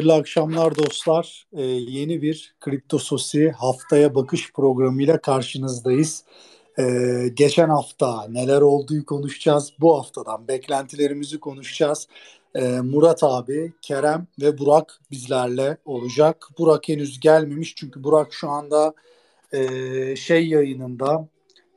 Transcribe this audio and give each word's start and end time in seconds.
Hayırlı 0.00 0.14
akşamlar 0.14 0.76
dostlar. 0.76 1.46
Ee, 1.52 1.62
yeni 1.62 2.22
bir 2.22 2.54
Kripto 2.60 2.98
Sosi 2.98 3.50
haftaya 3.50 4.14
bakış 4.14 4.52
programıyla 4.52 5.20
karşınızdayız. 5.20 6.24
Ee, 6.78 7.28
geçen 7.34 7.68
hafta 7.68 8.28
neler 8.28 8.60
olduğu 8.60 9.04
konuşacağız. 9.04 9.72
Bu 9.80 9.98
haftadan 9.98 10.48
beklentilerimizi 10.48 11.40
konuşacağız. 11.40 12.08
Ee, 12.54 12.80
Murat 12.80 13.22
abi, 13.22 13.72
Kerem 13.82 14.26
ve 14.40 14.58
Burak 14.58 15.00
bizlerle 15.10 15.76
olacak. 15.84 16.48
Burak 16.58 16.88
henüz 16.88 17.20
gelmemiş 17.20 17.74
çünkü 17.76 18.04
Burak 18.04 18.32
şu 18.32 18.48
anda 18.48 18.94
e, 19.52 20.16
şey 20.16 20.48
yayınında 20.48 21.28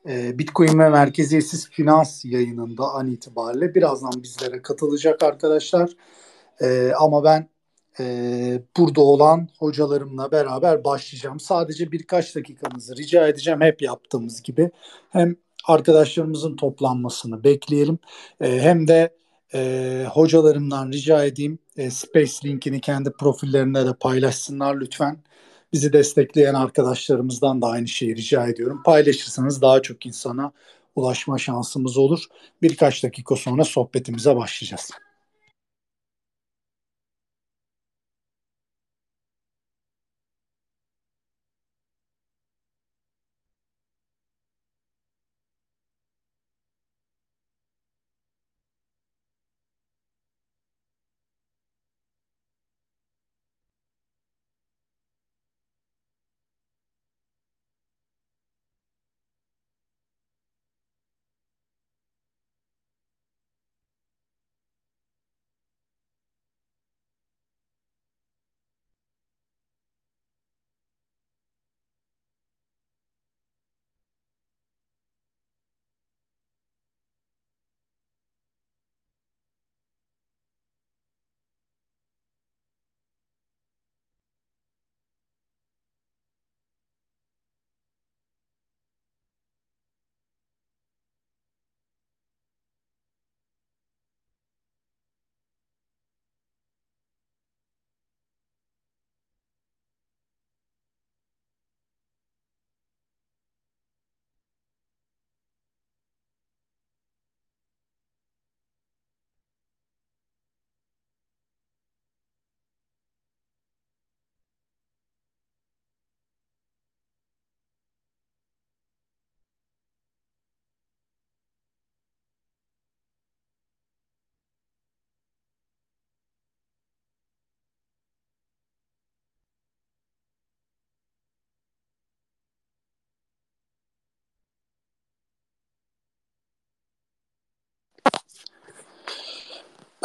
e, 0.09 0.39
Bitcoin 0.39 0.79
ve 0.79 0.89
merkeziyetsiz 0.89 1.69
finans 1.69 2.25
yayınında 2.25 2.83
an 2.83 3.07
itibariyle 3.07 3.75
birazdan 3.75 4.23
bizlere 4.23 4.61
katılacak 4.61 5.23
arkadaşlar. 5.23 5.91
E, 6.61 6.91
ama 6.99 7.23
ben 7.23 7.52
e, 7.99 8.61
burada 8.77 9.01
olan 9.01 9.49
hocalarımla 9.59 10.31
beraber 10.31 10.83
başlayacağım. 10.83 11.39
Sadece 11.39 11.91
birkaç 11.91 12.35
dakikanızı 12.35 12.95
rica 12.97 13.27
edeceğim 13.27 13.61
hep 13.61 13.81
yaptığımız 13.81 14.41
gibi. 14.41 14.71
Hem 15.09 15.35
arkadaşlarımızın 15.65 16.55
toplanmasını 16.55 17.43
bekleyelim 17.43 17.99
e, 18.41 18.59
hem 18.61 18.87
de 18.87 19.15
e, 19.53 20.05
hocalarımdan 20.11 20.91
rica 20.91 21.23
edeyim 21.25 21.59
e, 21.77 21.89
Space 21.89 22.33
linkini 22.45 22.81
kendi 22.81 23.11
profillerinde 23.11 23.85
de 23.85 23.93
paylaşsınlar 23.93 24.81
lütfen. 24.81 25.17
Bizi 25.73 25.93
destekleyen 25.93 26.53
arkadaşlarımızdan 26.53 27.61
da 27.61 27.67
aynı 27.67 27.87
şeyi 27.87 28.15
rica 28.15 28.47
ediyorum. 28.47 28.81
Paylaşırsanız 28.85 29.61
daha 29.61 29.81
çok 29.81 30.05
insana 30.05 30.51
ulaşma 30.95 31.37
şansımız 31.37 31.97
olur. 31.97 32.23
Birkaç 32.61 33.03
dakika 33.03 33.35
sonra 33.35 33.63
sohbetimize 33.63 34.35
başlayacağız. 34.35 34.91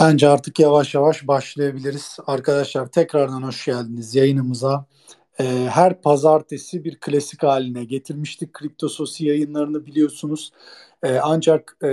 Bence 0.00 0.28
artık 0.28 0.60
yavaş 0.60 0.94
yavaş 0.94 1.28
başlayabiliriz. 1.28 2.16
Arkadaşlar 2.26 2.86
tekrardan 2.86 3.42
hoş 3.42 3.64
geldiniz 3.64 4.14
yayınımıza. 4.14 4.86
Ee, 5.40 5.44
her 5.70 6.02
pazartesi 6.02 6.84
bir 6.84 7.00
klasik 7.00 7.42
haline 7.42 7.84
getirmiştik. 7.84 8.52
Kripto 8.52 8.88
Sosi 8.88 9.26
yayınlarını 9.26 9.86
biliyorsunuz. 9.86 10.52
Ee, 11.02 11.18
ancak 11.22 11.76
e, 11.82 11.88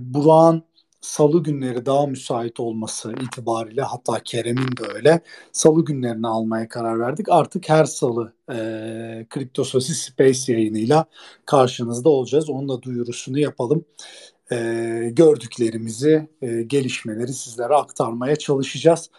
Burak'ın 0.00 0.62
salı 1.00 1.42
günleri 1.42 1.86
daha 1.86 2.06
müsait 2.06 2.60
olması 2.60 3.12
itibariyle 3.12 3.82
hatta 3.82 4.20
Kerem'in 4.24 4.76
de 4.76 4.92
öyle 4.94 5.20
salı 5.52 5.84
günlerini 5.84 6.26
almaya 6.28 6.68
karar 6.68 7.00
verdik. 7.00 7.26
Artık 7.30 7.68
her 7.68 7.84
salı 7.84 8.32
e, 8.52 8.56
Kripto 9.30 9.64
Sosi 9.64 9.94
Space 9.94 10.52
yayınıyla 10.52 11.04
karşınızda 11.46 12.08
olacağız. 12.08 12.50
Onun 12.50 12.68
da 12.68 12.82
duyurusunu 12.82 13.38
yapalım 13.38 13.84
e, 14.52 15.10
gördüklerimizi, 15.10 16.28
e, 16.42 16.62
gelişmeleri 16.62 17.32
sizlere 17.32 17.74
aktarmaya 17.74 18.36
çalışacağız. 18.36 19.10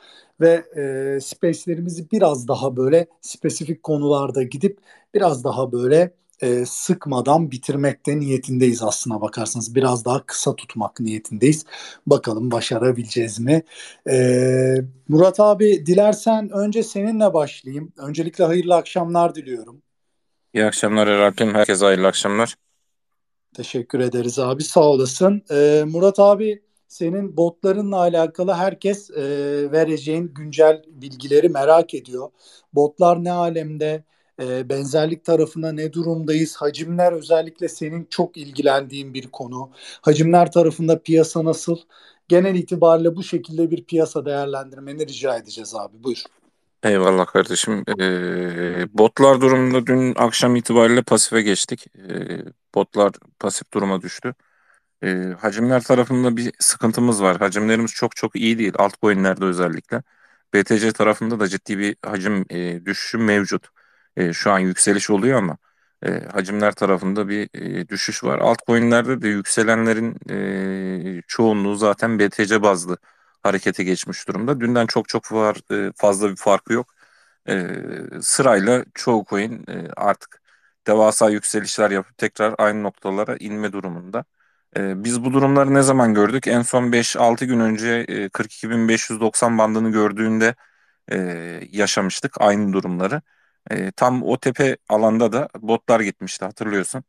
Ve 0.42 0.64
e, 0.76 1.20
space'lerimizi 1.22 2.12
biraz 2.12 2.48
daha 2.48 2.78
böyle 2.78 3.08
spesifik 3.22 3.84
konularda 3.84 4.44
gidip 4.44 4.78
biraz 5.14 5.44
daha 5.44 5.72
böyle 5.72 6.14
e, 6.42 6.66
sıkmadan 6.66 7.52
bitirmekte 7.52 8.20
niyetindeyiz 8.20 8.84
aslına 8.84 9.22
bakarsanız. 9.22 9.76
Biraz 9.76 10.06
daha 10.06 10.26
kısa 10.26 10.56
tutmak 10.56 11.00
niyetindeyiz. 11.00 11.66
Bakalım 12.08 12.52
başarabileceğiz 12.52 13.40
mi? 13.40 13.64
E, 14.10 14.76
Murat 15.08 15.40
abi 15.40 15.86
dilersen 15.86 16.50
önce 16.50 16.84
seninle 16.84 17.34
başlayayım. 17.34 17.94
Öncelikle 17.98 18.44
hayırlı 18.44 18.76
akşamlar 18.76 19.36
diliyorum. 19.36 19.82
İyi 20.54 20.66
akşamlar 20.66 21.08
Eralp'im. 21.08 21.54
Herkese 21.54 21.86
hayırlı 21.86 22.08
akşamlar. 22.08 22.56
Teşekkür 23.53 24.00
ederiz 24.00 24.40
abi 24.40 24.64
sağ 24.64 24.84
olasın. 24.84 25.44
Ee, 25.52 25.84
Murat 25.88 26.19
abi 26.19 26.62
senin 26.88 27.38
botlarınla 27.38 27.97
alakalı 27.97 28.53
herkes 28.53 29.09
e, 29.12 29.24
vereceğin 29.72 30.34
güncel 30.36 30.84
bilgileri 30.88 31.50
merak 31.50 31.94
ediyor. 31.94 32.30
Botlar 32.74 33.24
ne 33.24 33.31
alemde? 33.31 34.03
E, 34.42 34.69
benzerlik 34.69 35.25
tarafına 35.25 35.72
ne 35.72 35.94
durumdayız? 35.94 36.56
Hacimler 36.56 37.12
özellikle 37.12 37.68
senin 37.69 38.06
çok 38.09 38.38
ilgilendiğin 38.38 39.13
bir 39.13 39.28
konu. 39.28 39.72
Hacimler 40.02 40.52
tarafında 40.52 41.00
piyasa 41.00 41.46
nasıl? 41.46 41.78
Genel 42.28 42.56
itibariyle 42.56 43.16
bu 43.16 43.24
şekilde 43.24 43.72
bir 43.72 43.84
piyasa 43.84 44.25
değerlendirmeni 44.25 45.08
rica 45.08 45.38
edeceğiz 45.38 45.75
abi. 45.75 46.03
Buyur. 46.03 46.24
Eyvallah 46.84 47.26
kardeşim. 47.26 47.84
Ee, 48.00 48.98
botlar 48.98 49.42
durumunda 49.42 49.88
dün 49.88 50.16
akşam 50.16 50.56
itibariyle 50.56 51.02
pasife 51.04 51.42
geçtik. 51.42 51.88
Ee, 51.98 52.42
botlar 52.76 53.12
pasif 53.40 53.74
duruma 53.74 54.02
düştü. 54.02 54.36
Ee, 55.04 55.36
hacimler 55.42 55.84
tarafında 55.84 56.38
bir 56.38 56.54
sıkıntımız 56.60 57.24
var. 57.24 57.38
Hacimlerimiz 57.38 57.92
çok 57.94 58.16
çok 58.16 58.36
iyi 58.36 58.60
değil. 58.60 58.74
Altcoin'lerde 58.78 59.46
özellikle. 59.46 60.04
BTC 60.54 60.92
tarafında 60.94 61.40
da 61.40 61.48
ciddi 61.48 61.80
bir 61.80 61.96
hacim 62.06 62.46
e, 62.50 62.86
düşüşü 62.86 63.18
mevcut. 63.18 63.68
E, 64.18 64.34
şu 64.34 64.52
an 64.52 64.60
yükseliş 64.60 65.10
oluyor 65.10 65.38
ama 65.38 65.57
e, 66.06 66.10
hacimler 66.34 66.72
tarafında 66.75 67.30
bir 67.30 67.50
e, 67.56 67.90
düşüş 67.90 68.24
var. 68.24 68.40
Altcoin'lerde 68.40 69.22
de 69.22 69.28
yükselenlerin 69.28 70.18
e, 71.18 71.22
çoğunluğu 71.28 71.75
zaten 71.75 72.19
BTC 72.19 72.62
bazlı 72.63 72.98
harekete 73.44 73.84
geçmiş 73.84 74.28
durumda. 74.28 74.60
Dünden 74.62 74.88
çok 74.88 75.10
çok 75.10 75.31
var, 75.31 75.57
e, 75.90 75.92
fazla 75.95 76.30
bir 76.31 76.36
farkı 76.36 76.74
yok. 76.74 76.94
E, 77.50 77.68
sırayla 78.22 78.86
çoğu 78.94 79.25
coin 79.30 79.66
e, 79.69 79.88
artık 79.98 80.42
devasa 80.88 81.30
yükselişler 81.30 81.92
yapıp 81.92 82.18
tekrar 82.18 82.56
aynı 82.57 82.84
noktalara 82.84 83.38
inme 83.40 83.74
durumunda. 83.74 84.25
Biz 84.78 85.24
bu 85.25 85.34
durumları 85.34 85.74
ne 85.74 85.81
zaman 85.81 86.13
gördük? 86.13 86.48
En 86.48 86.62
son 86.62 86.92
5-6 86.92 87.45
gün 87.45 87.60
önce 87.60 88.06
e, 88.07 88.30
42.590 88.30 89.57
bandını 89.57 89.92
gördüğünde 89.92 90.56
yaşamıştık 91.72 92.42
aynı 92.42 92.74
durumları. 92.74 93.22
Tam 93.95 94.24
o 94.24 94.38
tepe 94.40 94.78
alanda 94.90 95.31
da 95.31 95.50
botlar 95.62 96.00
gitmişti 96.00 96.45
hatırlıyorsun. 96.45 97.04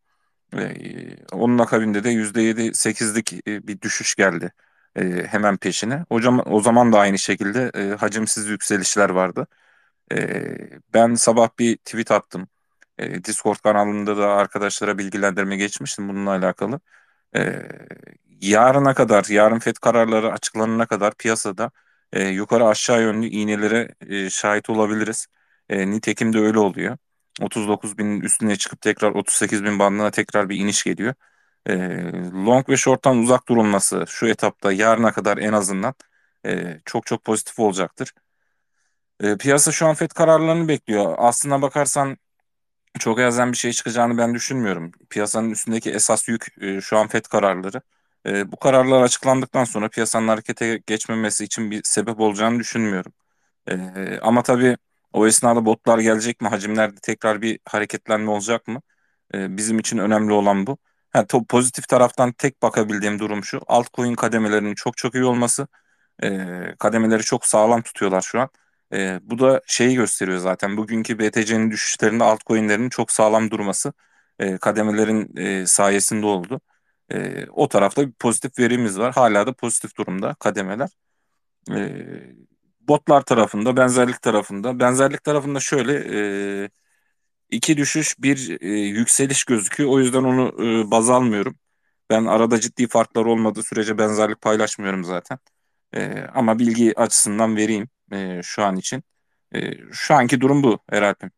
Onun 1.33 1.59
akabinde 1.59 2.05
de 2.05 2.11
%7-8'lik 2.11 3.33
e, 3.49 3.67
bir 3.69 3.81
düşüş 3.81 4.15
geldi 4.15 4.53
e, 4.97 5.03
hemen 5.29 5.57
peşine. 5.57 6.05
Hocam 6.09 6.43
o 6.47 6.61
zaman 6.61 6.93
da 6.93 6.99
aynı 6.99 7.19
şekilde 7.19 7.71
e, 7.75 7.97
hacimsiz 7.97 8.47
yükselişler 8.47 9.11
vardı. 9.11 9.47
E, 10.13 10.19
ben 10.95 11.15
sabah 11.15 11.49
bir 11.59 11.77
tweet 11.77 12.11
attım. 12.11 12.49
E, 12.99 13.25
Discord 13.25 13.57
kanalında 13.57 14.17
da 14.17 14.29
arkadaşlara 14.33 14.99
bilgilendirme 14.99 15.57
geçmiştim 15.57 16.09
bununla 16.09 16.31
alakalı. 16.31 16.81
E, 17.37 17.63
yarına 18.41 18.95
kadar, 18.95 19.25
yarın 19.29 19.59
FED 19.59 19.77
kararları 19.77 20.33
açıklanana 20.33 20.87
kadar 20.87 21.15
piyasada 21.15 21.71
e, 22.13 22.29
yukarı 22.29 22.67
aşağı 22.67 23.03
yönlü 23.03 23.27
iğnelere 23.27 23.95
e, 24.09 24.31
şahit 24.31 24.71
olabiliriz. 24.71 25.27
E, 25.69 25.91
nitekim 25.91 26.33
de 26.33 26.39
öyle 26.39 26.59
oluyor. 26.59 26.97
39 27.41 27.99
binin 27.99 28.21
üstüne 28.21 28.57
çıkıp 28.57 28.81
tekrar 28.81 29.11
38 29.11 29.65
bin 29.65 29.79
bandına 29.79 30.11
tekrar 30.11 30.49
bir 30.49 30.57
iniş 30.57 30.85
geliyor. 30.85 31.15
E, 31.67 31.75
long 32.47 32.69
ve 32.69 32.77
short'tan 32.77 33.19
uzak 33.19 33.49
durulması 33.49 34.05
şu 34.09 34.27
etapta 34.27 34.73
yarına 34.73 35.13
kadar 35.13 35.39
en 35.39 35.53
azından 35.53 35.95
e, 36.47 36.81
çok 36.85 37.07
çok 37.07 37.25
pozitif 37.25 37.59
olacaktır. 37.59 38.13
E, 39.21 39.37
piyasa 39.37 39.73
şu 39.73 39.87
an 39.87 39.95
FED 39.95 40.11
kararlarını 40.11 40.69
bekliyor. 40.69 41.15
Aslına 41.19 41.63
bakarsan 41.63 42.19
çok 42.99 43.21
elzem 43.21 43.53
bir 43.53 43.57
şey 43.57 43.73
çıkacağını 43.73 44.19
ben 44.19 44.35
düşünmüyorum. 44.35 44.93
Piyasanın 45.11 45.51
üstündeki 45.51 45.91
esas 45.91 46.29
yük 46.29 46.49
e, 46.63 46.81
şu 46.81 46.99
an 46.99 47.09
FED 47.09 47.25
kararları. 47.25 47.83
E, 48.27 48.53
bu 48.53 48.57
kararlar 48.57 49.03
açıklandıktan 49.03 49.65
sonra 49.65 49.89
piyasanın 49.89 50.29
harekete 50.29 50.83
geçmemesi 50.87 51.45
için 51.45 51.71
bir 51.71 51.83
sebep 51.85 52.21
olacağını 52.21 52.59
düşünmüyorum. 52.61 53.13
E, 53.69 53.77
ama 54.23 54.43
tabii 54.43 54.77
o 55.13 55.27
esnada 55.27 55.67
botlar 55.67 55.99
gelecek 55.99 56.41
mi? 56.41 56.49
Hacimlerde 56.49 56.97
tekrar 57.03 57.43
bir 57.43 57.59
hareketlenme 57.65 58.31
olacak 58.31 58.69
mı? 58.69 58.83
E, 59.35 59.57
bizim 59.57 59.79
için 59.79 59.99
önemli 59.99 60.33
olan 60.33 60.67
bu. 60.67 60.79
Ha, 61.15 61.27
to, 61.27 61.45
pozitif 61.45 61.89
taraftan 61.89 62.33
tek 62.33 62.63
bakabildiğim 62.63 63.19
durum 63.19 63.45
şu. 63.45 63.61
Altcoin 63.67 64.15
kademelerinin 64.15 64.75
çok 64.75 64.97
çok 64.97 65.15
iyi 65.15 65.25
olması. 65.25 65.69
E, 66.23 66.29
kademeleri 66.79 67.23
çok 67.23 67.47
sağlam 67.47 67.83
tutuyorlar 67.83 68.23
şu 68.23 68.41
an. 68.41 68.49
E, 68.95 69.21
bu 69.23 69.39
da 69.39 69.63
şeyi 69.67 69.97
gösteriyor 69.97 70.39
zaten. 70.39 70.77
Bugünkü 70.77 71.19
BTC'nin 71.19 71.71
düşüşlerinde 71.71 72.25
altcoin'lerin 72.25 72.89
çok 72.91 73.13
sağlam 73.13 73.51
durması 73.51 73.93
e, 74.39 74.59
kademelerin 74.59 75.37
e, 75.37 75.67
sayesinde 75.67 76.27
oldu. 76.27 76.61
E, 77.13 77.47
o 77.47 77.69
tarafta 77.69 78.07
bir 78.09 78.13
pozitif 78.13 78.59
verimiz 78.59 78.99
var. 78.99 79.15
Hala 79.15 79.47
da 79.47 79.53
pozitif 79.55 79.97
durumda 79.99 80.35
kademeler. 80.41 80.91
E, 81.71 81.77
botlar 82.81 83.23
tarafında, 83.23 83.77
benzerlik 83.77 84.23
tarafında. 84.23 84.81
Benzerlik 84.81 85.25
tarafında 85.25 85.61
şöyle 85.61 85.95
e, 86.65 86.71
iki 87.51 87.77
düşüş, 87.77 88.17
bir 88.19 88.59
e, 88.61 88.69
yükseliş 88.69 89.45
gözüküyor. 89.45 89.91
O 89.91 90.01
yüzden 90.01 90.25
onu 90.25 90.65
e, 90.65 90.91
baz 90.91 91.11
almıyorum. 91.11 91.57
Ben 92.11 92.25
arada 92.25 92.61
ciddi 92.61 92.89
farklar 92.89 93.25
olmadığı 93.25 93.63
sürece 93.63 93.99
benzerlik 93.99 94.41
paylaşmıyorum 94.41 95.05
zaten. 95.05 95.39
E, 95.95 96.27
ama 96.35 96.59
bilgi 96.59 97.01
açısından 97.01 97.57
vereyim 97.57 97.89
e, 98.13 98.41
şu 98.43 98.63
an 98.65 98.77
için. 98.77 99.03
E, 99.55 99.73
şu 99.93 100.15
anki 100.15 100.41
durum 100.41 100.63
bu 100.63 100.79
Eralp'im. 100.93 101.31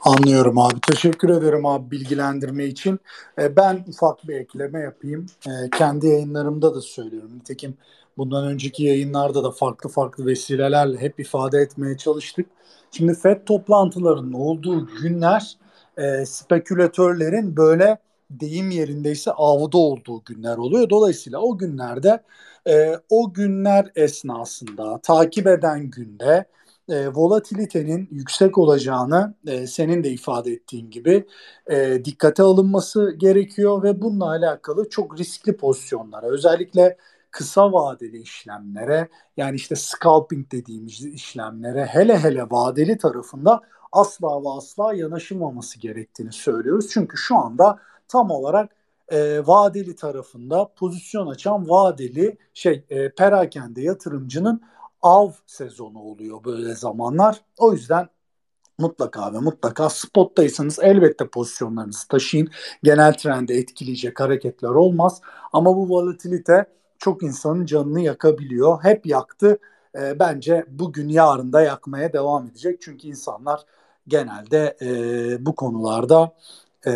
Anlıyorum 0.00 0.58
abi. 0.58 0.80
Teşekkür 0.80 1.28
ederim 1.28 1.66
abi 1.66 1.90
bilgilendirme 1.90 2.64
için. 2.64 3.00
E, 3.38 3.56
ben 3.56 3.84
ufak 3.88 4.28
bir 4.28 4.34
ekleme 4.34 4.80
yapayım. 4.80 5.26
E, 5.46 5.70
kendi 5.78 6.06
yayınlarımda 6.06 6.74
da 6.74 6.80
söylüyorum. 6.80 7.30
Nitekim 7.34 7.76
bundan 8.18 8.46
önceki 8.46 8.84
yayınlarda 8.84 9.44
da 9.44 9.50
farklı 9.50 9.90
farklı 9.90 10.26
vesilelerle 10.26 10.98
hep 10.98 11.20
ifade 11.20 11.58
etmeye 11.58 11.96
çalıştık. 11.96 12.46
Şimdi 12.90 13.14
FED 13.14 13.44
toplantılarının 13.46 14.32
olduğu 14.32 14.86
günler 15.02 15.56
e, 15.98 16.26
spekülatörlerin 16.26 17.56
böyle 17.56 17.98
deyim 18.30 18.70
yerindeyse 18.70 19.30
avda 19.32 19.78
olduğu 19.78 20.22
günler 20.24 20.56
oluyor. 20.56 20.90
Dolayısıyla 20.90 21.38
o 21.38 21.58
günlerde 21.58 22.22
e, 22.68 22.92
o 23.10 23.32
günler 23.32 23.92
esnasında 23.96 25.00
takip 25.02 25.46
eden 25.46 25.90
günde 25.90 26.44
e, 26.88 27.08
volatilitenin 27.08 28.08
yüksek 28.10 28.58
olacağını 28.58 29.34
e, 29.46 29.66
senin 29.66 30.04
de 30.04 30.10
ifade 30.10 30.52
ettiğin 30.52 30.90
gibi 30.90 31.26
e, 31.70 32.04
dikkate 32.04 32.42
alınması 32.42 33.14
gerekiyor 33.18 33.82
ve 33.82 34.02
bununla 34.02 34.28
alakalı 34.28 34.88
çok 34.88 35.18
riskli 35.18 35.56
pozisyonlara 35.56 36.26
özellikle 36.26 36.96
kısa 37.30 37.72
vadeli 37.72 38.18
işlemlere 38.20 39.08
yani 39.36 39.56
işte 39.56 39.76
scalping 39.76 40.52
dediğimiz 40.52 41.04
işlemlere 41.04 41.86
hele 41.86 42.18
hele 42.18 42.42
vadeli 42.50 42.98
tarafında 42.98 43.60
asla 43.92 44.42
ve 44.44 44.48
asla 44.48 44.94
yanaşılmaması 44.94 45.80
gerektiğini 45.80 46.32
söylüyoruz. 46.32 46.88
Çünkü 46.90 47.16
şu 47.16 47.36
anda 47.36 47.78
tam 48.08 48.30
olarak 48.30 48.70
e, 49.08 49.46
vadeli 49.46 49.96
tarafında 49.96 50.70
pozisyon 50.76 51.26
açan 51.26 51.68
vadeli 51.68 52.36
şey 52.54 52.84
e, 52.90 53.10
perakende 53.10 53.82
yatırımcının 53.82 54.62
av 55.02 55.30
sezonu 55.46 55.98
oluyor 55.98 56.44
böyle 56.44 56.74
zamanlar. 56.74 57.40
O 57.58 57.72
yüzden 57.72 58.08
mutlaka 58.78 59.32
ve 59.32 59.38
mutlaka 59.38 59.90
spottaysanız 59.90 60.78
elbette 60.82 61.28
pozisyonlarınızı 61.28 62.08
taşıyın. 62.08 62.48
Genel 62.82 63.14
trende 63.14 63.54
etkileyecek 63.54 64.20
hareketler 64.20 64.68
olmaz. 64.68 65.20
Ama 65.52 65.76
bu 65.76 65.88
volatilite 65.88 66.66
çok 66.98 67.22
insanın 67.22 67.66
canını 67.66 68.00
yakabiliyor. 68.00 68.84
Hep 68.84 69.06
yaktı. 69.06 69.58
E, 69.98 70.18
bence 70.18 70.64
bugün 70.68 71.08
yarın 71.08 71.52
da 71.52 71.60
yakmaya 71.60 72.12
devam 72.12 72.46
edecek. 72.46 72.80
Çünkü 72.80 73.08
insanlar 73.08 73.64
genelde 74.08 74.76
e, 74.82 75.46
bu 75.46 75.54
konularda 75.54 76.32
e, 76.86 76.90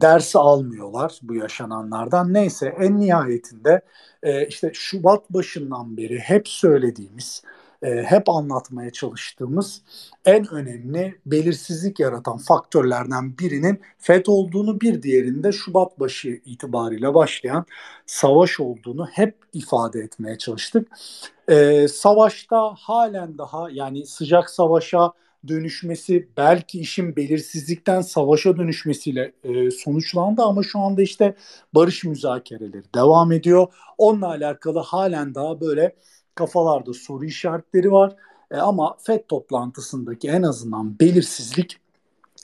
ders 0.00 0.36
almıyorlar 0.36 1.20
bu 1.22 1.34
yaşananlardan. 1.34 2.34
Neyse 2.34 2.74
en 2.80 3.00
nihayetinde 3.00 3.80
e, 4.22 4.46
işte 4.46 4.70
Şubat 4.74 5.30
başından 5.30 5.96
beri 5.96 6.18
hep 6.18 6.48
söylediğimiz, 6.48 7.42
e, 7.82 8.02
hep 8.02 8.28
anlatmaya 8.28 8.90
çalıştığımız 8.90 9.82
en 10.24 10.54
önemli 10.54 11.18
belirsizlik 11.26 12.00
yaratan 12.00 12.38
faktörlerden 12.38 13.38
birinin 13.38 13.80
FED 13.98 14.26
olduğunu 14.26 14.80
bir 14.80 15.02
diğerinde 15.02 15.52
Şubat 15.52 16.00
başı 16.00 16.40
itibariyle 16.44 17.14
başlayan 17.14 17.66
savaş 18.06 18.60
olduğunu 18.60 19.06
hep 19.06 19.36
ifade 19.52 20.00
etmeye 20.00 20.38
çalıştık. 20.38 20.88
E, 21.48 21.88
savaşta 21.88 22.74
halen 22.78 23.38
daha 23.38 23.70
yani 23.70 24.06
sıcak 24.06 24.50
savaşa 24.50 25.12
dönüşmesi 25.48 26.28
belki 26.36 26.80
işin 26.80 27.16
belirsizlikten 27.16 28.00
savaşa 28.00 28.56
dönüşmesiyle 28.56 29.32
e, 29.44 29.70
sonuçlandı 29.70 30.42
ama 30.42 30.62
şu 30.62 30.78
anda 30.78 31.02
işte 31.02 31.34
barış 31.74 32.04
müzakereleri 32.04 32.94
devam 32.94 33.32
ediyor. 33.32 33.66
Onunla 33.98 34.28
alakalı 34.28 34.78
halen 34.78 35.34
daha 35.34 35.60
böyle 35.60 35.94
kafalarda 36.38 36.92
soru 36.92 37.24
işaretleri 37.24 37.92
var. 37.92 38.16
E, 38.50 38.56
ama 38.56 38.96
FED 39.02 39.20
toplantısındaki 39.28 40.28
en 40.28 40.42
azından 40.42 40.98
belirsizlik 41.00 41.80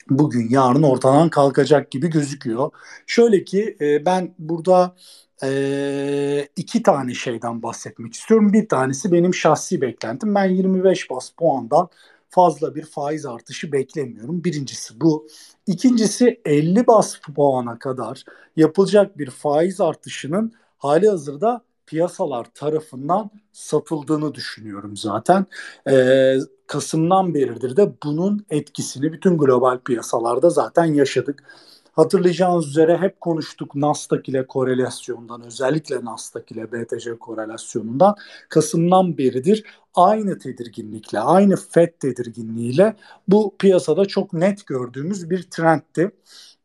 bugün 0.09 0.49
yarın 0.49 0.83
ortadan 0.83 1.29
kalkacak 1.29 1.91
gibi 1.91 2.09
gözüküyor. 2.09 2.71
Şöyle 3.07 3.43
ki 3.43 3.77
e, 3.81 4.05
ben 4.05 4.33
burada 4.39 4.95
e, 5.43 6.47
iki 6.55 6.83
tane 6.83 7.13
şeyden 7.13 7.63
bahsetmek 7.63 8.13
istiyorum. 8.13 8.53
Bir 8.53 8.69
tanesi 8.69 9.11
benim 9.11 9.33
şahsi 9.33 9.81
beklentim. 9.81 10.35
Ben 10.35 10.45
25 10.45 11.09
bas 11.09 11.29
puandan 11.29 11.89
fazla 12.29 12.75
bir 12.75 12.85
faiz 12.85 13.25
artışı 13.25 13.71
beklemiyorum. 13.71 14.43
Birincisi 14.43 15.01
bu. 15.01 15.27
İkincisi 15.67 16.41
50 16.45 16.87
bas 16.87 17.15
puana 17.35 17.79
kadar 17.79 18.23
yapılacak 18.55 19.17
bir 19.17 19.29
faiz 19.29 19.81
artışının 19.81 20.53
hali 20.77 21.09
hazırda 21.09 21.63
piyasalar 21.87 22.45
tarafından 22.53 23.29
satıldığını 23.51 24.35
düşünüyorum 24.35 24.97
zaten. 24.97 25.45
Ee, 25.89 26.37
Kasım'dan 26.67 27.33
beridir 27.33 27.77
de 27.77 27.93
bunun 28.03 28.45
etkisini 28.49 29.13
bütün 29.13 29.37
global 29.37 29.79
piyasalarda 29.79 30.49
zaten 30.49 30.85
yaşadık. 30.85 31.43
Hatırlayacağınız 31.91 32.67
üzere 32.67 32.97
hep 32.97 33.21
konuştuk 33.21 33.75
Nasdaq 33.75 34.21
ile 34.27 34.47
korelasyondan 34.47 35.45
özellikle 35.45 36.05
Nasdaq 36.05 36.43
ile 36.51 36.71
BTC 36.71 37.17
korelasyonundan 37.19 38.15
Kasım'dan 38.49 39.17
beridir 39.17 39.63
aynı 39.93 40.39
tedirginlikle 40.39 41.19
aynı 41.19 41.55
FED 41.55 41.89
tedirginliğiyle 41.99 42.95
bu 43.27 43.55
piyasada 43.59 44.05
çok 44.05 44.33
net 44.33 44.65
gördüğümüz 44.65 45.29
bir 45.29 45.43
trendti. 45.43 46.11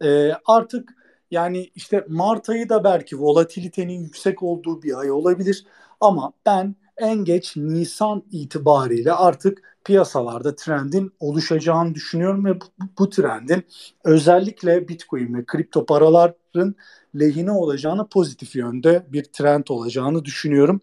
Ee, 0.04 0.32
artık 0.46 0.99
yani 1.30 1.70
işte 1.74 2.04
Mart 2.08 2.48
ayı 2.48 2.68
da 2.68 2.84
belki 2.84 3.20
volatilitenin 3.20 4.00
yüksek 4.00 4.42
olduğu 4.42 4.82
bir 4.82 4.98
ay 4.98 5.10
olabilir 5.10 5.64
ama 6.00 6.32
ben 6.46 6.74
en 6.96 7.24
geç 7.24 7.56
Nisan 7.56 8.22
itibariyle 8.30 9.12
artık 9.12 9.78
piyasalarda 9.84 10.56
trendin 10.56 11.12
oluşacağını 11.20 11.94
düşünüyorum 11.94 12.44
ve 12.44 12.60
bu, 12.60 12.64
bu 12.98 13.10
trendin 13.10 13.66
özellikle 14.04 14.88
Bitcoin 14.88 15.34
ve 15.34 15.44
kripto 15.44 15.86
paraların 15.86 16.74
lehine 17.14 17.52
olacağını 17.52 18.08
pozitif 18.08 18.56
yönde 18.56 19.06
bir 19.08 19.24
trend 19.24 19.64
olacağını 19.68 20.24
düşünüyorum. 20.24 20.80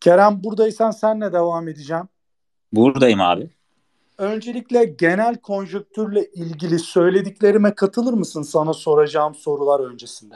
Kerem 0.00 0.44
buradaysan 0.44 0.90
senle 0.90 1.32
devam 1.32 1.68
edeceğim. 1.68 2.08
Buradayım 2.72 3.20
abi. 3.20 3.57
Öncelikle 4.18 4.84
genel 4.84 5.36
konjonktürle 5.36 6.26
ilgili 6.34 6.78
söylediklerime 6.78 7.74
katılır 7.74 8.12
mısın 8.12 8.42
sana 8.42 8.74
soracağım 8.74 9.34
sorular 9.34 9.80
öncesinde? 9.90 10.34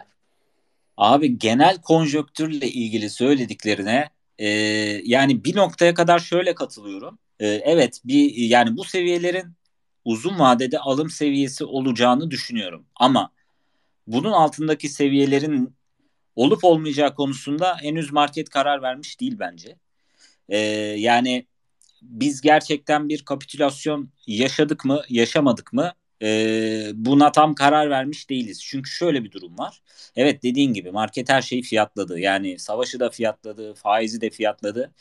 Abi 0.96 1.38
genel 1.38 1.80
konjöktürle 1.80 2.68
ilgili 2.68 3.10
söylediklerine 3.10 4.10
e, 4.38 4.48
yani 5.04 5.44
bir 5.44 5.56
noktaya 5.56 5.94
kadar 5.94 6.18
şöyle 6.18 6.54
katılıyorum. 6.54 7.18
E, 7.40 7.46
evet 7.46 8.00
bir 8.04 8.34
yani 8.36 8.76
bu 8.76 8.84
seviyelerin 8.84 9.46
uzun 10.04 10.38
vadede 10.38 10.78
alım 10.78 11.10
seviyesi 11.10 11.64
olacağını 11.64 12.30
düşünüyorum. 12.30 12.86
Ama 12.96 13.30
bunun 14.06 14.32
altındaki 14.32 14.88
seviyelerin 14.88 15.74
olup 16.36 16.64
olmayacağı 16.64 17.14
konusunda 17.14 17.76
henüz 17.80 18.12
market 18.12 18.48
karar 18.48 18.82
vermiş 18.82 19.20
değil 19.20 19.36
bence. 19.38 19.76
E, 20.48 20.58
yani 20.98 21.46
biz 22.02 22.40
gerçekten 22.40 23.08
bir 23.08 23.24
kapitülasyon 23.24 24.10
yaşadık 24.26 24.84
mı, 24.84 25.02
yaşamadık 25.08 25.72
mı? 25.72 25.92
e, 26.22 26.90
buna 26.94 27.32
tam 27.32 27.54
karar 27.54 27.90
vermiş 27.90 28.30
değiliz. 28.30 28.64
Çünkü 28.64 28.90
şöyle 28.90 29.24
bir 29.24 29.32
durum 29.32 29.58
var. 29.58 29.82
Evet 30.16 30.42
dediğin 30.42 30.72
gibi 30.74 30.90
market 30.90 31.28
her 31.30 31.42
şeyi 31.42 31.62
fiyatladı. 31.62 32.18
Yani 32.20 32.58
savaşı 32.58 33.00
da 33.00 33.10
fiyatladı, 33.10 33.74
faizi 33.74 34.20
de 34.20 34.30
fiyatladı. 34.30 34.94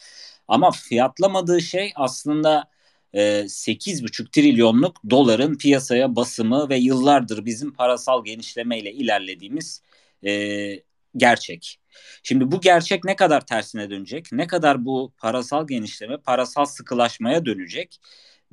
Ama 0.48 0.72
fiyatlamadığı 0.72 1.62
şey 1.62 1.92
aslında 1.96 2.70
e, 3.14 3.50
8,5 3.50 4.32
trilyonluk 4.32 5.02
doların 5.10 5.58
piyasaya 5.58 6.16
basımı 6.16 6.70
ve 6.70 6.78
yıllardır 6.78 7.46
bizim 7.46 7.74
parasal 7.74 8.26
genişlemeyle 8.26 8.94
ilerlediğimiz 8.94 9.82
e, 10.26 10.32
gerçek. 11.18 11.80
Şimdi 12.24 12.52
bu 12.52 12.62
gerçek 12.62 13.04
ne 13.04 13.16
kadar 13.16 13.46
tersine 13.46 13.90
dönecek? 13.90 14.32
Ne 14.32 14.48
kadar 14.48 14.86
bu 14.86 15.14
parasal 15.18 15.68
genişleme, 15.68 16.18
parasal 16.18 16.66
sıkılaşmaya 16.66 17.46
dönecek? 17.46 18.00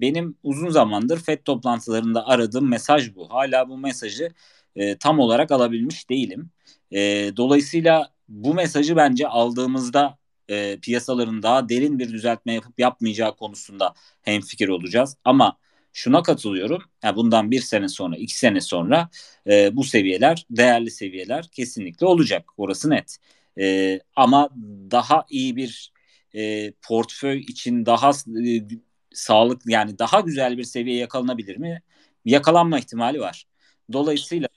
Benim 0.00 0.36
uzun 0.42 0.70
zamandır 0.70 1.20
FED 1.20 1.38
toplantılarında 1.44 2.26
aradığım 2.26 2.68
mesaj 2.68 3.14
bu. 3.14 3.30
Hala 3.30 3.68
bu 3.68 3.78
mesajı 3.78 4.32
e, 4.76 4.98
tam 4.98 5.18
olarak 5.18 5.52
alabilmiş 5.52 6.10
değilim. 6.10 6.50
E, 6.92 7.32
dolayısıyla 7.36 8.12
bu 8.28 8.54
mesajı 8.54 8.96
bence 8.96 9.28
aldığımızda 9.28 10.18
e, 10.48 10.78
piyasaların 10.80 11.42
daha 11.42 11.68
derin 11.68 11.98
bir 11.98 12.12
düzeltme 12.12 12.54
yapıp 12.54 12.80
yapmayacağı 12.80 13.36
konusunda 13.36 13.94
hemfikir 14.22 14.68
olacağız. 14.68 15.16
Ama 15.24 15.58
şuna 15.92 16.22
katılıyorum. 16.22 16.82
Yani 17.02 17.16
bundan 17.16 17.50
bir 17.50 17.60
sene 17.60 17.88
sonra, 17.88 18.16
iki 18.16 18.38
sene 18.38 18.60
sonra 18.60 19.08
e, 19.46 19.76
bu 19.76 19.84
seviyeler 19.84 20.46
değerli 20.50 20.90
seviyeler 20.90 21.48
kesinlikle 21.52 22.06
olacak. 22.06 22.50
Orası 22.56 22.90
net. 22.90 23.16
E, 23.60 24.00
ama 24.16 24.50
daha 24.90 25.24
iyi 25.30 25.56
bir 25.56 25.92
e, 26.34 26.72
portföy 26.72 27.38
için 27.38 27.86
daha 27.86 28.10
e, 28.10 28.62
sağlıklı 29.12 29.70
yani 29.70 29.98
daha 29.98 30.20
güzel 30.20 30.58
bir 30.58 30.64
seviye 30.64 30.96
yakalanabilir 30.96 31.56
mi? 31.56 31.82
Yakalanma 32.24 32.78
ihtimali 32.78 33.20
var. 33.20 33.46
Dolayısıyla 33.92 34.48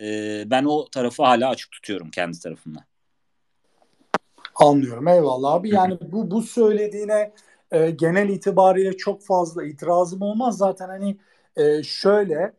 e, 0.00 0.44
ben 0.46 0.64
o 0.64 0.88
tarafı 0.88 1.22
hala 1.22 1.48
açık 1.48 1.72
tutuyorum 1.72 2.10
kendi 2.10 2.40
tarafımda. 2.40 2.84
Anlıyorum 4.54 5.08
eyvallah 5.08 5.52
abi. 5.52 5.74
Yani 5.74 5.98
bu 6.00 6.30
bu 6.30 6.42
söylediğine 6.42 7.32
e, 7.70 7.90
genel 7.90 8.28
itibariyle 8.28 8.96
çok 8.96 9.22
fazla 9.22 9.64
itirazım 9.64 10.22
olmaz. 10.22 10.58
Zaten 10.58 10.88
hani 10.88 11.16
e, 11.56 11.82
şöyle 11.82 12.52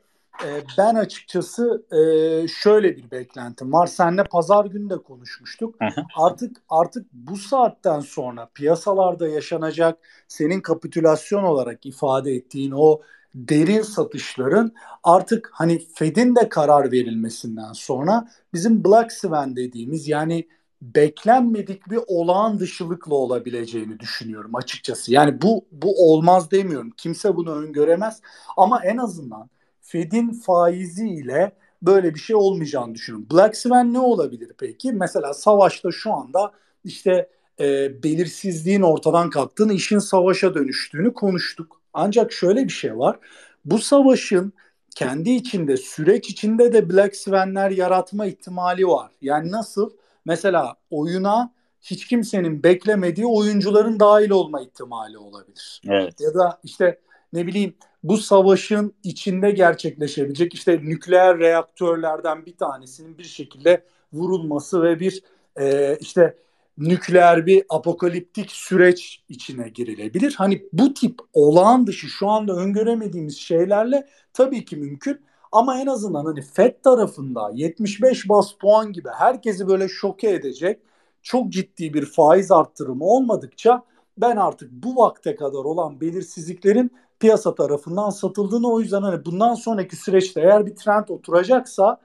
e, 0.45 0.47
ben 0.77 0.95
açıkçası 0.95 1.85
e, 1.91 1.99
şöyle 2.47 2.97
bir 2.97 3.11
beklentim 3.11 3.73
var. 3.73 3.87
Seninle 3.87 4.23
pazar 4.23 4.65
günü 4.65 4.89
de 4.89 4.97
konuşmuştuk. 4.97 5.75
Artık 6.15 6.57
artık 6.69 7.05
bu 7.13 7.37
saatten 7.37 7.99
sonra 7.99 8.49
piyasalarda 8.53 9.27
yaşanacak 9.27 9.97
senin 10.27 10.61
kapitülasyon 10.61 11.43
olarak 11.43 11.85
ifade 11.85 12.31
ettiğin 12.31 12.73
o 12.75 13.01
derin 13.35 13.81
satışların 13.81 14.71
artık 15.03 15.49
hani 15.53 15.81
Fed'in 15.95 16.35
de 16.35 16.49
karar 16.49 16.91
verilmesinden 16.91 17.73
sonra 17.73 18.27
bizim 18.53 18.83
Black 18.83 19.11
Swan 19.11 19.55
dediğimiz 19.55 20.07
yani 20.07 20.47
beklenmedik 20.81 21.89
bir 21.89 21.99
olağan 22.07 22.59
dışılıkla 22.59 23.15
olabileceğini 23.15 23.99
düşünüyorum 23.99 24.55
açıkçası. 24.55 25.13
Yani 25.13 25.41
bu 25.41 25.65
bu 25.71 26.11
olmaz 26.13 26.51
demiyorum. 26.51 26.91
Kimse 26.97 27.35
bunu 27.35 27.55
öngöremez 27.55 28.21
ama 28.57 28.83
en 28.83 28.97
azından 28.97 29.49
Fed'in 29.81 30.31
faiziyle 30.31 31.51
böyle 31.81 32.15
bir 32.15 32.19
şey 32.19 32.35
olmayacağını 32.35 32.95
düşünüyorum. 32.95 33.27
Black 33.31 33.57
Swan 33.57 33.93
ne 33.93 33.99
olabilir 33.99 34.51
peki? 34.57 34.91
Mesela 34.91 35.33
savaşta 35.33 35.91
şu 35.91 36.13
anda 36.13 36.51
işte 36.83 37.29
e, 37.59 38.03
belirsizliğin 38.03 38.81
ortadan 38.81 39.29
kalktığını, 39.29 39.73
işin 39.73 39.99
savaşa 39.99 40.53
dönüştüğünü 40.55 41.13
konuştuk. 41.13 41.81
Ancak 41.93 42.31
şöyle 42.31 42.63
bir 42.63 42.69
şey 42.69 42.97
var. 42.97 43.19
Bu 43.65 43.79
savaşın 43.79 44.53
kendi 44.95 45.29
içinde, 45.29 45.77
süreç 45.77 46.29
içinde 46.29 46.73
de 46.73 46.89
Black 46.89 47.15
Swan'ler 47.15 47.71
yaratma 47.71 48.25
ihtimali 48.25 48.87
var. 48.87 49.11
Yani 49.21 49.51
nasıl? 49.51 49.91
Mesela 50.27 50.75
oyuna 50.91 51.53
hiç 51.81 52.07
kimsenin 52.07 52.63
beklemediği 52.63 53.25
oyuncuların 53.25 53.99
dahil 53.99 54.29
olma 54.29 54.61
ihtimali 54.61 55.17
olabilir. 55.17 55.81
Evet. 55.89 56.21
Ya 56.21 56.33
da 56.33 56.59
işte 56.63 56.99
ne 57.33 57.47
bileyim 57.47 57.75
bu 58.03 58.17
savaşın 58.17 58.93
içinde 59.03 59.51
gerçekleşebilecek 59.51 60.53
işte 60.53 60.79
nükleer 60.83 61.39
reaktörlerden 61.39 62.45
bir 62.45 62.57
tanesinin 62.57 63.17
bir 63.17 63.23
şekilde 63.23 63.83
vurulması 64.13 64.83
ve 64.83 64.99
bir 64.99 65.23
e, 65.59 65.97
işte 65.99 66.37
nükleer 66.77 67.45
bir 67.45 67.63
apokaliptik 67.69 68.51
süreç 68.51 69.23
içine 69.29 69.69
girilebilir. 69.69 70.33
Hani 70.37 70.63
bu 70.73 70.93
tip 70.93 71.19
olağan 71.33 71.87
dışı 71.87 72.07
şu 72.07 72.27
anda 72.27 72.53
öngöremediğimiz 72.53 73.37
şeylerle 73.37 74.07
tabii 74.33 74.65
ki 74.65 74.75
mümkün. 74.75 75.21
Ama 75.51 75.79
en 75.79 75.87
azından 75.87 76.25
hani 76.25 76.41
FED 76.41 76.81
tarafında 76.83 77.51
75 77.53 78.29
bas 78.29 78.53
puan 78.53 78.93
gibi 78.93 79.09
herkesi 79.09 79.67
böyle 79.67 79.87
şoke 79.87 80.29
edecek 80.29 80.79
çok 81.21 81.49
ciddi 81.49 81.93
bir 81.93 82.05
faiz 82.05 82.51
arttırımı 82.51 83.05
olmadıkça 83.05 83.83
ben 84.17 84.35
artık 84.37 84.71
bu 84.71 84.95
vakte 84.95 85.35
kadar 85.35 85.59
olan 85.59 86.01
belirsizliklerin 86.01 86.91
piyasa 87.19 87.55
tarafından 87.55 88.09
satıldığını 88.09 88.71
o 88.71 88.79
yüzden 88.79 89.01
hani 89.01 89.25
bundan 89.25 89.53
sonraki 89.53 89.95
süreçte 89.95 90.41
eğer 90.41 90.65
bir 90.65 90.75
trend 90.75 91.07
oturacaksa 91.09 91.97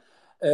e, 0.45 0.49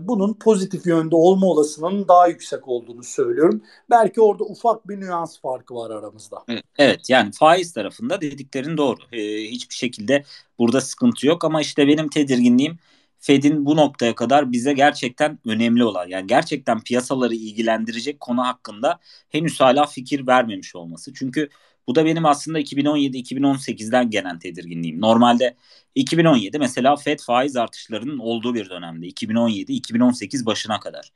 bunun 0.00 0.34
pozitif 0.34 0.86
yönde 0.86 1.16
olma 1.16 1.46
olasılığının 1.46 2.08
daha 2.08 2.28
yüksek 2.28 2.68
olduğunu 2.68 3.02
söylüyorum. 3.02 3.62
Belki 3.90 4.20
orada 4.20 4.44
ufak 4.44 4.88
bir 4.88 5.00
nüans 5.00 5.40
farkı 5.40 5.74
var 5.74 5.90
aramızda. 5.90 6.44
Evet 6.78 7.10
yani 7.10 7.32
faiz 7.32 7.72
tarafında 7.72 8.20
dediklerin 8.20 8.76
doğru. 8.76 8.98
Ee, 9.12 9.42
hiçbir 9.42 9.74
şekilde 9.74 10.24
burada 10.58 10.80
sıkıntı 10.80 11.26
yok 11.26 11.44
ama 11.44 11.60
işte 11.60 11.88
benim 11.88 12.08
tedirginliğim 12.08 12.78
Fed'in 13.18 13.66
bu 13.66 13.76
noktaya 13.76 14.14
kadar 14.14 14.52
bize 14.52 14.72
gerçekten 14.72 15.38
önemli 15.46 15.84
olan 15.84 16.08
yani 16.08 16.26
gerçekten 16.26 16.80
piyasaları 16.80 17.34
ilgilendirecek 17.34 18.20
konu 18.20 18.46
hakkında 18.46 18.98
henüz 19.28 19.60
hala 19.60 19.86
fikir 19.86 20.26
vermemiş 20.26 20.74
olması. 20.76 21.14
Çünkü 21.14 21.48
bu 21.86 21.94
da 21.94 22.04
benim 22.04 22.26
aslında 22.26 22.60
2017-2018'den 22.60 24.10
gelen 24.10 24.38
tedirginliğim. 24.38 25.00
Normalde 25.00 25.56
2017 25.94 26.58
mesela 26.58 26.96
FED 26.96 27.18
faiz 27.18 27.56
artışlarının 27.56 28.18
olduğu 28.18 28.54
bir 28.54 28.70
dönemde. 28.70 29.06
2017-2018 29.06 30.46
başına 30.46 30.80
kadar. 30.80 31.12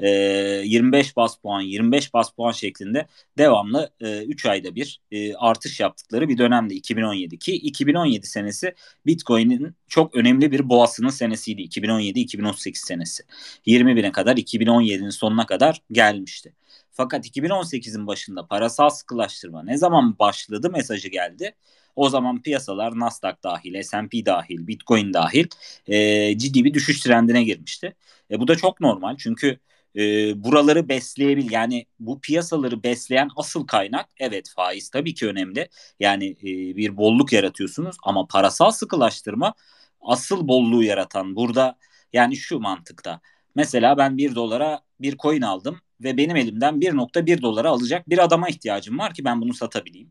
25 0.00 1.06
ee, 1.06 1.16
bas 1.16 1.36
puan 1.36 1.60
25 1.60 2.14
bas 2.14 2.30
puan 2.30 2.52
şeklinde 2.52 3.06
devamlı 3.38 3.90
3 4.00 4.44
e, 4.44 4.50
ayda 4.50 4.74
bir 4.74 5.00
e, 5.10 5.34
artış 5.34 5.80
yaptıkları 5.80 6.28
bir 6.28 6.38
dönemde 6.38 6.74
2017 6.74 7.38
ki 7.38 7.52
2017 7.52 8.26
senesi 8.26 8.74
Bitcoin'in 9.06 9.74
çok 9.88 10.14
önemli 10.14 10.52
bir 10.52 10.68
boğasının 10.68 11.08
senesiydi 11.08 11.62
2017-2018 11.62 12.74
senesi 12.74 13.22
20 13.66 13.96
bine 13.96 14.12
kadar 14.12 14.36
2017'nin 14.36 15.10
sonuna 15.10 15.46
kadar 15.46 15.82
gelmişti. 15.92 16.52
Fakat 16.96 17.26
2018'in 17.26 18.06
başında 18.06 18.46
parasal 18.46 18.90
sıkılaştırma 18.90 19.62
ne 19.62 19.76
zaman 19.78 20.18
başladı 20.18 20.70
mesajı 20.70 21.08
geldi. 21.08 21.54
O 21.96 22.08
zaman 22.08 22.42
piyasalar 22.42 22.98
Nasdaq 22.98 23.34
dahil, 23.44 23.82
S&P 23.82 24.26
dahil, 24.26 24.66
Bitcoin 24.66 25.12
dahil 25.14 25.46
e, 25.86 26.38
ciddi 26.38 26.64
bir 26.64 26.74
düşüş 26.74 27.00
trendine 27.00 27.44
girmişti. 27.44 27.96
E, 28.30 28.40
bu 28.40 28.48
da 28.48 28.56
çok 28.56 28.80
normal 28.80 29.16
çünkü 29.16 29.58
e, 29.96 30.00
buraları 30.44 30.88
besleyebil 30.88 31.50
yani 31.50 31.86
bu 32.00 32.20
piyasaları 32.20 32.82
besleyen 32.82 33.28
asıl 33.36 33.66
kaynak 33.66 34.08
evet 34.18 34.50
faiz 34.56 34.90
tabii 34.90 35.14
ki 35.14 35.28
önemli. 35.28 35.68
Yani 36.00 36.26
e, 36.42 36.76
bir 36.76 36.96
bolluk 36.96 37.32
yaratıyorsunuz 37.32 37.96
ama 38.02 38.26
parasal 38.26 38.70
sıkılaştırma 38.70 39.54
asıl 40.00 40.48
bolluğu 40.48 40.82
yaratan 40.82 41.36
burada 41.36 41.78
yani 42.12 42.36
şu 42.36 42.60
mantıkta. 42.60 43.20
Mesela 43.54 43.98
ben 43.98 44.16
bir 44.18 44.34
dolara 44.34 44.80
bir 45.00 45.16
coin 45.16 45.42
aldım 45.42 45.80
ve 46.00 46.16
benim 46.16 46.36
elimden 46.36 46.80
1.1 46.80 47.42
dolara 47.42 47.70
alacak 47.70 48.08
bir 48.08 48.18
adama 48.18 48.48
ihtiyacım 48.48 48.98
var 48.98 49.14
ki 49.14 49.24
ben 49.24 49.40
bunu 49.40 49.54
satabileyim. 49.54 50.10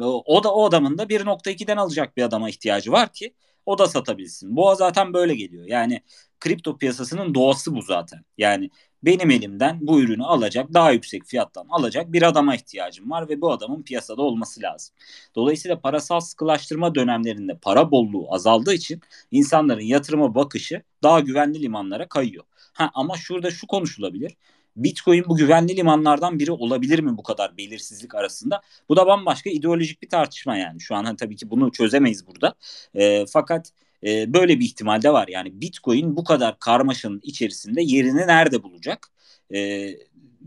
O 0.00 0.44
da 0.44 0.54
o 0.54 0.64
adamın 0.64 0.98
da 0.98 1.02
1.2'den 1.08 1.76
alacak 1.76 2.16
bir 2.16 2.22
adama 2.22 2.48
ihtiyacı 2.48 2.92
var 2.92 3.12
ki 3.12 3.34
o 3.66 3.78
da 3.78 3.86
satabilsin. 3.86 4.56
Boğa 4.56 4.74
zaten 4.74 5.14
böyle 5.14 5.34
geliyor. 5.34 5.66
Yani 5.66 6.02
kripto 6.40 6.78
piyasasının 6.78 7.34
doğası 7.34 7.74
bu 7.74 7.82
zaten. 7.82 8.24
Yani 8.38 8.70
benim 9.02 9.30
elimden 9.30 9.78
bu 9.80 10.00
ürünü 10.00 10.24
alacak, 10.24 10.74
daha 10.74 10.90
yüksek 10.90 11.24
fiyattan 11.26 11.66
alacak 11.68 12.12
bir 12.12 12.22
adama 12.22 12.54
ihtiyacım 12.54 13.10
var 13.10 13.28
ve 13.28 13.40
bu 13.40 13.52
adamın 13.52 13.82
piyasada 13.82 14.22
olması 14.22 14.62
lazım. 14.62 14.94
Dolayısıyla 15.34 15.80
parasal 15.80 16.20
sıkılaştırma 16.20 16.94
dönemlerinde 16.94 17.58
para 17.62 17.90
bolluğu 17.90 18.26
azaldığı 18.34 18.74
için 18.74 19.00
insanların 19.30 19.80
yatırıma 19.80 20.34
bakışı 20.34 20.82
daha 21.02 21.20
güvenli 21.20 21.62
limanlara 21.62 22.08
kayıyor. 22.08 22.44
Ha, 22.72 22.90
ama 22.94 23.16
şurada 23.16 23.50
şu 23.50 23.66
konuşulabilir. 23.66 24.36
Bitcoin 24.76 25.24
bu 25.28 25.36
güvenli 25.36 25.76
limanlardan 25.76 26.38
biri 26.38 26.52
olabilir 26.52 26.98
mi 26.98 27.16
bu 27.16 27.22
kadar 27.22 27.56
belirsizlik 27.56 28.14
arasında? 28.14 28.60
Bu 28.88 28.96
da 28.96 29.06
bambaşka 29.06 29.50
ideolojik 29.50 30.02
bir 30.02 30.08
tartışma 30.08 30.56
yani. 30.56 30.80
Şu 30.80 30.94
an 30.94 31.16
tabii 31.16 31.36
ki 31.36 31.50
bunu 31.50 31.72
çözemeyiz 31.72 32.26
burada. 32.26 32.54
E, 32.94 33.26
fakat 33.26 33.70
e, 34.06 34.34
böyle 34.34 34.60
bir 34.60 34.64
ihtimal 34.64 35.02
de 35.02 35.12
var. 35.12 35.28
Yani 35.28 35.60
Bitcoin 35.60 36.16
bu 36.16 36.24
kadar 36.24 36.58
karmaşanın 36.58 37.20
içerisinde 37.22 37.82
yerini 37.82 38.26
nerede 38.26 38.62
bulacak? 38.62 39.08
E, 39.54 39.58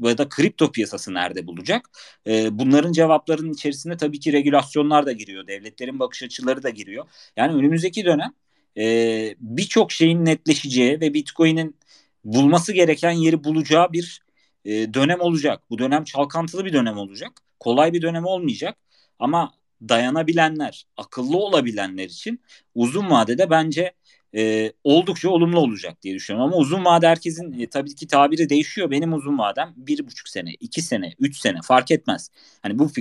ya 0.03 0.17
da 0.17 0.29
kripto 0.29 0.72
piyasası 0.72 1.13
nerede 1.13 1.48
bulacak? 1.48 1.89
E, 2.27 2.60
bunların 2.60 2.91
cevaplarının 2.91 3.53
içerisinde 3.53 3.98
tabii 3.98 4.19
ki 4.19 4.34
regülasyonlar 4.34 5.05
da 5.05 5.12
giriyor. 5.12 5.48
Devletlerin 5.48 6.00
bakış 6.00 6.24
açıları 6.24 6.63
da 6.63 6.69
giriyor. 6.69 7.05
Yani 7.38 7.53
önümüzdeki 7.53 8.05
dönem 8.05 8.34
e, 8.77 9.36
birçok 9.39 9.91
şeyin 9.91 10.25
netleşeceği 10.25 11.01
ve 11.01 11.13
Bitcoin'in 11.13 11.75
bulması 12.27 12.74
gereken 12.74 13.12
yeri 13.12 13.43
bulacağı 13.43 13.93
bir 13.93 14.22
e, 14.65 14.93
dönem 14.93 15.22
olacak. 15.22 15.63
Bu 15.69 15.77
dönem 15.77 16.03
çalkantılı 16.03 16.65
bir 16.65 16.74
dönem 16.74 16.98
olacak. 16.98 17.31
Kolay 17.60 17.93
bir 17.93 18.01
dönem 18.01 18.25
olmayacak. 18.25 18.77
Ama 19.19 19.53
dayanabilenler, 19.89 20.86
akıllı 20.98 21.38
olabilenler 21.38 22.05
için 22.05 22.41
uzun 22.75 23.10
vadede 23.10 23.50
bence 23.50 23.93
e, 24.36 24.72
oldukça 24.84 25.29
olumlu 25.29 25.60
olacak 25.60 26.01
diye 26.01 26.15
düşünüyorum. 26.15 26.51
Ama 26.51 26.62
uzun 26.62 26.86
vade 26.86 27.07
herkesin 27.07 27.60
e, 27.60 27.67
tabii 27.69 27.96
ki 27.96 28.07
tabiri 28.07 28.50
değişiyor. 28.50 28.91
Benim 28.91 29.13
uzun 29.13 29.38
vadem 29.38 29.74
bir 29.77 30.05
buçuk 30.07 30.29
sene, 30.29 30.53
iki 30.60 30.81
sene, 30.81 31.13
üç 31.19 31.38
sene 31.39 31.60
fark 31.63 31.91
etmez. 31.91 32.29
Hani 32.62 32.79
bu 32.79 32.91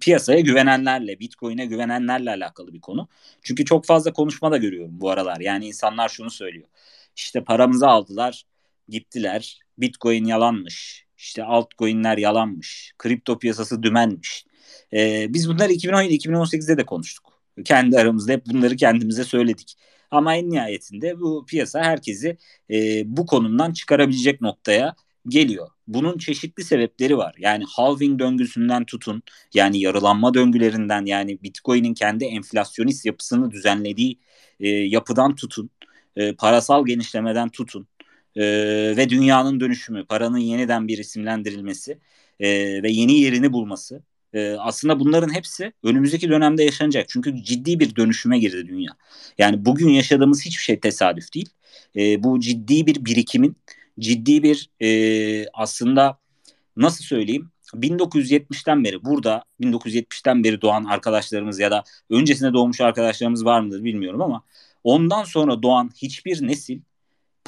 piyasaya 0.00 0.40
güvenenlerle, 0.40 1.20
Bitcoin'e 1.20 1.66
güvenenlerle 1.66 2.30
alakalı 2.30 2.72
bir 2.72 2.80
konu. 2.80 3.08
Çünkü 3.42 3.64
çok 3.64 3.86
fazla 3.86 4.12
konuşma 4.12 4.52
da 4.52 4.56
görüyorum 4.56 5.00
bu 5.00 5.10
aralar. 5.10 5.40
Yani 5.40 5.66
insanlar 5.66 6.08
şunu 6.08 6.30
söylüyor. 6.30 6.68
İşte 7.16 7.44
paramızı 7.44 7.88
aldılar, 7.88 8.44
gittiler. 8.88 9.60
Bitcoin 9.78 10.24
yalanmış. 10.24 11.06
İşte 11.18 11.44
altcoin'ler 11.44 12.18
yalanmış. 12.18 12.92
Kripto 12.98 13.38
piyasası 13.38 13.82
dümenmiş. 13.82 14.44
Ee, 14.92 15.26
biz 15.28 15.48
bunları 15.48 15.72
2017-2018'de 15.72 16.76
de 16.76 16.86
konuştuk. 16.86 17.42
Kendi 17.64 17.98
aramızda 17.98 18.32
hep 18.32 18.46
bunları 18.46 18.76
kendimize 18.76 19.24
söyledik. 19.24 19.74
Ama 20.10 20.36
en 20.36 20.50
nihayetinde 20.50 21.20
bu 21.20 21.46
piyasa 21.46 21.82
herkesi 21.82 22.36
e, 22.70 23.02
bu 23.06 23.26
konumdan 23.26 23.72
çıkarabilecek 23.72 24.40
noktaya 24.40 24.94
geliyor. 25.28 25.68
Bunun 25.86 26.18
çeşitli 26.18 26.64
sebepleri 26.64 27.18
var. 27.18 27.34
Yani 27.38 27.64
halving 27.68 28.18
döngüsünden 28.20 28.84
tutun, 28.84 29.22
yani 29.54 29.80
yarılanma 29.80 30.34
döngülerinden, 30.34 31.06
yani 31.06 31.42
Bitcoin'in 31.42 31.94
kendi 31.94 32.24
enflasyonist 32.24 33.06
yapısını 33.06 33.50
düzenlediği 33.50 34.18
e, 34.60 34.68
yapıdan 34.68 35.34
tutun, 35.34 35.70
e, 36.16 36.34
parasal 36.34 36.86
genişlemeden 36.86 37.48
tutun 37.48 37.86
e, 38.38 38.44
ve 38.96 39.08
dünyanın 39.08 39.60
dönüşümü, 39.60 40.06
paranın 40.06 40.38
yeniden 40.38 40.88
bir 40.88 40.98
isimlendirilmesi 40.98 41.98
e, 42.40 42.48
ve 42.82 42.90
yeni 42.90 43.20
yerini 43.20 43.52
bulması 43.52 44.02
e, 44.32 44.52
aslında 44.52 45.00
bunların 45.00 45.34
hepsi 45.34 45.72
önümüzdeki 45.82 46.28
dönemde 46.28 46.64
yaşanacak. 46.64 47.08
Çünkü 47.08 47.42
ciddi 47.42 47.80
bir 47.80 47.96
dönüşüme 47.96 48.38
girdi 48.38 48.68
dünya. 48.68 48.92
Yani 49.38 49.64
bugün 49.64 49.88
yaşadığımız 49.88 50.46
hiçbir 50.46 50.62
şey 50.62 50.80
tesadüf 50.80 51.34
değil. 51.34 51.48
E, 51.96 52.22
bu 52.22 52.40
ciddi 52.40 52.86
bir 52.86 53.04
birikimin, 53.04 53.56
ciddi 53.98 54.42
bir 54.42 54.70
e, 54.82 55.48
aslında 55.52 56.18
nasıl 56.76 57.04
söyleyeyim 57.04 57.50
1970'ten 57.74 58.84
beri 58.84 59.04
burada 59.04 59.44
1970'ten 59.60 60.44
beri 60.44 60.60
doğan 60.60 60.84
arkadaşlarımız 60.84 61.58
ya 61.60 61.70
da 61.70 61.84
öncesinde 62.10 62.52
doğmuş 62.52 62.80
arkadaşlarımız 62.80 63.44
var 63.44 63.60
mıdır 63.60 63.84
bilmiyorum 63.84 64.22
ama 64.22 64.42
ondan 64.84 65.24
sonra 65.24 65.62
doğan 65.62 65.90
hiçbir 65.96 66.46
nesil 66.46 66.80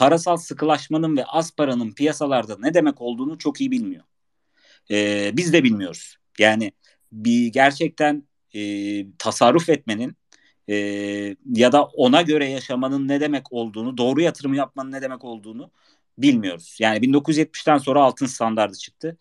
parasal 0.00 0.37
sıkılaşmanın 0.37 1.16
ve 1.16 1.25
az 1.25 1.57
paranın 1.57 1.92
piyasalarda 1.92 2.57
ne 2.59 2.75
demek 2.75 3.00
olduğunu 3.00 3.38
çok 3.38 3.61
iyi 3.61 3.71
bilmiyor. 3.71 4.04
Ee, 4.90 5.30
biz 5.35 5.52
de 5.52 5.64
bilmiyoruz. 5.64 6.16
Yani 6.38 6.73
bir 7.12 7.47
gerçekten 7.47 8.23
e, 8.54 8.61
tasarruf 9.19 9.69
etmenin 9.69 10.16
e, 10.69 10.76
ya 11.54 11.73
da 11.73 11.85
ona 11.85 12.23
göre 12.23 12.50
yaşamanın 12.50 13.08
ne 13.08 13.21
demek 13.21 13.52
olduğunu, 13.52 13.99
doğru 13.99 14.21
yatırım 14.21 14.54
yapmanın 14.54 14.93
ne 14.93 15.02
demek 15.02 15.25
olduğunu 15.25 15.71
bilmiyoruz. 16.19 16.76
Yani 16.80 16.99
1970'ten 16.99 17.78
sonra 17.78 18.02
altın 18.02 18.26
standardı 18.26 18.76
çıktı. 18.76 19.17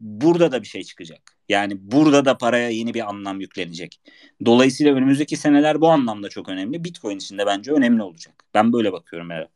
Burada 0.00 0.52
da 0.52 0.62
bir 0.62 0.68
şey 0.68 0.82
çıkacak. 0.82 1.36
Yani 1.48 1.74
burada 1.92 2.24
da 2.24 2.38
paraya 2.38 2.68
yeni 2.68 2.94
bir 2.94 3.08
anlam 3.08 3.40
yüklenecek. 3.40 4.00
Dolayısıyla 4.44 4.94
önümüzdeki 4.94 5.36
seneler 5.36 5.80
bu 5.80 5.88
anlamda 5.88 6.28
çok 6.28 6.48
önemli. 6.48 6.84
Bitcoin 6.84 7.16
için 7.16 7.38
de 7.38 7.46
bence 7.46 7.72
önemli 7.72 8.02
olacak. 8.02 8.44
Ben 8.54 8.72
böyle 8.72 8.92
bakıyorum 8.92 9.30
evet. 9.30 9.48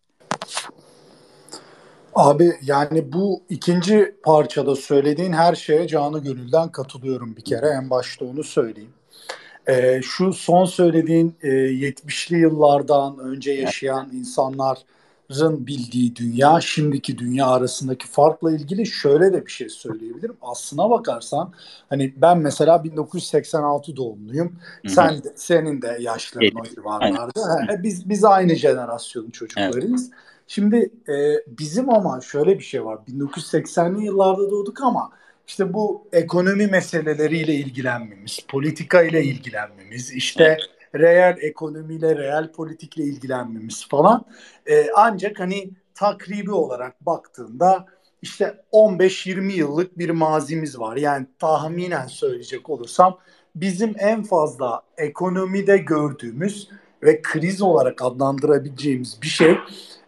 Abi 2.14 2.52
yani 2.62 3.12
bu 3.12 3.42
ikinci 3.48 4.14
parçada 4.22 4.76
söylediğin 4.76 5.32
her 5.32 5.54
şeye 5.54 5.88
canı 5.88 6.18
gönülden 6.18 6.72
katılıyorum 6.72 7.36
bir 7.36 7.42
kere. 7.42 7.66
En 7.66 7.90
başta 7.90 8.24
onu 8.24 8.44
söyleyeyim. 8.44 8.92
Ee, 9.68 10.00
şu 10.02 10.32
son 10.32 10.64
söylediğin 10.64 11.34
e, 11.42 11.48
70'li 11.48 12.38
yıllardan 12.38 13.18
önce 13.18 13.52
yaşayan 13.52 14.10
insanların 14.12 15.66
bildiği 15.66 16.16
dünya, 16.16 16.60
şimdiki 16.60 17.18
dünya 17.18 17.46
arasındaki 17.46 18.06
farkla 18.06 18.52
ilgili 18.52 18.86
şöyle 18.86 19.32
de 19.32 19.46
bir 19.46 19.50
şey 19.50 19.68
söyleyebilirim. 19.68 20.36
Aslına 20.42 20.90
bakarsan 20.90 21.52
hani 21.88 22.14
ben 22.16 22.38
mesela 22.38 22.84
1986 22.84 23.96
doğumluyum. 23.96 24.48
Hı-hı. 24.48 24.92
Sen 24.92 25.24
de, 25.24 25.32
senin 25.36 25.82
de 25.82 25.96
yaşların 26.00 26.60
o 26.60 26.64
civarlarda. 26.64 27.82
Biz 27.82 28.08
biz 28.08 28.24
aynı 28.24 28.54
jenerasyonun 28.54 29.30
çocuklarıyız. 29.30 30.10
Evet. 30.12 30.33
Şimdi 30.46 30.90
e, 31.08 31.14
bizim 31.46 31.90
ama 31.90 32.20
şöyle 32.20 32.58
bir 32.58 32.64
şey 32.64 32.84
var. 32.84 32.98
1980'li 33.08 34.04
yıllarda 34.04 34.50
doğduk 34.50 34.82
ama 34.82 35.10
işte 35.46 35.72
bu 35.72 36.08
ekonomi 36.12 36.66
meseleleriyle 36.66 37.54
ilgilenmemiz, 37.54 38.38
politika 38.48 39.02
ile 39.02 39.24
ilgilenmemiz, 39.24 40.12
işte 40.12 40.44
evet. 40.44 40.60
reel 40.94 41.36
ekonomiyle, 41.40 42.16
reel 42.16 42.52
politikle 42.52 43.04
ilgilenmemiz 43.04 43.88
falan. 43.88 44.24
E, 44.66 44.86
ancak 44.96 45.40
hani 45.40 45.70
takribi 45.94 46.52
olarak 46.52 47.06
baktığında 47.06 47.86
işte 48.22 48.62
15-20 48.72 49.52
yıllık 49.52 49.98
bir 49.98 50.10
mazimiz 50.10 50.78
var. 50.78 50.96
Yani 50.96 51.26
tahminen 51.38 52.06
söyleyecek 52.06 52.70
olursam 52.70 53.18
bizim 53.54 53.94
en 53.98 54.22
fazla 54.22 54.82
ekonomide 54.96 55.78
gördüğümüz 55.78 56.68
ve 57.02 57.22
kriz 57.22 57.62
olarak 57.62 58.02
adlandırabileceğimiz 58.02 59.18
bir 59.22 59.28
şey 59.28 59.56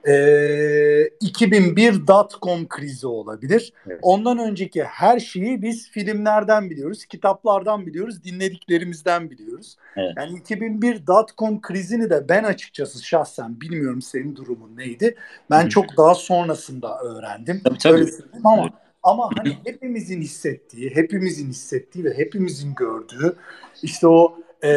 e, 0.06 0.12
ee, 0.12 1.10
2001 1.20 2.06
dotcom 2.06 2.68
krizi 2.68 3.06
olabilir. 3.06 3.72
Evet. 3.86 3.98
Ondan 4.02 4.38
önceki 4.38 4.84
her 4.84 5.20
şeyi 5.20 5.62
biz 5.62 5.90
filmlerden 5.90 6.70
biliyoruz, 6.70 7.04
kitaplardan 7.04 7.86
biliyoruz, 7.86 8.24
dinlediklerimizden 8.24 9.30
biliyoruz. 9.30 9.76
Evet. 9.96 10.12
Yani 10.16 10.38
2001 10.38 11.06
dotcom 11.06 11.60
krizini 11.60 12.10
de 12.10 12.28
ben 12.28 12.44
açıkçası 12.44 13.04
şahsen 13.04 13.60
bilmiyorum 13.60 14.02
senin 14.02 14.36
durumun 14.36 14.76
neydi. 14.76 15.16
Ben 15.50 15.64
Hı. 15.64 15.68
çok 15.68 15.96
daha 15.96 16.14
sonrasında 16.14 16.98
öğrendim. 16.98 17.60
Tabii, 17.64 17.78
tabii. 17.78 17.94
Öyle 17.94 18.10
ama 18.44 18.62
evet. 18.62 18.72
ama 19.02 19.30
hani 19.36 19.58
hepimizin 19.64 20.20
hissettiği, 20.20 20.94
hepimizin 20.94 21.48
hissettiği 21.48 22.04
ve 22.04 22.18
hepimizin 22.18 22.74
gördüğü 22.74 23.36
işte 23.82 24.08
o 24.08 24.38
e, 24.62 24.68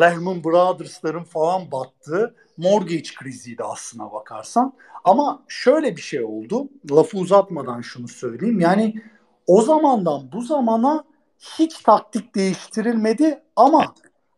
Lehman 0.00 0.44
Brothers'ların 0.44 1.24
falan 1.24 1.72
battığı 1.72 2.34
mortgage 2.56 3.08
kriziydi 3.18 3.64
aslına 3.64 4.12
bakarsan. 4.12 4.72
Ama 5.04 5.42
şöyle 5.48 5.96
bir 5.96 6.02
şey 6.02 6.24
oldu. 6.24 6.68
Lafı 6.90 7.18
uzatmadan 7.18 7.80
şunu 7.80 8.08
söyleyeyim. 8.08 8.60
Yani 8.60 8.94
o 9.46 9.62
zamandan 9.62 10.32
bu 10.32 10.40
zamana 10.42 11.04
hiç 11.38 11.78
taktik 11.78 12.34
değiştirilmedi 12.34 13.42
ama 13.56 13.94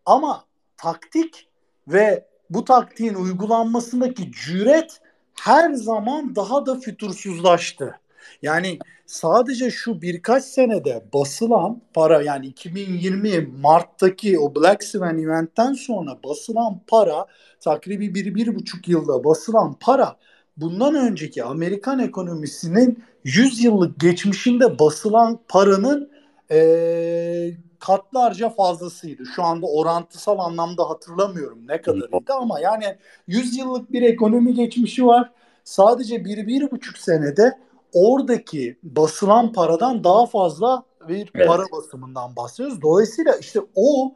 ama 0.07 0.45
taktik 0.77 1.49
ve 1.89 2.27
bu 2.51 2.65
taktiğin 2.65 3.15
uygulanmasındaki 3.15 4.33
cüret 4.33 5.01
her 5.41 5.73
zaman 5.73 6.37
daha 6.37 6.67
da 6.67 6.81
fütursuzlaştı. 6.81 8.01
Yani 8.43 8.79
sadece 9.07 9.71
şu 9.71 10.03
birkaç 10.03 10.45
senede 10.45 11.05
basılan 11.15 11.83
para 11.95 12.23
yani 12.23 12.47
2020 12.47 13.41
Mart'taki 13.61 14.39
o 14.39 14.55
Black 14.55 14.85
Swan 14.85 15.19
eventten 15.19 15.73
sonra 15.73 16.19
basılan 16.25 16.81
para 16.87 17.27
takribi 17.61 18.15
bir, 18.15 18.35
bir 18.35 18.55
buçuk 18.55 18.89
yılda 18.89 19.25
basılan 19.25 19.77
para 19.81 20.17
bundan 20.57 20.95
önceki 20.95 21.45
Amerikan 21.45 21.99
ekonomisinin 21.99 23.05
100 23.25 23.65
yıllık 23.65 24.01
geçmişinde 24.01 24.79
basılan 24.79 25.41
paranın 25.49 26.11
e, 26.51 27.51
katlarca 27.79 28.49
fazlasıydı. 28.49 29.27
Şu 29.37 29.43
anda 29.43 29.67
orantısal 29.67 30.39
anlamda 30.39 30.91
hatırlamıyorum 30.91 31.59
ne 31.69 31.83
kadarıydı 31.83 32.33
ama 32.33 32.61
yani 32.61 32.85
100 33.27 33.57
yıllık 33.57 33.93
bir 33.93 34.03
ekonomi 34.03 34.55
geçmişi 34.55 35.07
var. 35.07 35.31
Sadece 35.65 36.25
bir, 36.25 36.47
bir 36.47 36.71
buçuk 36.71 36.99
senede 36.99 37.59
oradaki 37.95 38.79
basılan 38.83 39.53
paradan 39.53 40.05
daha 40.05 40.27
fazla 40.27 40.83
bir 41.09 41.31
evet. 41.35 41.49
para 41.49 41.63
basımından 41.73 42.37
bahsediyoruz. 42.37 42.83
Dolayısıyla 42.83 43.37
işte 43.37 43.61
o 43.75 44.15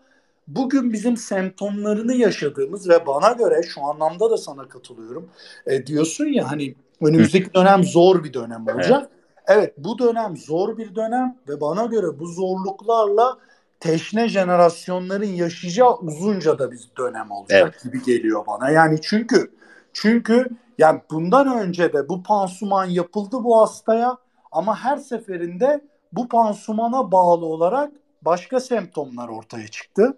bugün 0.49 0.93
bizim 0.93 1.17
semptomlarını 1.17 2.15
yaşadığımız 2.15 2.89
ve 2.89 3.07
bana 3.07 3.33
göre 3.33 3.63
şu 3.63 3.85
anlamda 3.85 4.31
da 4.31 4.37
sana 4.37 4.69
katılıyorum. 4.69 5.29
E, 5.67 5.87
diyorsun 5.87 6.27
ya 6.27 6.51
hani 6.51 6.75
önümüzdeki 7.01 7.55
dönem 7.55 7.85
zor 7.85 8.25
bir 8.25 8.33
dönem 8.33 8.67
olacak. 8.67 9.11
Evet. 9.47 9.59
evet 9.59 9.75
bu 9.79 9.99
dönem 9.99 10.37
zor 10.37 10.77
bir 10.79 10.95
dönem 10.95 11.37
ve 11.49 11.61
bana 11.61 11.85
göre 11.85 12.19
bu 12.19 12.27
zorluklarla 12.27 13.39
teşne 13.81 14.29
jenerasyonların 14.29 15.27
yaşayacağı 15.27 15.97
uzunca 15.97 16.59
da 16.59 16.73
bir 16.73 16.81
dönem 16.99 17.31
olacak 17.31 17.63
evet. 17.63 17.85
gibi 17.85 18.03
geliyor 18.03 18.45
bana. 18.47 18.71
Yani 18.71 18.99
çünkü 19.03 19.51
çünkü 20.01 20.49
yani 20.79 21.01
bundan 21.11 21.59
önce 21.59 21.93
de 21.93 22.09
bu 22.09 22.23
pansuman 22.23 22.85
yapıldı 22.85 23.37
bu 23.45 23.61
hastaya 23.61 24.17
ama 24.53 24.77
her 24.77 24.97
seferinde 24.97 25.85
bu 26.13 26.29
pansumana 26.29 27.13
bağlı 27.13 27.47
olarak 27.47 27.93
başka 28.23 28.61
semptomlar 28.61 29.29
ortaya 29.29 29.69
çıktı. 29.69 30.17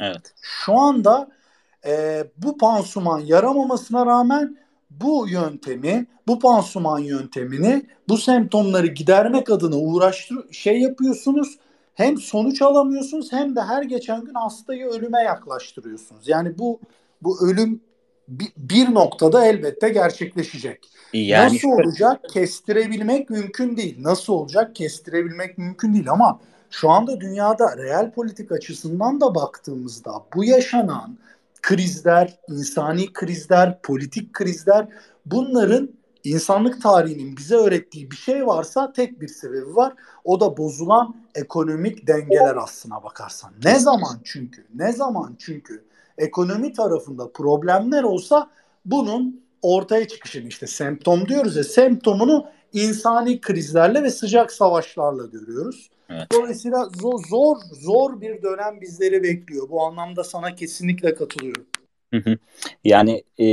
Evet. 0.00 0.34
Şu 0.40 0.78
anda 0.78 1.28
e, 1.86 2.24
bu 2.36 2.58
pansuman 2.58 3.18
yaramamasına 3.18 4.06
rağmen 4.06 4.56
bu 4.90 5.28
yöntemi, 5.28 6.06
bu 6.26 6.38
pansuman 6.38 6.98
yöntemini, 6.98 7.86
bu 8.08 8.16
semptomları 8.16 8.86
gidermek 8.86 9.50
adına 9.50 9.76
uğraştır 9.76 10.52
şey 10.52 10.80
yapıyorsunuz. 10.80 11.58
Hem 11.94 12.18
sonuç 12.18 12.62
alamıyorsunuz 12.62 13.32
hem 13.32 13.56
de 13.56 13.60
her 13.60 13.82
geçen 13.82 14.24
gün 14.24 14.34
hastayı 14.34 14.86
ölüme 14.86 15.22
yaklaştırıyorsunuz. 15.22 16.28
Yani 16.28 16.58
bu 16.58 16.80
bu 17.22 17.46
ölüm 17.46 17.80
bir, 18.56 18.94
noktada 18.94 19.46
elbette 19.46 19.88
gerçekleşecek. 19.88 20.88
Yani 21.12 21.54
Nasıl 21.54 21.68
olacak 21.68 22.20
kestirebilmek 22.32 23.30
mümkün 23.30 23.76
değil. 23.76 23.96
Nasıl 24.02 24.32
olacak 24.32 24.76
kestirebilmek 24.76 25.58
mümkün 25.58 25.94
değil 25.94 26.10
ama 26.10 26.40
şu 26.70 26.90
anda 26.90 27.20
dünyada 27.20 27.76
reel 27.76 28.10
politik 28.10 28.52
açısından 28.52 29.20
da 29.20 29.34
baktığımızda 29.34 30.12
bu 30.34 30.44
yaşanan 30.44 31.18
krizler, 31.62 32.38
insani 32.48 33.12
krizler, 33.12 33.82
politik 33.82 34.32
krizler 34.32 34.88
bunların 35.26 35.90
insanlık 36.24 36.82
tarihinin 36.82 37.36
bize 37.36 37.54
öğrettiği 37.54 38.10
bir 38.10 38.16
şey 38.16 38.46
varsa 38.46 38.92
tek 38.92 39.20
bir 39.20 39.28
sebebi 39.28 39.76
var. 39.76 39.92
O 40.24 40.40
da 40.40 40.56
bozulan 40.56 41.14
ekonomik 41.34 42.06
dengeler 42.06 42.56
aslına 42.56 43.02
bakarsan. 43.02 43.52
Ne 43.64 43.78
zaman 43.78 44.20
çünkü, 44.24 44.66
ne 44.74 44.92
zaman 44.92 45.36
çünkü 45.38 45.84
ekonomi 46.18 46.72
tarafında 46.72 47.32
problemler 47.32 48.02
olsa 48.02 48.50
bunun 48.84 49.42
ortaya 49.62 50.08
çıkışını 50.08 50.48
işte 50.48 50.66
semptom 50.66 51.28
diyoruz 51.28 51.56
ya 51.56 51.64
semptomunu 51.64 52.46
insani 52.72 53.40
krizlerle 53.40 54.02
ve 54.02 54.10
sıcak 54.10 54.52
savaşlarla 54.52 55.26
görüyoruz. 55.26 55.90
Evet. 56.10 56.26
Dolayısıyla 56.32 56.88
zor, 57.00 57.24
zor 57.28 57.56
zor 57.72 58.20
bir 58.20 58.42
dönem 58.42 58.80
bizleri 58.80 59.22
bekliyor. 59.22 59.68
Bu 59.68 59.82
anlamda 59.86 60.24
sana 60.24 60.54
kesinlikle 60.54 61.14
katılıyorum. 61.14 61.66
Yani 62.84 63.24
e, 63.38 63.46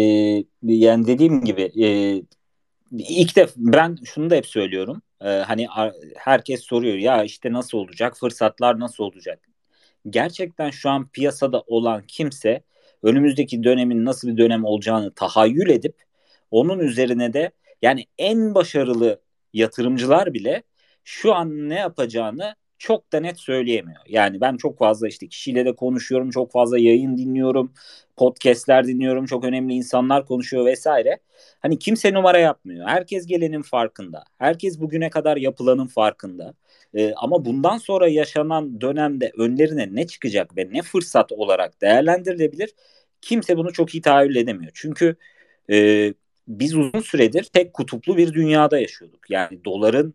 yani 0.63 1.08
dediğim 1.08 1.43
gibi 1.43 1.62
e, 1.62 2.22
ilk 2.91 3.36
de 3.36 3.48
ben 3.58 3.98
şunu 4.06 4.30
da 4.30 4.36
hep 4.36 4.45
söylüyorum. 4.45 5.02
E, 5.22 5.30
hani 5.30 5.67
herkes 6.17 6.62
soruyor 6.62 6.95
ya 6.95 7.24
işte 7.24 7.54
nasıl 7.54 7.78
olacak? 7.78 8.17
Fırsatlar 8.17 8.80
nasıl 8.80 9.04
olacak? 9.04 9.48
Gerçekten 10.12 10.69
şu 10.69 10.89
an 10.89 11.08
piyasada 11.08 11.63
olan 11.67 12.04
kimse 12.08 12.63
önümüzdeki 13.04 13.63
dönemin 13.63 14.06
nasıl 14.06 14.28
bir 14.28 14.38
dönem 14.38 14.65
olacağını 14.65 15.13
tahayyül 15.13 15.69
edip 15.69 15.95
onun 16.52 16.80
üzerine 16.80 17.34
de 17.34 17.52
yani 17.82 18.06
en 18.17 18.56
başarılı 18.56 19.22
yatırımcılar 19.54 20.34
bile 20.34 20.63
şu 21.04 21.34
an 21.36 21.69
ne 21.69 21.76
yapacağını 21.76 22.56
çok 22.78 23.13
da 23.13 23.19
net 23.19 23.39
söyleyemiyor. 23.39 24.02
Yani 24.08 24.41
ben 24.41 24.58
çok 24.58 24.78
fazla 24.78 25.08
işte 25.08 25.28
kişiyle 25.28 25.65
de 25.65 25.76
konuşuyorum, 25.76 26.30
çok 26.30 26.52
fazla 26.52 26.80
yayın 26.80 27.17
dinliyorum, 27.17 27.74
podcastler 28.17 28.88
dinliyorum, 28.88 29.26
çok 29.26 29.43
önemli 29.43 29.74
insanlar 29.74 30.26
konuşuyor 30.26 30.65
vesaire. 30.65 31.17
Hani 31.60 31.80
kimse 31.80 32.13
numara 32.13 32.39
yapmıyor. 32.39 32.88
Herkes 32.88 33.26
gelenin 33.26 33.62
farkında. 33.62 34.24
Herkes 34.38 34.80
bugüne 34.80 35.10
kadar 35.10 35.38
yapılanın 35.38 35.88
farkında. 35.88 36.54
Ee, 36.93 37.13
ama 37.15 37.45
bundan 37.45 37.78
sonra 37.78 38.08
yaşanan 38.08 38.82
dönemde 38.82 39.32
önlerine 39.38 39.95
ne 39.95 40.08
çıkacak 40.08 40.58
ve 40.58 40.69
ne 40.71 40.82
fırsat 40.82 41.32
olarak 41.32 41.82
değerlendirilebilir? 41.82 42.73
Kimse 43.21 43.58
bunu 43.58 43.73
çok 43.73 43.95
iyi 43.95 44.02
tahayyül 44.02 44.36
edemiyor. 44.36 44.71
Çünkü 44.75 45.15
e, 45.71 46.13
biz 46.47 46.75
uzun 46.75 46.99
süredir 46.99 47.43
tek 47.43 47.73
kutuplu 47.73 48.17
bir 48.17 48.34
dünyada 48.34 48.80
yaşıyorduk. 48.80 49.30
Yani 49.30 49.65
doların 49.65 50.13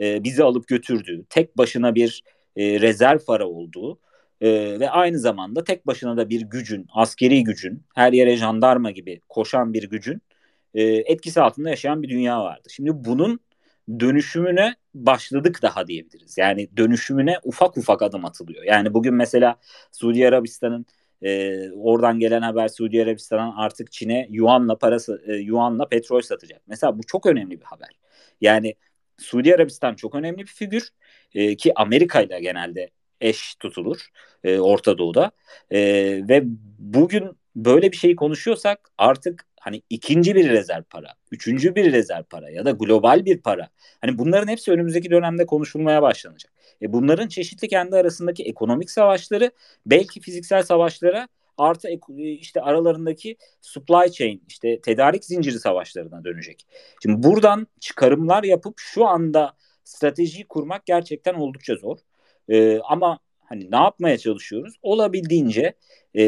e, 0.00 0.24
bizi 0.24 0.44
alıp 0.44 0.68
götürdüğü, 0.68 1.24
tek 1.30 1.58
başına 1.58 1.94
bir 1.94 2.22
e, 2.56 2.80
rezerv 2.80 3.18
para 3.26 3.46
olduğu 3.48 3.98
e, 4.40 4.80
ve 4.80 4.90
aynı 4.90 5.18
zamanda 5.18 5.64
tek 5.64 5.86
başına 5.86 6.16
da 6.16 6.28
bir 6.30 6.40
gücün, 6.40 6.86
askeri 6.94 7.44
gücün, 7.44 7.82
her 7.94 8.12
yere 8.12 8.36
jandarma 8.36 8.90
gibi 8.90 9.20
koşan 9.28 9.74
bir 9.74 9.90
gücün 9.90 10.22
e, 10.74 10.82
etkisi 10.84 11.40
altında 11.40 11.70
yaşayan 11.70 12.02
bir 12.02 12.08
dünya 12.08 12.42
vardı. 12.42 12.68
Şimdi 12.70 12.90
bunun 12.94 13.40
dönüşümüne 14.00 14.74
başladık 14.94 15.58
daha 15.62 15.86
diyebiliriz. 15.86 16.38
Yani 16.38 16.68
dönüşümüne 16.76 17.38
ufak 17.44 17.76
ufak 17.76 18.02
adım 18.02 18.24
atılıyor. 18.24 18.64
Yani 18.64 18.94
bugün 18.94 19.14
mesela 19.14 19.56
Suudi 19.92 20.28
Arabistan'ın 20.28 20.86
e, 21.22 21.70
oradan 21.70 22.18
gelen 22.18 22.42
haber 22.42 22.68
Suudi 22.68 23.02
Arabistan'ın 23.02 23.52
artık 23.56 23.92
Çin'e 23.92 24.26
yuanla 24.30 24.78
parası 24.78 25.22
e, 25.26 25.34
yuanla 25.34 25.88
petrol 25.88 26.20
satacak. 26.20 26.62
Mesela 26.66 26.98
bu 26.98 27.02
çok 27.02 27.26
önemli 27.26 27.60
bir 27.60 27.64
haber. 27.64 27.90
Yani 28.40 28.74
Suudi 29.18 29.54
Arabistan 29.54 29.94
çok 29.94 30.14
önemli 30.14 30.38
bir 30.38 30.46
figür 30.46 30.88
e, 31.34 31.56
ki 31.56 31.72
Amerika 31.76 32.22
ile 32.22 32.40
genelde 32.40 32.90
eş 33.20 33.54
tutulur 33.54 34.08
e, 34.44 34.58
Orta 34.58 34.98
Doğu'da 34.98 35.30
e, 35.70 35.80
ve 36.28 36.42
bugün 36.78 37.30
böyle 37.56 37.92
bir 37.92 37.96
şeyi 37.96 38.16
konuşuyorsak 38.16 38.90
artık 38.98 39.46
hani 39.62 39.82
ikinci 39.90 40.34
bir 40.34 40.50
rezerv 40.50 40.82
para, 40.82 41.14
üçüncü 41.30 41.74
bir 41.74 41.92
rezerv 41.92 42.22
para 42.24 42.50
ya 42.50 42.64
da 42.64 42.70
global 42.70 43.24
bir 43.24 43.40
para. 43.40 43.68
Hani 44.00 44.18
bunların 44.18 44.48
hepsi 44.48 44.72
önümüzdeki 44.72 45.10
dönemde 45.10 45.46
konuşulmaya 45.46 46.02
başlanacak. 46.02 46.52
E 46.82 46.92
bunların 46.92 47.28
çeşitli 47.28 47.68
kendi 47.68 47.96
arasındaki 47.96 48.44
ekonomik 48.44 48.90
savaşları 48.90 49.50
belki 49.86 50.20
fiziksel 50.20 50.62
savaşlara 50.62 51.28
artı 51.58 51.88
e, 51.88 51.98
işte 52.30 52.60
aralarındaki 52.60 53.36
supply 53.60 54.12
chain 54.12 54.42
işte 54.48 54.80
tedarik 54.80 55.24
zinciri 55.24 55.58
savaşlarına 55.58 56.24
dönecek. 56.24 56.66
Şimdi 57.02 57.22
buradan 57.22 57.66
çıkarımlar 57.80 58.44
yapıp 58.44 58.74
şu 58.76 59.06
anda 59.06 59.52
strateji 59.84 60.44
kurmak 60.44 60.86
gerçekten 60.86 61.34
oldukça 61.34 61.74
zor. 61.74 61.98
Ee, 62.48 62.78
ama 62.78 63.18
hani 63.40 63.70
ne 63.70 63.76
yapmaya 63.76 64.18
çalışıyoruz? 64.18 64.74
Olabildiğince 64.82 65.74
e, 66.16 66.24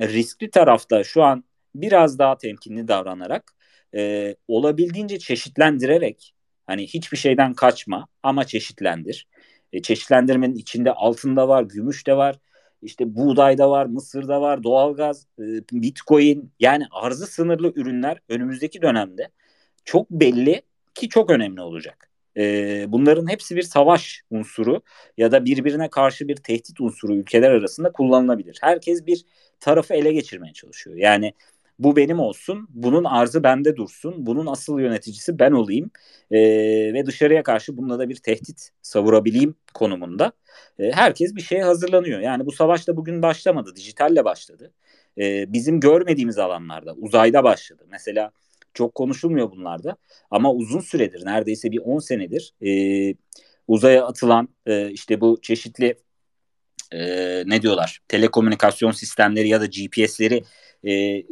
riskli 0.00 0.50
tarafta 0.50 1.04
şu 1.04 1.22
an 1.22 1.44
biraz 1.74 2.18
daha 2.18 2.38
temkinli 2.38 2.88
davranarak 2.88 3.52
e, 3.94 4.34
olabildiğince 4.48 5.18
çeşitlendirerek 5.18 6.34
hani 6.66 6.86
hiçbir 6.86 7.16
şeyden 7.16 7.54
kaçma 7.54 8.06
ama 8.22 8.44
çeşitlendir. 8.44 9.26
E, 9.72 9.82
çeşitlendirmenin 9.82 10.54
içinde 10.54 10.92
altında 10.92 11.48
var, 11.48 11.62
gümüş 11.62 12.06
de 12.06 12.16
var, 12.16 12.38
işte 12.82 13.16
buğday 13.16 13.58
da 13.58 13.70
var, 13.70 13.86
mısır 13.86 14.28
da 14.28 14.40
var, 14.40 14.62
doğalgaz, 14.62 15.26
e, 15.38 15.42
bitcoin 15.72 16.52
yani 16.60 16.84
arzı 16.90 17.26
sınırlı 17.26 17.72
ürünler 17.76 18.18
önümüzdeki 18.28 18.82
dönemde 18.82 19.28
çok 19.84 20.10
belli 20.10 20.62
ki 20.94 21.08
çok 21.08 21.30
önemli 21.30 21.60
olacak. 21.60 22.08
E, 22.36 22.84
bunların 22.88 23.28
hepsi 23.28 23.56
bir 23.56 23.62
savaş 23.62 24.22
unsuru 24.30 24.82
ya 25.16 25.32
da 25.32 25.44
birbirine 25.44 25.90
karşı 25.90 26.28
bir 26.28 26.36
tehdit 26.36 26.80
unsuru 26.80 27.14
ülkeler 27.14 27.50
arasında 27.50 27.92
kullanılabilir. 27.92 28.58
Herkes 28.60 29.06
bir 29.06 29.24
tarafı 29.60 29.94
ele 29.94 30.12
geçirmeye 30.12 30.52
çalışıyor. 30.52 30.96
Yani 30.96 31.32
bu 31.78 31.96
benim 31.96 32.20
olsun, 32.20 32.68
bunun 32.70 33.04
arzı 33.04 33.42
bende 33.42 33.76
dursun, 33.76 34.26
bunun 34.26 34.46
asıl 34.46 34.78
yöneticisi 34.80 35.38
ben 35.38 35.52
olayım 35.52 35.90
e, 36.30 36.38
ve 36.94 37.06
dışarıya 37.06 37.42
karşı 37.42 37.76
bununla 37.76 37.98
da 37.98 38.08
bir 38.08 38.16
tehdit 38.16 38.70
savurabileyim 38.82 39.54
konumunda. 39.74 40.32
E, 40.78 40.92
herkes 40.92 41.34
bir 41.36 41.42
şeye 41.42 41.64
hazırlanıyor. 41.64 42.20
Yani 42.20 42.46
bu 42.46 42.52
savaş 42.52 42.88
da 42.88 42.96
bugün 42.96 43.22
başlamadı, 43.22 43.76
dijitalle 43.76 44.24
başladı. 44.24 44.72
E, 45.18 45.52
bizim 45.52 45.80
görmediğimiz 45.80 46.38
alanlarda, 46.38 46.94
uzayda 46.94 47.44
başladı. 47.44 47.84
Mesela 47.90 48.30
çok 48.74 48.94
konuşulmuyor 48.94 49.50
bunlarda 49.50 49.96
ama 50.30 50.52
uzun 50.52 50.80
süredir, 50.80 51.26
neredeyse 51.26 51.70
bir 51.70 51.78
10 51.78 51.98
senedir 51.98 52.54
e, 52.66 53.14
uzaya 53.68 54.06
atılan 54.06 54.48
e, 54.66 54.90
işte 54.90 55.20
bu 55.20 55.38
çeşitli 55.42 55.94
e, 56.92 56.98
ne 57.46 57.62
diyorlar 57.62 58.00
telekomünikasyon 58.08 58.90
sistemleri 58.90 59.48
ya 59.48 59.60
da 59.60 59.66
GPS'leri 59.66 60.42
e, 60.84 61.22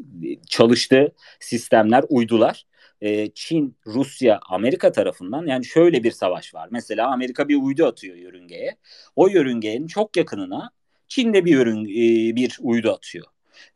çalıştığı 0.48 1.12
sistemler, 1.40 2.04
uydular 2.08 2.66
e, 3.00 3.30
Çin, 3.34 3.76
Rusya, 3.86 4.40
Amerika 4.48 4.92
tarafından 4.92 5.46
yani 5.46 5.64
şöyle 5.64 6.02
bir 6.02 6.10
savaş 6.10 6.54
var. 6.54 6.68
Mesela 6.72 7.12
Amerika 7.12 7.48
bir 7.48 7.56
uydu 7.56 7.86
atıyor 7.86 8.16
yörüngeye. 8.16 8.76
O 9.16 9.28
yörüngenin 9.28 9.86
çok 9.86 10.16
yakınına 10.16 10.70
Çin 11.08 11.34
de 11.34 11.44
bir 11.44 11.52
yörün 11.52 11.84
e, 11.84 12.36
bir 12.36 12.58
uydu 12.60 12.92
atıyor. 12.92 13.26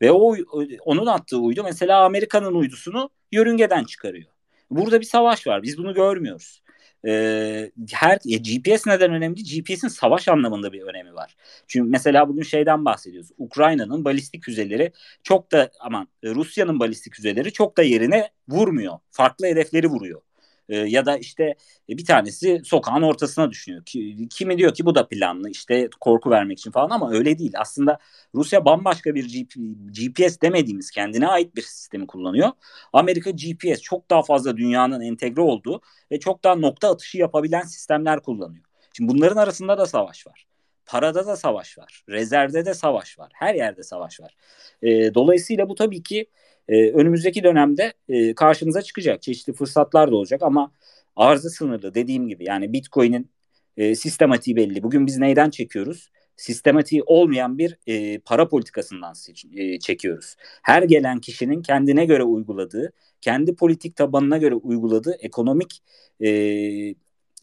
Ve 0.02 0.12
o 0.12 0.37
onun 0.84 1.06
attığı 1.06 1.38
uydu 1.38 1.62
mesela 1.64 2.04
Amerika'nın 2.04 2.54
uydusunu 2.54 3.10
yörüngeden 3.32 3.84
çıkarıyor. 3.84 4.30
Burada 4.70 5.00
bir 5.00 5.06
savaş 5.06 5.46
var. 5.46 5.62
Biz 5.62 5.78
bunu 5.78 5.94
görmüyoruz. 5.94 6.62
E, 7.06 7.70
her 7.92 8.18
e, 8.26 8.36
GPS 8.36 8.86
neden 8.86 9.12
önemli? 9.12 9.44
GPS'in 9.44 9.88
savaş 9.88 10.28
anlamında 10.28 10.72
bir 10.72 10.82
önemi 10.82 11.14
var. 11.14 11.36
Çünkü 11.66 11.90
mesela 11.90 12.28
bugün 12.28 12.42
şeyden 12.42 12.84
bahsediyoruz. 12.84 13.30
Ukrayna'nın 13.38 14.04
balistik 14.04 14.44
füzeleri 14.44 14.92
çok 15.22 15.52
da 15.52 15.70
aman 15.80 16.08
Rusya'nın 16.24 16.80
balistik 16.80 17.14
füzeleri 17.14 17.52
çok 17.52 17.76
da 17.76 17.82
yerine 17.82 18.30
vurmuyor. 18.48 18.98
Farklı 19.10 19.46
hedefleri 19.46 19.86
vuruyor. 19.86 20.20
E, 20.68 20.77
ya 20.77 21.07
da 21.07 21.16
işte 21.18 21.44
e, 21.88 21.98
bir 21.98 22.05
tanesi 22.05 22.61
sokağın 22.64 23.03
ortasına 23.03 23.50
düşünüyor. 23.50 23.83
Kimi 24.31 24.59
diyor 24.59 24.74
ki 24.74 24.87
bu 24.87 24.94
da 24.94 25.09
planlı 25.09 25.50
işte 25.50 25.88
korku 26.00 26.31
vermek 26.31 26.59
için 26.59 26.70
falan 26.70 26.90
ama 26.90 27.12
öyle 27.12 27.38
değil. 27.38 27.53
Aslında 27.59 27.98
Rusya 28.35 28.64
bambaşka 28.64 29.14
bir 29.14 29.24
GP, 29.24 29.55
GPS 30.00 30.40
demediğimiz 30.40 30.90
kendine 30.90 31.29
ait 31.29 31.57
bir 31.57 31.62
sistemi 31.62 32.07
kullanıyor. 32.07 32.50
Amerika 32.92 33.31
GPS 33.31 33.81
çok 33.81 34.11
daha 34.11 34.22
fazla 34.22 34.57
dünyanın 34.57 35.00
entegre 35.00 35.40
olduğu 35.40 35.81
ve 36.11 36.20
çok 36.20 36.44
daha 36.44 36.55
nokta 36.55 36.90
atışı 36.90 37.18
yapabilen 37.18 37.62
sistemler 37.62 38.20
kullanıyor. 38.20 38.64
Şimdi 38.96 39.12
bunların 39.12 39.37
arasında 39.37 39.79
da 39.79 39.87
savaş 39.87 40.27
var. 40.27 40.46
Parada 40.87 41.27
da 41.27 41.37
savaş 41.37 41.79
var. 41.79 42.05
Rezervde 42.09 42.66
de 42.66 42.74
savaş 42.74 43.18
var. 43.18 43.33
Her 43.35 43.55
yerde 43.55 43.83
savaş 43.83 44.20
var. 44.20 44.37
E, 44.83 45.14
dolayısıyla 45.14 45.68
bu 45.68 45.74
tabii 45.74 46.03
ki 46.03 46.27
e, 46.68 46.90
önümüzdeki 46.90 47.42
dönemde 47.42 47.92
e, 48.09 48.35
karşımıza 48.35 48.83
çıkacak. 48.83 49.22
Çeşitli 49.22 49.53
fırsatlar 49.53 50.11
da 50.11 50.16
olacak 50.16 50.42
ama 50.42 50.72
arzı 51.16 51.50
sınırlı 51.50 51.94
dediğim 51.94 52.29
gibi. 52.29 52.44
Yani 52.44 52.72
Bitcoin'in 52.72 53.31
e, 53.77 53.94
sistematiği 53.94 54.57
belli. 54.57 54.83
Bugün 54.83 55.07
biz 55.07 55.18
neyden 55.18 55.50
çekiyoruz? 55.50 56.11
Sistematiği 56.37 57.03
olmayan 57.07 57.59
bir 57.59 57.79
e, 57.87 58.18
para 58.18 58.48
politikasından 58.48 59.12
seç, 59.12 59.44
e, 59.57 59.79
çekiyoruz. 59.79 60.37
Her 60.62 60.83
gelen 60.83 61.20
kişinin 61.20 61.62
kendine 61.62 62.05
göre 62.05 62.22
uyguladığı, 62.22 62.92
kendi 63.20 63.55
politik 63.55 63.96
tabanına 63.96 64.38
göre 64.38 64.55
uyguladığı 64.55 65.16
ekonomik 65.20 65.83
e, 66.20 66.29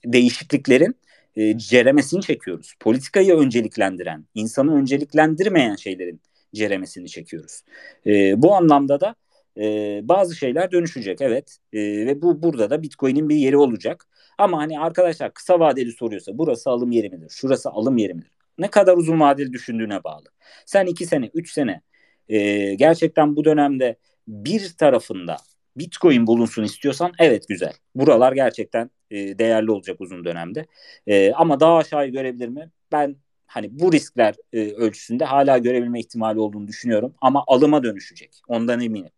değişikliklerin 0.05 0.95
e, 1.35 1.57
ceremesini 1.57 2.21
çekiyoruz. 2.21 2.73
Politikayı 2.79 3.35
önceliklendiren, 3.35 4.25
insanı 4.35 4.75
önceliklendirmeyen 4.75 5.75
şeylerin 5.75 6.21
ceremesini 6.53 7.09
çekiyoruz. 7.09 7.61
E, 8.05 8.41
bu 8.41 8.55
anlamda 8.55 8.99
da 8.99 9.15
e, 9.57 9.99
bazı 10.03 10.35
şeyler 10.35 10.71
dönüşecek 10.71 11.21
evet 11.21 11.57
e, 11.73 11.79
ve 11.79 12.21
bu 12.21 12.43
burada 12.43 12.69
da 12.69 12.83
Bitcoin'in 12.83 13.29
bir 13.29 13.35
yeri 13.35 13.57
olacak. 13.57 14.07
Ama 14.37 14.57
hani 14.57 14.79
arkadaşlar 14.79 15.33
kısa 15.33 15.59
vadeli 15.59 15.91
soruyorsa 15.91 16.37
burası 16.37 16.69
alım 16.69 16.91
yeri 16.91 17.09
midir? 17.09 17.29
Şurası 17.29 17.69
alım 17.69 17.97
yeri 17.97 18.13
midir? 18.13 18.31
Ne 18.57 18.69
kadar 18.69 18.97
uzun 18.97 19.19
vadeli 19.19 19.53
düşündüğüne 19.53 20.03
bağlı. 20.03 20.25
Sen 20.65 20.85
iki 20.85 21.05
sene, 21.05 21.29
üç 21.33 21.51
sene 21.53 21.81
e, 22.29 22.73
gerçekten 22.75 23.35
bu 23.35 23.45
dönemde 23.45 23.95
bir 24.27 24.73
tarafında 24.77 25.37
Bitcoin 25.77 26.27
bulunsun 26.27 26.63
istiyorsan 26.63 27.11
evet 27.19 27.47
güzel. 27.47 27.73
Buralar 27.95 28.31
gerçekten 28.33 28.89
e, 29.11 29.39
değerli 29.39 29.71
olacak 29.71 30.01
uzun 30.01 30.25
dönemde. 30.25 30.65
E, 31.07 31.33
ama 31.33 31.59
daha 31.59 31.77
aşağıya 31.77 32.09
görebilir 32.09 32.47
mi? 32.47 32.71
Ben 32.91 33.15
hani 33.51 33.79
bu 33.79 33.93
riskler 33.93 34.35
e, 34.53 34.71
ölçüsünde 34.73 35.25
hala 35.25 35.57
görebilme 35.57 35.99
ihtimali 35.99 36.39
olduğunu 36.39 36.67
düşünüyorum 36.67 37.15
ama 37.21 37.43
alıma 37.47 37.83
dönüşecek. 37.83 38.41
Ondan 38.47 38.81
eminim. 38.81 39.11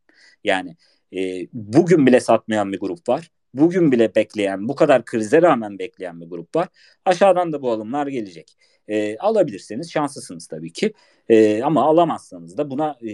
Yani 0.44 0.76
e, 1.16 1.48
bugün 1.54 2.08
bile 2.08 2.20
satmayan 2.20 2.74
bir 2.74 2.80
grup 2.80 3.10
var. 3.10 3.32
Bugün 3.54 3.92
bile 3.92 4.16
bekleyen, 4.16 4.68
bu 4.68 4.76
kadar 4.76 5.06
krize 5.06 5.42
rağmen 5.42 5.80
bekleyen 5.80 6.22
bir 6.22 6.26
grup 6.26 6.56
var. 6.56 6.68
Aşağıdan 7.06 7.54
da 7.54 7.62
bu 7.62 7.72
alımlar 7.72 8.08
gelecek. 8.08 8.58
E, 8.88 9.18
alabilirseniz 9.18 9.92
şanslısınız 9.92 10.48
tabii 10.48 10.74
ki. 10.74 10.94
E, 11.30 11.64
ama 11.64 11.84
alamazsanız 11.84 12.58
da 12.58 12.70
buna 12.70 12.98
e, 13.02 13.12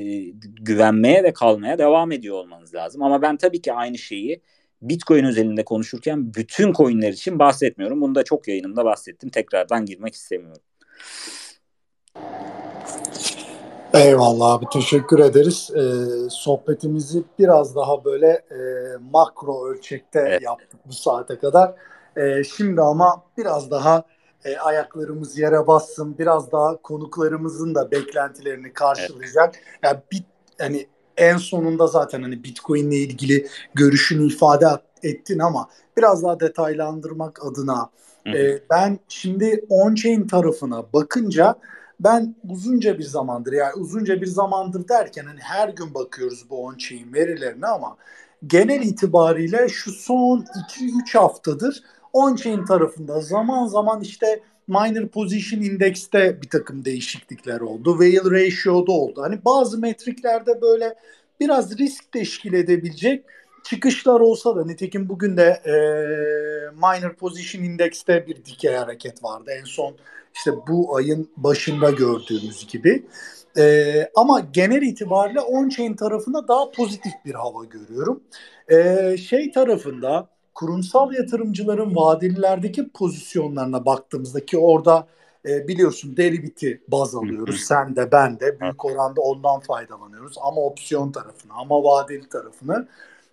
güvenmeye 0.61 1.23
ve 1.23 1.33
kalmaya 1.33 1.77
devam 1.77 2.11
ediyor 2.11 2.35
olmanız 2.35 2.75
lazım. 2.75 3.03
Ama 3.03 3.21
ben 3.21 3.37
tabii 3.37 3.61
ki 3.61 3.73
aynı 3.73 3.97
şeyi 3.97 4.41
Bitcoin 4.81 5.23
özelinde 5.23 5.65
konuşurken 5.65 6.33
bütün 6.33 6.73
coinler 6.73 7.13
için 7.13 7.39
bahsetmiyorum. 7.39 8.01
Bunu 8.01 8.15
da 8.15 8.23
çok 8.23 8.47
yayınımda 8.47 8.85
bahsettim. 8.85 9.29
Tekrardan 9.29 9.85
girmek 9.85 10.13
istemiyorum. 10.15 10.61
Eyvallah 13.93 14.51
abi 14.51 14.65
teşekkür 14.73 15.19
ederiz. 15.19 15.71
Ee, 15.75 16.29
sohbetimizi 16.29 17.23
biraz 17.39 17.75
daha 17.75 18.05
böyle 18.05 18.27
e, 18.27 18.59
makro 19.11 19.67
ölçekte 19.67 20.19
evet. 20.19 20.41
yaptık 20.41 20.79
bu 20.85 20.93
saate 20.93 21.39
kadar. 21.39 21.73
E, 22.15 22.43
şimdi 22.43 22.81
ama 22.81 23.23
biraz 23.37 23.71
daha 23.71 24.03
e, 24.45 24.57
ayaklarımız 24.57 25.37
yere 25.37 25.67
bassın, 25.67 26.17
biraz 26.17 26.51
daha 26.51 26.77
konuklarımızın 26.81 27.75
da 27.75 27.91
beklentilerini 27.91 28.73
karşılayacak. 28.73 29.55
Evet. 29.55 29.63
Yani 29.83 29.99
bit 30.11 30.25
hani 30.59 30.87
en 31.17 31.37
sonunda 31.37 31.87
zaten 31.87 32.21
hani 32.21 32.43
Bitcoin 32.43 32.91
ile 32.91 32.95
ilgili 32.95 33.47
görüşünü 33.73 34.27
ifade 34.27 34.67
ettin 35.03 35.39
ama 35.39 35.69
biraz 35.97 36.23
daha 36.23 36.39
detaylandırmak 36.39 37.45
adına 37.45 37.89
e, 38.35 38.59
ben 38.69 38.99
şimdi 39.07 39.65
on-chain 39.69 40.27
tarafına 40.27 40.93
bakınca 40.93 41.55
ben 41.99 42.35
uzunca 42.49 42.97
bir 42.99 43.03
zamandır 43.03 43.53
yani 43.53 43.73
uzunca 43.73 44.21
bir 44.21 44.27
zamandır 44.27 44.87
derken 44.87 45.25
hani 45.25 45.39
her 45.39 45.69
gün 45.69 45.93
bakıyoruz 45.93 46.49
bu 46.49 46.67
on-chain 46.67 47.13
verilerine 47.13 47.67
ama 47.67 47.97
genel 48.47 48.81
itibariyle 48.81 49.69
şu 49.69 49.91
son 49.91 50.45
2-3 50.69 51.17
haftadır 51.17 51.83
on-chain 52.13 52.65
tarafında 52.65 53.21
zaman 53.21 53.67
zaman 53.67 54.01
işte 54.01 54.43
minor 54.67 55.07
position 55.07 55.61
index'te 55.61 56.41
bir 56.41 56.49
takım 56.49 56.85
değişiklikler 56.85 57.59
oldu. 57.59 57.97
Whale 57.99 58.45
ratio'da 58.45 58.91
oldu. 58.91 59.21
Hani 59.21 59.45
bazı 59.45 59.77
metriklerde 59.77 60.61
böyle 60.61 60.95
biraz 61.39 61.77
risk 61.77 62.11
teşkil 62.11 62.53
edebilecek 62.53 63.25
çıkışlar 63.63 64.19
olsa 64.19 64.55
da 64.55 64.65
nitekim 64.65 65.09
bugün 65.09 65.37
de 65.37 65.61
e, 65.65 65.73
minor 66.75 67.13
position 67.13 67.63
index'te 67.63 68.27
bir 68.27 68.45
dikey 68.45 68.75
hareket 68.75 69.23
vardı. 69.23 69.51
En 69.59 69.63
son 69.63 69.95
işte 70.35 70.51
bu 70.67 70.95
ayın 70.95 71.29
başında 71.37 71.89
gördüğümüz 71.89 72.67
gibi. 72.67 73.05
E, 73.57 74.05
ama 74.15 74.39
genel 74.39 74.81
itibariyle 74.81 75.39
on-chain 75.39 75.95
tarafında 75.95 76.47
daha 76.47 76.71
pozitif 76.71 77.13
bir 77.25 77.33
hava 77.33 77.65
görüyorum. 77.65 78.23
E, 78.67 79.17
şey 79.17 79.51
tarafında 79.51 80.27
kurumsal 80.55 81.13
yatırımcıların 81.13 81.95
vadelilerdeki 81.95 82.89
pozisyonlarına 82.89 83.85
baktığımızda 83.85 84.45
ki 84.45 84.57
orada 84.57 85.07
e, 85.45 85.67
biliyorsun 85.67 86.17
deriviti 86.17 86.81
baz 86.87 87.15
alıyoruz. 87.15 87.59
Sen 87.67 87.95
de 87.95 88.11
ben 88.11 88.39
de 88.39 88.59
büyük 88.59 88.85
oranda 88.85 89.21
ondan 89.21 89.59
faydalanıyoruz. 89.59 90.35
Ama 90.41 90.61
opsiyon 90.61 91.11
tarafını 91.11 91.53
ama 91.53 91.83
vadeli 91.83 92.29
tarafını. 92.29 92.87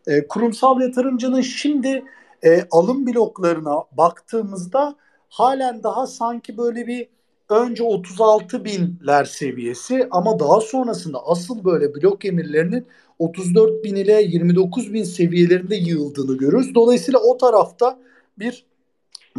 E, 0.07 0.27
kurumsal 0.29 0.81
yatırımcının 0.81 1.41
şimdi 1.41 2.05
e, 2.45 2.63
alım 2.71 3.07
bloklarına 3.07 3.85
baktığımızda 3.93 4.97
halen 5.29 5.83
daha 5.83 6.07
sanki 6.07 6.59
böyle 6.59 6.87
bir 6.87 7.09
önce 7.49 7.83
36 7.83 8.65
binler 8.65 9.25
seviyesi 9.25 10.09
ama 10.11 10.39
daha 10.39 10.61
sonrasında 10.61 11.27
asıl 11.27 11.65
böyle 11.65 11.95
blok 11.95 12.25
emirlerinin 12.25 12.87
34 13.19 13.85
bin 13.85 13.97
ile 13.97 14.23
29 14.23 14.93
bin 14.93 15.05
seviyelerinde 15.05 15.77
yığıldığını 15.77 16.37
görüyoruz. 16.37 16.75
Dolayısıyla 16.75 17.21
o 17.21 17.37
tarafta 17.37 17.99
bir 18.39 18.65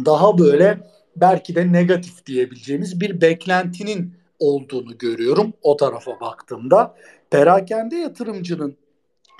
daha 0.04 0.38
böyle 0.38 0.80
belki 1.16 1.54
de 1.54 1.72
negatif 1.72 2.26
diyebileceğimiz 2.26 3.00
bir 3.00 3.20
beklentinin 3.20 4.14
olduğunu 4.38 4.98
görüyorum 4.98 5.52
o 5.62 5.76
tarafa 5.76 6.20
baktığımda. 6.20 6.94
Perakende 7.30 7.96
yatırımcının 7.96 8.76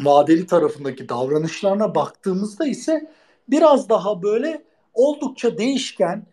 vadeli 0.01 0.47
tarafındaki 0.47 1.09
davranışlarına 1.09 1.95
baktığımızda 1.95 2.67
ise 2.67 3.11
biraz 3.49 3.89
daha 3.89 4.23
böyle 4.23 4.63
oldukça 4.95 5.59
değişken 5.59 6.27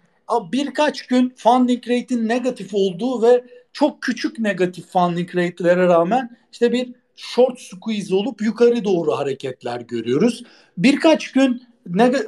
birkaç 0.51 1.07
gün 1.07 1.33
funding 1.35 1.83
rate'in 1.87 2.27
negatif 2.27 2.69
olduğu 2.73 3.21
ve 3.21 3.43
çok 3.73 4.01
küçük 4.01 4.39
negatif 4.39 4.87
funding 4.87 5.35
rate'lere 5.35 5.87
rağmen 5.87 6.37
işte 6.51 6.71
bir 6.71 6.93
short 7.15 7.59
squeeze 7.59 8.15
olup 8.15 8.41
yukarı 8.41 8.83
doğru 8.83 9.11
hareketler 9.11 9.81
görüyoruz. 9.81 10.43
Birkaç 10.77 11.31
gün 11.31 11.63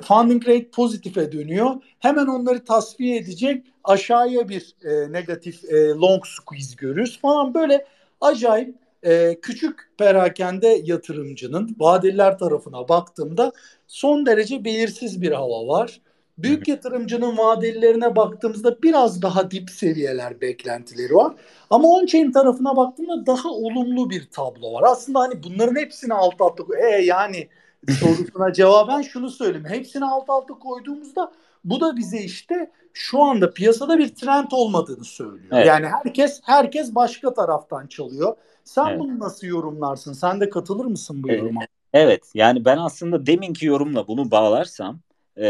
funding 0.08 0.48
rate 0.48 0.70
pozitife 0.70 1.32
dönüyor. 1.32 1.76
Hemen 2.00 2.26
onları 2.28 2.66
tasfiye 2.66 3.18
edecek 3.18 3.66
aşağıya 3.84 4.50
bir 4.50 4.76
e, 4.84 5.12
negatif 5.12 5.64
e, 5.64 5.88
long 5.88 6.26
squeeze 6.26 6.76
görüyoruz 6.78 7.20
falan 7.22 7.54
böyle 7.54 7.86
acayip 8.22 8.76
e, 9.04 9.40
küçük 9.42 9.92
perakende 9.98 10.82
yatırımcının 10.84 11.76
vadeliler 11.80 12.38
tarafına 12.38 12.90
baktığımda 12.90 13.52
son 13.88 14.26
derece 14.26 14.66
belirsiz 14.66 15.22
bir 15.22 15.32
hava 15.32 15.68
var. 15.68 16.02
Büyük 16.38 16.68
yatırımcının 16.68 17.38
vadelilerine 17.38 18.16
baktığımızda 18.16 18.82
biraz 18.82 19.22
daha 19.22 19.52
dip 19.52 19.70
seviyeler 19.70 20.42
beklentileri 20.42 21.14
var. 21.14 21.34
Ama 21.70 21.88
on-chain 21.88 22.32
tarafına 22.32 22.76
baktığımda 22.76 23.26
daha 23.26 23.50
olumlu 23.50 24.10
bir 24.10 24.30
tablo 24.32 24.74
var. 24.74 24.84
Aslında 24.86 25.20
hani 25.20 25.44
bunların 25.44 25.76
hepsini 25.76 26.14
alt 26.14 26.42
alta 26.42 26.64
e 26.78 27.06
yani 27.06 27.48
sorusuna 28.00 28.54
cevaben 28.54 29.02
şunu 29.02 29.30
söyleyeyim. 29.30 29.68
Hepsini 29.70 30.06
alt 30.06 30.30
alta 30.30 30.54
koyduğumuzda 30.54 31.32
bu 31.64 31.82
da 31.82 31.98
bize 31.98 32.18
işte 32.18 32.72
şu 32.94 33.22
anda 33.22 33.54
piyasada 33.54 33.98
bir 33.98 34.16
trend 34.16 34.52
olmadığını 34.52 35.04
söylüyor. 35.04 35.52
Evet. 35.52 35.68
Yani 35.68 35.88
herkes 35.88 36.42
herkes 36.44 36.96
başka 36.96 37.34
taraftan 37.34 37.88
çalıyor. 37.88 38.36
Sen 38.68 38.88
evet. 38.88 39.00
bunu 39.00 39.20
nasıl 39.20 39.48
yorumlarsın? 39.48 40.14
Sen 40.14 40.42
de 40.42 40.50
katılır 40.50 40.86
mısın 40.86 41.24
bu 41.24 41.32
yoruma? 41.32 41.62
Evet. 41.94 42.32
Yani 42.34 42.66
ben 42.66 42.78
aslında 42.78 43.26
deminki 43.26 43.66
yorumla 43.66 44.08
bunu 44.08 44.32
bağlarsam 44.32 45.00
e, 45.38 45.44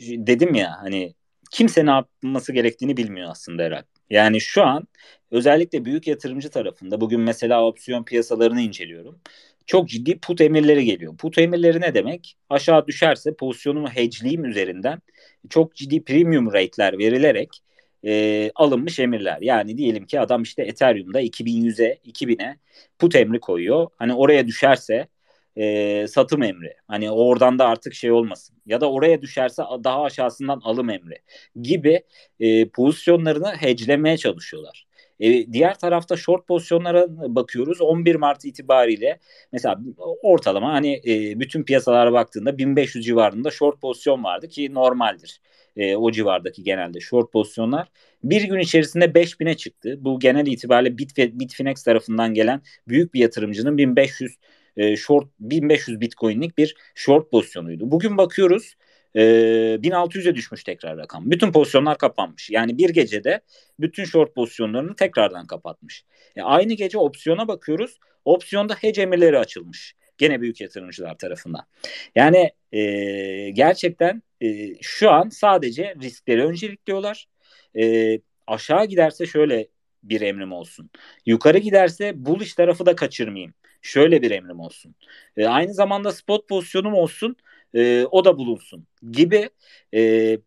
dedim 0.00 0.54
ya 0.54 0.76
hani 0.82 1.14
kimse 1.50 1.86
ne 1.86 1.90
yapması 1.90 2.52
gerektiğini 2.52 2.96
bilmiyor 2.96 3.30
aslında 3.30 3.62
herhalde. 3.62 3.86
Yani 4.10 4.40
şu 4.40 4.62
an 4.62 4.88
özellikle 5.30 5.84
büyük 5.84 6.06
yatırımcı 6.06 6.50
tarafında 6.50 7.00
bugün 7.00 7.20
mesela 7.20 7.64
opsiyon 7.66 8.04
piyasalarını 8.04 8.60
inceliyorum. 8.60 9.18
Çok 9.66 9.88
ciddi 9.88 10.18
put 10.18 10.40
emirleri 10.40 10.84
geliyor. 10.84 11.16
Put 11.16 11.38
emirleri 11.38 11.80
ne 11.80 11.94
demek? 11.94 12.36
Aşağı 12.50 12.86
düşerse 12.86 13.34
pozisyonumu 13.34 13.88
hedgeleyim 13.88 14.44
üzerinden 14.44 14.98
çok 15.50 15.74
ciddi 15.74 16.04
premium 16.04 16.52
rate'ler 16.52 16.98
verilerek 16.98 17.62
e, 18.06 18.50
alınmış 18.54 18.98
emirler. 18.98 19.38
Yani 19.40 19.78
diyelim 19.78 20.06
ki 20.06 20.20
adam 20.20 20.42
işte 20.42 20.62
Ethereum'da 20.62 21.22
2100'e 21.22 21.98
2000'e 22.04 22.56
put 22.98 23.16
emri 23.16 23.40
koyuyor. 23.40 23.88
Hani 23.96 24.14
oraya 24.14 24.46
düşerse 24.46 25.08
e, 25.56 26.06
satım 26.08 26.42
emri. 26.42 26.74
Hani 26.88 27.10
oradan 27.10 27.58
da 27.58 27.68
artık 27.68 27.94
şey 27.94 28.12
olmasın. 28.12 28.56
Ya 28.66 28.80
da 28.80 28.90
oraya 28.90 29.22
düşerse 29.22 29.62
daha 29.84 30.02
aşağısından 30.02 30.60
alım 30.64 30.90
emri 30.90 31.18
gibi 31.62 32.02
e, 32.40 32.68
pozisyonlarını 32.68 33.48
hedgelemeye 33.48 34.16
çalışıyorlar. 34.16 34.86
E, 35.20 35.52
diğer 35.52 35.78
tarafta 35.78 36.16
short 36.16 36.46
pozisyonlara 36.46 37.06
bakıyoruz. 37.34 37.80
11 37.80 38.14
Mart 38.14 38.44
itibariyle 38.44 39.18
mesela 39.52 39.78
ortalama 40.22 40.72
hani 40.72 41.00
e, 41.06 41.40
bütün 41.40 41.62
piyasalara 41.62 42.12
baktığında 42.12 42.58
1500 42.58 43.04
civarında 43.04 43.50
short 43.50 43.80
pozisyon 43.80 44.24
vardı 44.24 44.48
ki 44.48 44.74
normaldir. 44.74 45.40
E, 45.76 45.96
o 45.96 46.10
civardaki 46.10 46.62
genelde 46.62 47.00
short 47.00 47.32
pozisyonlar. 47.32 47.88
Bir 48.24 48.42
gün 48.42 48.58
içerisinde 48.58 49.04
5000'e 49.04 49.54
çıktı. 49.54 49.96
Bu 50.00 50.20
genel 50.20 50.46
itibariyle 50.46 50.98
Bit 50.98 51.16
Bitfinex 51.16 51.82
tarafından 51.82 52.34
gelen 52.34 52.62
büyük 52.88 53.14
bir 53.14 53.20
yatırımcının 53.20 53.78
1500 53.78 54.36
e, 54.76 54.96
short 54.96 55.26
1500 55.40 56.00
Bitcoin'lik 56.00 56.58
bir 56.58 56.76
short 56.94 57.30
pozisyonuydu. 57.30 57.90
Bugün 57.90 58.18
bakıyoruz 58.18 58.74
e, 59.16 59.20
1600'e 59.82 60.34
düşmüş 60.34 60.64
tekrar 60.64 60.96
rakam. 60.96 61.30
Bütün 61.30 61.52
pozisyonlar 61.52 61.98
kapanmış. 61.98 62.50
Yani 62.50 62.78
bir 62.78 62.90
gecede 62.90 63.40
bütün 63.80 64.04
short 64.04 64.34
pozisyonlarını 64.34 64.96
tekrardan 64.96 65.46
kapatmış. 65.46 66.04
E, 66.36 66.42
aynı 66.42 66.72
gece 66.72 66.98
opsiyona 66.98 67.48
bakıyoruz. 67.48 67.98
Opsiyonda 68.24 68.74
hedge 68.74 69.02
emirleri 69.02 69.38
açılmış. 69.38 69.94
Gene 70.18 70.40
büyük 70.40 70.60
yatırımcılar 70.60 71.18
tarafından. 71.18 71.66
Yani 72.14 72.50
e, 72.72 73.50
gerçekten 73.50 74.22
e, 74.40 74.74
şu 74.82 75.10
an 75.10 75.28
sadece 75.28 75.94
riskleri 76.02 76.44
öncelikliyorlar. 76.44 77.26
E, 77.78 78.18
aşağı 78.46 78.86
giderse 78.86 79.26
şöyle 79.26 79.68
bir 80.02 80.20
emrim 80.20 80.52
olsun. 80.52 80.90
Yukarı 81.26 81.58
giderse 81.58 82.12
bullish 82.26 82.54
tarafı 82.54 82.86
da 82.86 82.96
kaçırmayayım. 82.96 83.54
Şöyle 83.82 84.22
bir 84.22 84.30
emrim 84.30 84.60
olsun. 84.60 84.94
E, 85.36 85.46
aynı 85.46 85.74
zamanda 85.74 86.12
spot 86.12 86.48
pozisyonum 86.48 86.94
olsun. 86.94 87.36
E, 87.74 88.04
o 88.10 88.24
da 88.24 88.38
bulunsun 88.38 88.86
gibi 89.12 89.50
e, 89.94 90.38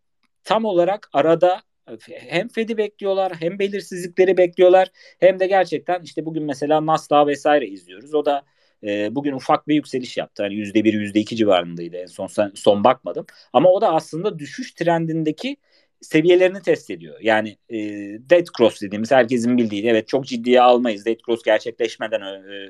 tam 0.44 0.66
olarak 0.66 1.10
arada 1.14 1.62
hem 2.08 2.48
Fed'i 2.48 2.78
bekliyorlar 2.78 3.34
hem 3.40 3.60
belirsizlikleri 3.60 4.38
bekliyorlar 4.38 4.88
hem 5.20 5.40
de 5.40 5.48
gerçekten 5.48 6.02
işte 6.04 6.26
bugün 6.26 6.44
mesela 6.44 6.86
Nasdaq 6.86 7.28
vesaire 7.28 7.68
izliyoruz. 7.68 8.14
O 8.14 8.26
da 8.26 8.46
e, 8.84 9.16
bugün 9.16 9.34
ufak 9.34 9.68
bir 9.68 9.76
yükseliş 9.76 10.18
yaptı. 10.18 10.44
Hani 10.44 10.56
%1, 10.56 10.94
%2 10.94 11.36
civarındaydı 11.36 11.98
en 11.98 12.06
son 12.06 12.28
son 12.56 12.84
bakmadım. 12.84 13.26
Ama 13.54 13.70
o 13.70 13.82
da 13.82 13.94
aslında 13.94 14.40
düşüş 14.40 14.74
trendindeki 14.74 15.58
seviyelerini 16.02 16.62
test 16.62 16.90
ediyor. 16.92 17.20
Yani 17.22 17.58
e, 17.70 17.78
dead 18.30 18.46
cross 18.58 18.82
dediğimiz 18.82 19.12
herkesin 19.12 19.58
bildiği 19.58 19.88
evet 19.88 20.08
çok 20.08 20.26
ciddiye 20.26 20.62
almayız. 20.62 21.06
Dead 21.06 21.20
cross 21.26 21.44
gerçekleşmeden 21.44 22.22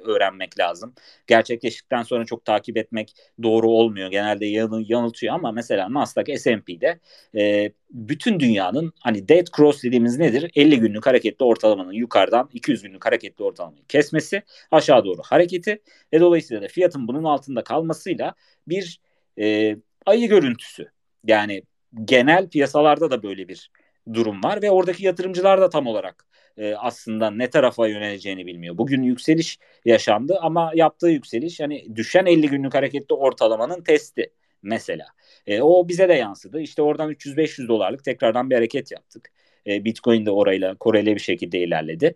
öğrenmek 0.02 0.60
lazım. 0.60 0.94
Gerçekleştikten 1.28 2.04
sonra 2.04 2.26
çok 2.26 2.46
takip 2.46 2.78
etmek 2.78 3.14
doğru 3.44 3.70
olmuyor. 3.70 4.12
Genelde 4.12 4.46
yanıl, 4.46 4.86
yanıltıyor 4.88 5.36
ama 5.36 5.52
mesela 5.52 5.94
Nasdaq 5.94 6.38
S&P'de 6.38 7.00
e, 7.36 7.72
bütün 7.92 8.40
dünyanın 8.40 8.94
hani 9.00 9.28
dead 9.28 9.48
cross 9.58 9.84
dediğimiz 9.84 10.18
nedir? 10.18 10.52
50 10.56 10.80
günlük 10.80 11.06
hareketli 11.06 11.46
ortalamanın 11.46 11.92
yukarıdan 11.92 12.50
200 12.54 12.82
günlük 12.82 13.06
hareketli 13.06 13.44
ortalamayı 13.44 13.84
kesmesi, 13.88 14.44
aşağı 14.72 15.06
doğru 15.06 15.22
hareketi 15.24 15.82
ve 16.14 16.20
dolayısıyla 16.20 16.64
da 16.64 16.68
fiyatın 16.68 17.08
bunun 17.08 17.24
altında 17.24 17.64
kalmasıyla 17.64 18.34
bir 18.68 19.02
e, 19.40 19.76
ayı 20.06 20.30
görüntüsü. 20.30 20.92
Yani 21.28 21.64
genel 22.06 22.50
piyasalarda 22.50 23.12
da 23.12 23.24
böyle 23.24 23.48
bir 23.48 23.72
durum 24.14 24.44
var 24.44 24.62
ve 24.62 24.72
oradaki 24.72 25.06
yatırımcılar 25.06 25.62
da 25.62 25.70
tam 25.70 25.88
olarak 25.88 26.26
e, 26.58 26.76
aslında 26.76 27.32
ne 27.32 27.50
tarafa 27.50 27.88
yöneleceğini 27.88 28.46
bilmiyor. 28.46 28.78
Bugün 28.78 29.04
yükseliş 29.04 29.60
yaşandı 29.86 30.38
ama 30.42 30.72
yaptığı 30.76 31.08
yükseliş 31.08 31.60
hani 31.60 31.96
düşen 31.96 32.26
50 32.26 32.50
günlük 32.50 32.74
hareketli 32.74 33.16
ortalamanın 33.16 33.82
testi 33.84 34.32
mesela. 34.64 35.06
E, 35.48 35.62
o 35.62 35.88
bize 35.88 36.10
de 36.10 36.14
yansıdı. 36.14 36.62
İşte 36.62 36.82
oradan 36.82 37.12
300-500 37.12 37.68
dolarlık 37.68 38.04
tekrardan 38.04 38.50
bir 38.50 38.56
hareket 38.56 38.92
yaptık. 38.92 39.32
E, 39.68 39.86
Bitcoin 39.86 40.26
de 40.26 40.32
orayla 40.32 40.76
koreli 40.76 41.16
bir 41.16 41.20
şekilde 41.20 41.60
ilerledi. 41.60 42.16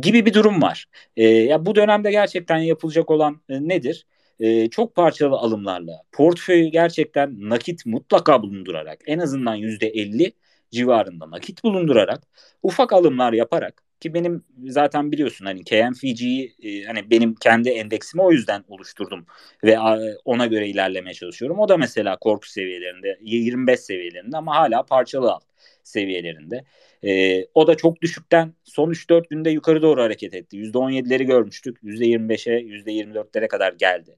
Gibi 0.00 0.26
bir 0.26 0.34
durum 0.34 0.62
var. 0.62 0.86
E, 1.16 1.24
ya 1.28 1.66
bu 1.66 1.74
dönemde 1.74 2.10
gerçekten 2.10 2.58
yapılacak 2.58 3.10
olan 3.10 3.40
e, 3.48 3.68
nedir? 3.68 4.06
E, 4.40 4.70
çok 4.70 4.94
parçalı 4.94 5.36
alımlarla 5.36 6.02
portföyü 6.12 6.68
gerçekten 6.68 7.36
nakit 7.50 7.86
mutlaka 7.86 8.42
bulundurarak 8.42 8.98
en 9.06 9.18
azından 9.18 9.54
yüzde 9.54 9.88
elli 9.88 10.32
civarında 10.70 11.30
nakit 11.30 11.64
bulundurarak 11.64 12.22
ufak 12.62 12.92
alımlar 12.92 13.32
yaparak 13.32 13.82
ki 14.00 14.14
benim 14.14 14.44
zaten 14.66 15.12
biliyorsun 15.12 15.44
hani 15.46 15.64
KMFG'yi 15.64 16.54
e, 16.62 16.84
hani 16.84 17.10
benim 17.10 17.34
kendi 17.34 17.68
endeksimi 17.68 18.22
o 18.22 18.32
yüzden 18.32 18.64
oluşturdum 18.68 19.26
ve 19.64 19.78
ona 20.24 20.46
göre 20.46 20.68
ilerlemeye 20.68 21.14
çalışıyorum. 21.14 21.58
O 21.58 21.68
da 21.68 21.76
mesela 21.76 22.16
korku 22.16 22.50
seviyelerinde 22.50 23.18
25 23.22 23.80
seviyelerinde 23.80 24.36
ama 24.36 24.56
hala 24.56 24.82
parçalı 24.82 25.32
al 25.32 25.40
seviyelerinde. 25.82 26.64
E, 27.04 27.44
o 27.54 27.66
da 27.66 27.76
çok 27.76 28.02
düşükten 28.02 28.54
son 28.64 28.90
3-4 28.90 29.28
günde 29.30 29.50
yukarı 29.50 29.82
doğru 29.82 30.02
hareket 30.02 30.34
etti. 30.34 30.56
%17'leri 30.56 31.24
görmüştük. 31.24 31.78
%25'e 31.82 32.52
%24'lere 32.52 33.48
kadar 33.48 33.72
geldi. 33.72 34.16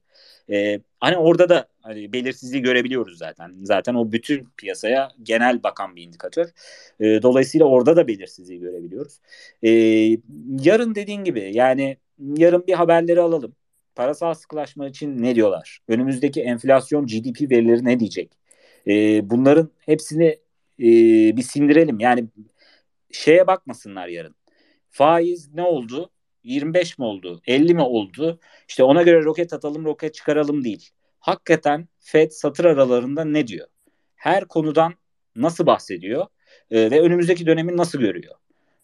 E, 0.49 0.79
hani 0.99 1.17
orada 1.17 1.49
da 1.49 1.67
hani 1.81 2.13
belirsizliği 2.13 2.63
görebiliyoruz 2.63 3.17
zaten. 3.17 3.53
Zaten 3.63 3.95
o 3.95 4.11
bütün 4.11 4.47
piyasaya 4.57 5.11
genel 5.23 5.63
bakan 5.63 5.95
bir 5.95 6.03
indikatör. 6.03 6.47
E, 6.99 7.21
dolayısıyla 7.21 7.65
orada 7.65 7.95
da 7.95 8.07
belirsizliği 8.07 8.59
görebiliyoruz. 8.59 9.19
E, 9.63 9.69
yarın 10.59 10.95
dediğin 10.95 11.23
gibi 11.23 11.51
yani 11.53 11.97
yarın 12.37 12.67
bir 12.67 12.73
haberleri 12.73 13.21
alalım. 13.21 13.55
Parasal 13.95 14.33
sıkılaşma 14.33 14.87
için 14.87 15.23
ne 15.23 15.35
diyorlar? 15.35 15.79
Önümüzdeki 15.87 16.41
enflasyon 16.41 17.05
GDP 17.07 17.51
verileri 17.51 17.85
ne 17.85 17.99
diyecek? 17.99 18.31
E, 18.87 19.29
bunların 19.29 19.69
hepsini 19.79 20.25
e, 20.79 20.87
bir 21.37 21.41
sindirelim. 21.41 21.99
Yani 21.99 22.25
şeye 23.11 23.47
bakmasınlar 23.47 24.07
yarın. 24.07 24.35
Faiz 24.89 25.53
ne 25.53 25.63
oldu? 25.63 26.09
25 26.43 26.97
mi 26.99 27.05
oldu? 27.05 27.41
50 27.47 27.73
mi 27.73 27.81
oldu? 27.81 28.39
İşte 28.67 28.83
ona 28.83 29.01
göre 29.03 29.23
roket 29.23 29.53
atalım, 29.53 29.85
roket 29.85 30.13
çıkaralım 30.13 30.63
değil. 30.63 30.89
Hakikaten 31.19 31.87
Fed 31.99 32.31
satır 32.31 32.65
aralarında 32.65 33.25
ne 33.25 33.47
diyor? 33.47 33.67
Her 34.15 34.45
konudan 34.45 34.93
nasıl 35.35 35.65
bahsediyor? 35.65 36.25
Ee, 36.71 36.91
ve 36.91 37.01
önümüzdeki 37.01 37.45
dönemi 37.45 37.77
nasıl 37.77 37.99
görüyor? 37.99 38.35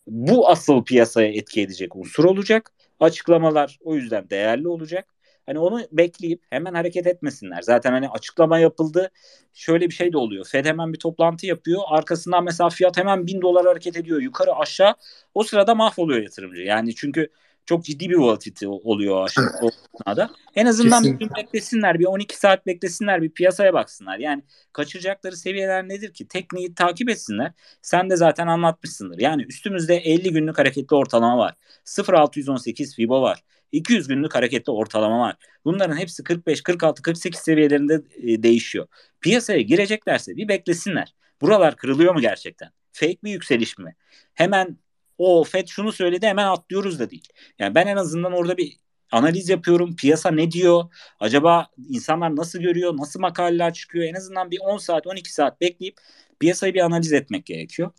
Bu 0.07 0.49
asıl 0.49 0.83
piyasaya 0.83 1.27
etki 1.27 1.61
edecek 1.61 1.95
unsur 1.95 2.25
olacak. 2.25 2.71
Açıklamalar 2.99 3.79
o 3.83 3.95
yüzden 3.95 4.29
değerli 4.29 4.67
olacak. 4.67 5.13
Hani 5.45 5.59
onu 5.59 5.81
bekleyip 5.91 6.41
hemen 6.49 6.73
hareket 6.73 7.07
etmesinler. 7.07 7.61
Zaten 7.61 7.91
hani 7.91 8.09
açıklama 8.09 8.59
yapıldı. 8.59 9.11
Şöyle 9.53 9.89
bir 9.89 9.93
şey 9.93 10.13
de 10.13 10.17
oluyor. 10.17 10.45
Fed 10.45 10.65
hemen 10.65 10.93
bir 10.93 10.99
toplantı 10.99 11.45
yapıyor. 11.45 11.81
Arkasından 11.87 12.43
mesela 12.43 12.69
fiyat 12.69 12.97
hemen 12.97 13.27
bin 13.27 13.41
dolar 13.41 13.65
hareket 13.65 13.97
ediyor. 13.97 14.21
Yukarı 14.21 14.55
aşağı. 14.55 14.95
O 15.33 15.43
sırada 15.43 15.75
mahvoluyor 15.75 16.21
yatırımcı. 16.21 16.61
Yani 16.61 16.95
çünkü 16.95 17.29
çok 17.67 17.85
ciddi 17.85 18.09
bir 18.09 18.15
volatility 18.15 18.65
oluyor 18.67 19.15
o 19.15 19.23
aşamada. 19.23 20.29
En 20.55 20.65
azından 20.65 21.03
Kesinlikle. 21.03 21.25
bir 21.25 21.35
gün 21.35 21.35
beklesinler, 21.35 21.99
bir 21.99 22.05
12 22.05 22.37
saat 22.37 22.65
beklesinler, 22.65 23.21
bir 23.21 23.29
piyasaya 23.29 23.73
baksınlar. 23.73 24.19
Yani 24.19 24.43
kaçıracakları 24.73 25.37
seviyeler 25.37 25.87
nedir 25.87 26.13
ki? 26.13 26.27
Tekniği 26.27 26.75
takip 26.75 27.09
etsinler. 27.09 27.51
Sen 27.81 28.09
de 28.09 28.15
zaten 28.15 28.47
anlatmışsındır. 28.47 29.19
Yani 29.19 29.43
üstümüzde 29.43 29.95
50 29.95 30.31
günlük 30.31 30.57
hareketli 30.57 30.95
ortalama 30.95 31.37
var. 31.37 31.55
0.618 31.85 32.95
Fibo 32.95 33.21
var. 33.21 33.43
200 33.71 34.07
günlük 34.07 34.35
hareketli 34.35 34.71
ortalama 34.71 35.19
var. 35.19 35.35
Bunların 35.65 35.97
hepsi 35.97 36.23
45, 36.23 36.61
46, 36.61 37.01
48 37.01 37.39
seviyelerinde 37.39 38.01
e, 38.23 38.43
değişiyor. 38.43 38.87
Piyasaya 39.21 39.61
gireceklerse 39.61 40.35
bir 40.35 40.47
beklesinler. 40.47 41.15
Buralar 41.41 41.75
kırılıyor 41.75 42.13
mu 42.13 42.21
gerçekten? 42.21 42.69
Fake 42.91 43.17
bir 43.23 43.31
yükseliş 43.31 43.77
mi? 43.77 43.95
Hemen 44.33 44.77
o 45.17 45.43
FED 45.43 45.67
şunu 45.67 45.91
söyledi 45.91 46.27
hemen 46.27 46.47
atlıyoruz 46.47 46.99
da 46.99 47.09
değil. 47.09 47.27
Yani 47.59 47.75
ben 47.75 47.87
en 47.87 47.97
azından 47.97 48.33
orada 48.33 48.57
bir 48.57 48.77
analiz 49.11 49.49
yapıyorum. 49.49 49.95
Piyasa 49.95 50.31
ne 50.31 50.51
diyor? 50.51 50.83
Acaba 51.19 51.67
insanlar 51.89 52.35
nasıl 52.35 52.59
görüyor? 52.59 52.97
Nasıl 52.97 53.19
makaleler 53.19 53.73
çıkıyor? 53.73 54.05
En 54.05 54.13
azından 54.13 54.51
bir 54.51 54.59
10 54.61 54.77
saat 54.77 55.07
12 55.07 55.33
saat 55.33 55.61
bekleyip 55.61 55.97
piyasayı 56.39 56.73
bir 56.73 56.79
analiz 56.79 57.13
etmek 57.13 57.45
gerekiyor. 57.45 57.91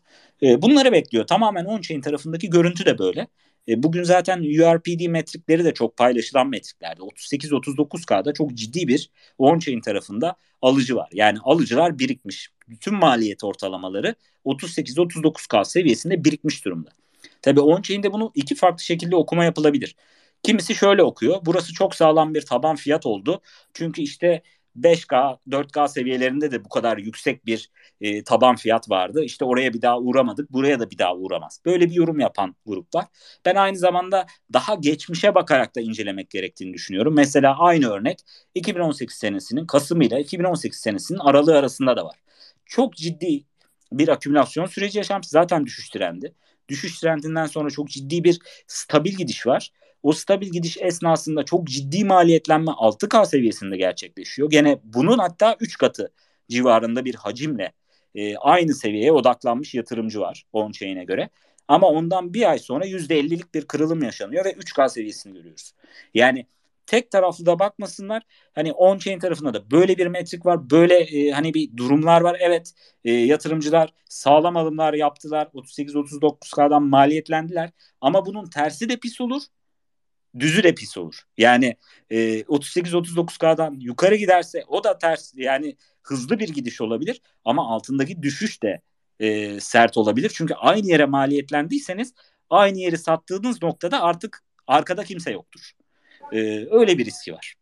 E, 0.43 0.61
bunları 0.61 0.91
bekliyor. 0.91 1.27
Tamamen 1.27 1.65
on-chain 1.65 2.01
tarafındaki 2.01 2.49
görüntü 2.49 2.85
de 2.85 2.97
böyle. 2.97 3.27
E, 3.67 3.83
bugün 3.83 4.03
zaten 4.03 4.39
URPD 4.39 5.07
metrikleri 5.07 5.65
de 5.65 5.73
çok 5.73 5.97
paylaşılan 5.97 6.47
metriklerde. 6.47 7.01
38-39K'da 7.01 8.33
çok 8.33 8.53
ciddi 8.53 8.87
bir 8.87 9.11
on-chain 9.39 9.81
tarafında 9.81 10.35
alıcı 10.61 10.95
var. 10.95 11.09
Yani 11.13 11.37
alıcılar 11.43 11.99
birikmiş. 11.99 12.49
Bütün 12.67 12.93
maliyet 12.93 13.43
ortalamaları 13.43 14.15
38-39K 14.45 15.65
seviyesinde 15.65 16.23
birikmiş 16.23 16.65
durumda. 16.65 16.98
Tabii 17.41 17.59
on-chain'de 17.59 18.13
bunu 18.13 18.31
iki 18.35 18.55
farklı 18.55 18.83
şekilde 18.83 19.15
okuma 19.15 19.45
yapılabilir. 19.45 19.95
Kimisi 20.43 20.75
şöyle 20.75 21.03
okuyor. 21.03 21.37
Burası 21.45 21.73
çok 21.73 21.95
sağlam 21.95 22.33
bir 22.33 22.41
taban 22.41 22.75
fiyat 22.75 23.05
oldu. 23.05 23.41
Çünkü 23.73 24.01
işte 24.01 24.41
5K, 24.75 25.37
4K 25.49 25.87
seviyelerinde 25.87 26.51
de 26.51 26.65
bu 26.65 26.69
kadar 26.69 26.97
yüksek 26.97 27.45
bir 27.45 27.69
e, 28.01 28.23
taban 28.23 28.55
fiyat 28.55 28.89
vardı. 28.89 29.23
İşte 29.23 29.45
oraya 29.45 29.73
bir 29.73 29.81
daha 29.81 29.99
uğramadık, 29.99 30.49
buraya 30.53 30.79
da 30.79 30.91
bir 30.91 30.97
daha 30.97 31.15
uğramaz. 31.15 31.61
Böyle 31.65 31.89
bir 31.89 31.95
yorum 31.95 32.19
yapan 32.19 32.55
grup 32.65 32.95
var. 32.95 33.05
Ben 33.45 33.55
aynı 33.55 33.77
zamanda 33.77 34.25
daha 34.53 34.75
geçmişe 34.75 35.35
bakarak 35.35 35.75
da 35.75 35.81
incelemek 35.81 36.29
gerektiğini 36.29 36.73
düşünüyorum. 36.73 37.13
Mesela 37.15 37.59
aynı 37.59 37.89
örnek 37.89 38.19
2018 38.55 39.15
senesinin 39.17 39.65
Kasım 39.65 40.01
ile 40.01 40.19
2018 40.19 40.79
senesinin 40.79 41.19
aralığı 41.19 41.57
arasında 41.57 41.97
da 41.97 42.05
var. 42.05 42.19
Çok 42.65 42.95
ciddi 42.95 43.43
bir 43.91 44.07
akümülasyon 44.07 44.65
süreci 44.65 44.97
yaşamış. 44.97 45.27
Zaten 45.27 45.65
düşüş 45.65 45.89
trendi. 45.89 46.33
Düşüş 46.69 46.99
trendinden 46.99 47.45
sonra 47.45 47.69
çok 47.69 47.89
ciddi 47.89 48.23
bir 48.23 48.39
stabil 48.67 49.11
gidiş 49.11 49.47
var. 49.47 49.71
O 50.03 50.13
stabil 50.13 50.49
gidiş 50.49 50.77
esnasında 50.81 51.45
çok 51.45 51.67
ciddi 51.67 52.05
maliyetlenme 52.05 52.71
6K 52.71 53.25
seviyesinde 53.25 53.77
gerçekleşiyor. 53.77 54.49
Gene 54.49 54.79
bunun 54.83 55.17
hatta 55.17 55.57
3 55.59 55.77
katı 55.77 56.11
civarında 56.49 57.05
bir 57.05 57.15
hacimle 57.15 57.71
e, 58.15 58.37
aynı 58.37 58.75
seviyeye 58.75 59.11
odaklanmış 59.11 59.73
yatırımcı 59.73 60.19
var 60.19 60.45
on-chain'e 60.53 61.03
göre. 61.03 61.29
Ama 61.67 61.87
ondan 61.87 62.33
bir 62.33 62.49
ay 62.49 62.59
sonra 62.59 62.85
%50'lik 62.85 63.53
bir 63.53 63.65
kırılım 63.65 64.03
yaşanıyor 64.03 64.45
ve 64.45 64.51
3K 64.51 64.89
seviyesini 64.89 65.33
görüyoruz. 65.33 65.73
Yani 66.13 66.45
tek 66.89 67.11
taraflı 67.11 67.45
da 67.45 67.59
bakmasınlar. 67.59 68.23
Hani 68.55 68.71
on-chain 68.71 69.19
tarafında 69.19 69.53
da 69.53 69.71
böyle 69.71 69.97
bir 69.97 70.07
metrik 70.07 70.45
var. 70.45 70.69
Böyle 70.69 70.95
e, 70.95 71.31
hani 71.31 71.53
bir 71.53 71.77
durumlar 71.77 72.21
var. 72.21 72.37
Evet 72.39 72.73
e, 73.03 73.11
yatırımcılar 73.11 73.93
sağlam 74.09 74.57
alımlar 74.57 74.93
yaptılar. 74.93 75.47
38-39K'dan 75.53 76.83
maliyetlendiler. 76.83 77.69
Ama 78.01 78.25
bunun 78.25 78.49
tersi 78.49 78.89
de 78.89 78.97
pis 78.97 79.21
olur 79.21 79.41
düzü 80.39 80.63
de 80.63 80.75
pis 80.75 80.97
olur. 80.97 81.21
Yani 81.37 81.75
e, 82.09 82.41
38-39K'dan 82.41 83.75
yukarı 83.79 84.15
giderse 84.15 84.63
o 84.67 84.83
da 84.83 84.97
ters 84.97 85.33
yani 85.35 85.75
hızlı 86.03 86.39
bir 86.39 86.49
gidiş 86.49 86.81
olabilir 86.81 87.21
ama 87.45 87.69
altındaki 87.75 88.21
düşüş 88.21 88.63
de 88.63 88.81
e, 89.19 89.59
sert 89.59 89.97
olabilir. 89.97 90.31
Çünkü 90.35 90.53
aynı 90.53 90.87
yere 90.87 91.05
maliyetlendiyseniz 91.05 92.13
aynı 92.49 92.79
yeri 92.79 92.97
sattığınız 92.97 93.61
noktada 93.61 94.01
artık 94.01 94.43
arkada 94.67 95.03
kimse 95.03 95.31
yoktur. 95.31 95.78
E, 96.31 96.67
öyle 96.71 96.97
bir 96.97 97.05
riski 97.05 97.33
var. 97.33 97.55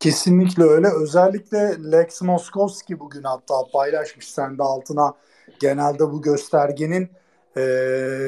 Kesinlikle 0.00 0.62
öyle. 0.62 0.88
Özellikle 1.02 1.76
Lex 1.92 2.22
Moskowski 2.22 3.00
bugün 3.00 3.22
hatta 3.22 3.54
paylaşmış 3.72 4.28
sen 4.28 4.58
de 4.58 4.62
altına 4.62 5.14
genelde 5.60 6.00
bu 6.00 6.22
göstergenin 6.22 7.08
e, 7.56 7.62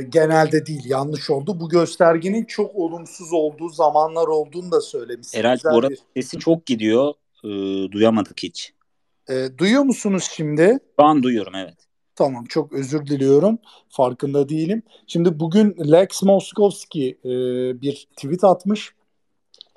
genelde 0.08 0.66
değil 0.66 0.82
yanlış 0.86 1.30
oldu. 1.30 1.60
Bu 1.60 1.68
göstergenin 1.68 2.44
çok 2.44 2.76
olumsuz 2.76 3.32
olduğu 3.32 3.68
zamanlar 3.68 4.26
olduğunu 4.26 4.72
da 4.72 4.80
söylemiş. 4.80 5.28
Herhalde 5.34 5.64
bu 5.64 5.78
arada 5.78 5.90
bir... 5.90 5.98
sesi 6.16 6.38
çok 6.38 6.66
gidiyor. 6.66 7.14
E, 7.44 7.48
duyamadık 7.92 8.42
hiç. 8.42 8.72
E, 9.28 9.58
duyuyor 9.58 9.82
musunuz 9.82 10.28
şimdi? 10.32 10.78
Şu 11.00 11.06
an 11.06 11.22
duyuyorum 11.22 11.54
evet. 11.54 11.76
Tamam 12.14 12.44
çok 12.44 12.72
özür 12.72 13.06
diliyorum. 13.06 13.58
Farkında 13.88 14.48
değilim. 14.48 14.82
Şimdi 15.06 15.40
bugün 15.40 15.76
Lex 15.92 16.22
Moskowski 16.22 17.18
e, 17.24 17.30
bir 17.80 18.08
tweet 18.16 18.44
atmış. 18.44 18.94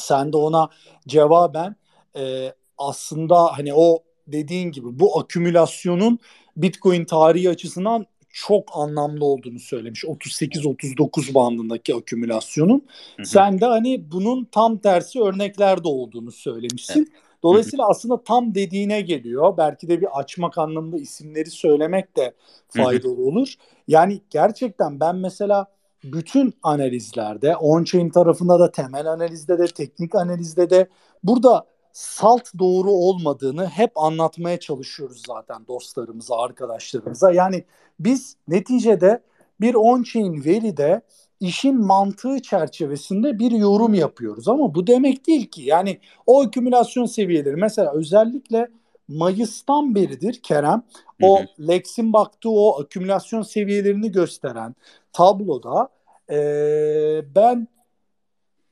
Sen 0.02 0.34
de 0.34 0.38
ona 0.38 0.70
cevaben 1.08 1.76
e, 2.16 2.54
aslında 2.78 3.58
hani 3.58 3.74
o 3.74 4.04
dediğin 4.28 4.72
gibi 4.72 5.00
bu 5.00 5.20
akümülasyonun 5.20 6.20
Bitcoin 6.58 7.06
tarihi 7.06 7.50
açısından 7.50 8.06
çok 8.34 8.70
anlamlı 8.74 9.26
olduğunu 9.26 9.60
söylemiş. 9.60 10.04
38-39 10.04 11.34
bandındaki 11.34 11.96
akümülasyonun. 11.96 12.86
Hı 13.16 13.22
hı. 13.22 13.26
Sen 13.26 13.62
de 13.62 13.66
hani 13.66 14.12
bunun 14.12 14.46
tam 14.46 14.78
tersi 14.78 15.22
örneklerde 15.22 15.88
olduğunu 15.88 16.32
söylemişsin. 16.32 17.00
Evet. 17.00 17.22
Dolayısıyla 17.44 17.84
hı 17.84 17.88
hı. 17.88 17.92
aslında 17.92 18.24
tam 18.24 18.56
dediğine 18.56 19.02
geliyor. 19.02 19.58
Belki 19.58 19.88
de 19.88 20.02
bir 20.02 20.20
açmak 20.20 20.58
anlamında 20.58 20.98
isimleri 20.98 21.50
söylemek 21.50 22.18
de 22.18 22.34
faydalı 22.68 23.14
hı 23.14 23.18
hı. 23.18 23.22
olur. 23.22 23.54
Yani 23.88 24.22
gerçekten 24.30 25.00
ben 25.00 25.16
mesela 25.16 25.68
bütün 26.04 26.54
analizlerde, 26.64 27.56
on-chain 27.56 28.12
tarafında 28.12 28.60
da 28.60 28.72
temel 28.72 29.12
analizde 29.12 29.60
de, 29.60 29.68
teknik 29.68 30.16
analizde 30.16 30.70
de 30.70 30.88
burada 31.24 31.66
salt 31.94 32.44
doğru 32.60 32.92
olmadığını 32.92 33.66
hep 33.68 33.92
anlatmaya 33.96 34.60
çalışıyoruz 34.60 35.22
zaten 35.28 35.68
dostlarımıza, 35.68 36.38
arkadaşlarımıza. 36.38 37.32
Yani 37.32 37.64
biz 38.00 38.36
neticede 38.48 39.24
bir 39.62 39.74
on-chain 39.74 40.46
veride 40.46 41.02
işin 41.40 41.82
mantığı 41.82 42.42
çerçevesinde 42.42 43.40
bir 43.40 43.52
yorum 43.52 43.94
yapıyoruz. 43.94 44.48
Ama 44.48 44.76
bu 44.76 44.88
demek 44.88 45.28
değil 45.28 45.46
ki 45.46 45.62
yani 45.62 46.00
o 46.26 46.42
akümülasyon 46.42 47.06
seviyeleri 47.06 47.56
mesela 47.56 47.92
özellikle 47.94 48.68
Mayıs'tan 49.08 49.96
beridir 49.96 50.40
Kerem 50.44 50.84
o 51.22 51.40
Lex'in 51.60 52.14
baktığı 52.14 52.50
o 52.50 52.82
akümülasyon 52.82 53.42
seviyelerini 53.42 54.12
gösteren 54.12 54.76
tabloda 55.14 55.90
e, 56.30 56.38
ben 57.36 57.68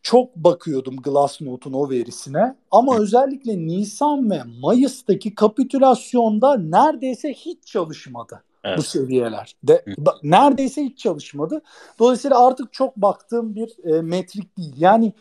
çok 0.04 0.36
bakıyordum 0.36 0.96
Glassnode'un 0.98 1.74
o 1.74 1.90
verisine 1.90 2.56
ama 2.72 2.98
özellikle 2.98 3.58
Nisan 3.58 4.32
ve 4.32 4.42
Mayıs'taki 4.62 5.36
kapitülasyonda 5.36 6.58
neredeyse 6.58 7.34
hiç 7.34 7.66
çalışmadı 7.66 8.44
evet. 8.64 8.78
bu 8.78 8.84
seviyeler. 8.84 9.56
De, 9.64 9.86
da, 10.06 10.16
neredeyse 10.24 10.84
hiç 10.84 11.00
çalışmadı. 11.00 11.62
Dolayısıyla 12.00 12.48
artık 12.48 12.74
çok 12.74 12.98
baktığım 12.98 13.56
bir 13.56 13.94
e, 13.94 14.02
metrik 14.02 14.58
değil. 14.58 14.74
Yani 14.78 15.14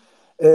e, 0.43 0.49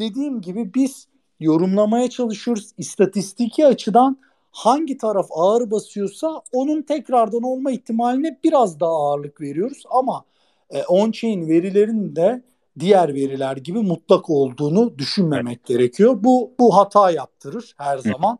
dediğim 0.00 0.40
gibi 0.40 0.74
biz 0.74 1.08
yorumlamaya 1.40 2.10
çalışıyoruz. 2.10 2.70
İstatistiki 2.78 3.66
açıdan 3.66 4.18
hangi 4.50 4.98
taraf 4.98 5.26
ağır 5.30 5.70
basıyorsa 5.70 6.42
onun 6.52 6.82
tekrardan 6.82 7.42
olma 7.42 7.70
ihtimaline 7.70 8.38
biraz 8.44 8.80
daha 8.80 8.92
ağırlık 8.92 9.40
veriyoruz. 9.40 9.82
Ama 9.90 10.24
e, 10.70 10.82
on-chain 10.82 11.48
verilerin 11.48 12.16
de 12.16 12.42
diğer 12.78 13.14
veriler 13.14 13.56
gibi 13.56 13.78
mutlak 13.78 14.30
olduğunu 14.30 14.98
düşünmemek 14.98 15.58
evet. 15.58 15.66
gerekiyor. 15.66 16.18
Bu 16.20 16.52
bu 16.58 16.76
hata 16.76 17.10
yaptırır 17.10 17.74
her 17.78 17.98
zaman. 17.98 18.38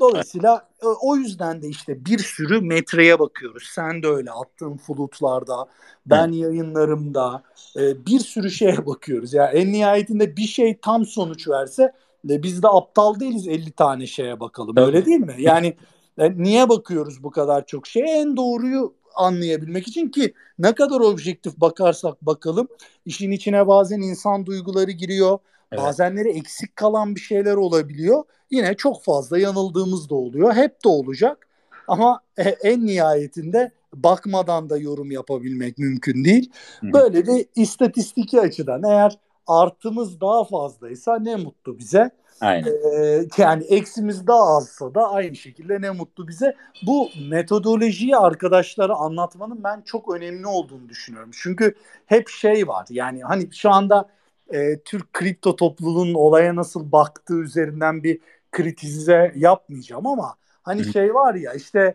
Dolayısıyla 0.00 0.68
e, 0.82 0.86
o 0.86 1.16
yüzden 1.16 1.62
de 1.62 1.68
işte 1.68 2.04
bir 2.04 2.18
sürü 2.18 2.60
metreye 2.60 3.18
bakıyoruz. 3.18 3.70
Sen 3.74 4.02
de 4.02 4.08
öyle 4.08 4.30
attığın 4.30 4.76
flutlarda, 4.76 5.66
ben 6.06 6.32
yayınlarımda 6.32 7.42
e, 7.76 8.06
bir 8.06 8.20
sürü 8.20 8.50
şeye 8.50 8.86
bakıyoruz. 8.86 9.34
Yani 9.34 9.58
en 9.58 9.72
nihayetinde 9.72 10.36
bir 10.36 10.46
şey 10.46 10.78
tam 10.82 11.06
sonuç 11.06 11.48
verse 11.48 11.92
de 12.28 12.42
biz 12.42 12.62
de 12.62 12.68
aptal 12.68 13.20
değiliz 13.20 13.48
50 13.48 13.70
tane 13.70 14.06
şeye 14.06 14.40
bakalım. 14.40 14.76
Öyle 14.76 15.06
değil 15.06 15.20
mi? 15.20 15.34
Yani 15.38 15.76
e, 16.18 16.38
niye 16.42 16.68
bakıyoruz 16.68 17.22
bu 17.22 17.30
kadar 17.30 17.66
çok 17.66 17.86
şeye? 17.86 18.20
En 18.20 18.36
doğruyu 18.36 18.94
anlayabilmek 19.14 19.88
için 19.88 20.08
ki 20.08 20.34
ne 20.58 20.72
kadar 20.72 21.00
objektif 21.00 21.56
bakarsak 21.56 22.22
bakalım 22.22 22.68
işin 23.06 23.30
içine 23.30 23.66
bazen 23.66 24.00
insan 24.00 24.46
duyguları 24.46 24.90
giriyor. 24.90 25.38
Evet. 25.72 25.82
Bazenleri 25.82 26.28
eksik 26.28 26.76
kalan 26.76 27.14
bir 27.14 27.20
şeyler 27.20 27.54
olabiliyor. 27.54 28.24
Yine 28.50 28.74
çok 28.74 29.04
fazla 29.04 29.38
yanıldığımız 29.38 30.10
da 30.10 30.14
oluyor. 30.14 30.54
Hep 30.54 30.84
de 30.84 30.88
olacak. 30.88 31.48
Ama 31.88 32.20
e, 32.38 32.42
en 32.42 32.86
nihayetinde 32.86 33.72
bakmadan 33.94 34.70
da 34.70 34.78
yorum 34.78 35.10
yapabilmek 35.10 35.78
mümkün 35.78 36.24
değil. 36.24 36.50
Böyle 36.82 37.26
de 37.26 37.46
istatistiki 37.56 38.40
açıdan 38.40 38.82
eğer 38.82 39.18
artımız 39.46 40.20
daha 40.20 40.44
fazlaysa 40.44 41.18
ne 41.18 41.36
mutlu 41.36 41.78
bize. 41.78 42.10
Aynen. 42.40 42.68
Ee, 42.68 43.26
yani 43.38 43.64
eksimiz 43.64 44.26
daha 44.26 44.56
azsa 44.56 44.94
da 44.94 45.10
aynı 45.10 45.36
şekilde 45.36 45.80
ne 45.80 45.90
mutlu 45.90 46.28
bize. 46.28 46.56
Bu 46.86 47.08
metodolojiyi 47.28 48.16
arkadaşlara 48.16 48.94
anlatmanın 48.94 49.64
ben 49.64 49.82
çok 49.82 50.14
önemli 50.14 50.46
olduğunu 50.46 50.88
düşünüyorum. 50.88 51.30
Çünkü 51.32 51.74
hep 52.06 52.28
şey 52.28 52.68
var 52.68 52.86
yani 52.90 53.22
hani 53.22 53.48
şu 53.52 53.70
anda 53.70 54.08
e, 54.52 54.78
Türk 54.78 55.12
kripto 55.12 55.56
topluluğunun 55.56 56.14
olaya 56.14 56.56
nasıl 56.56 56.92
baktığı 56.92 57.38
üzerinden 57.38 58.02
bir 58.02 58.20
kritize 58.52 59.32
yapmayacağım 59.36 60.06
ama 60.06 60.34
hani 60.62 60.84
şey 60.92 61.14
var 61.14 61.34
ya 61.34 61.52
işte 61.52 61.94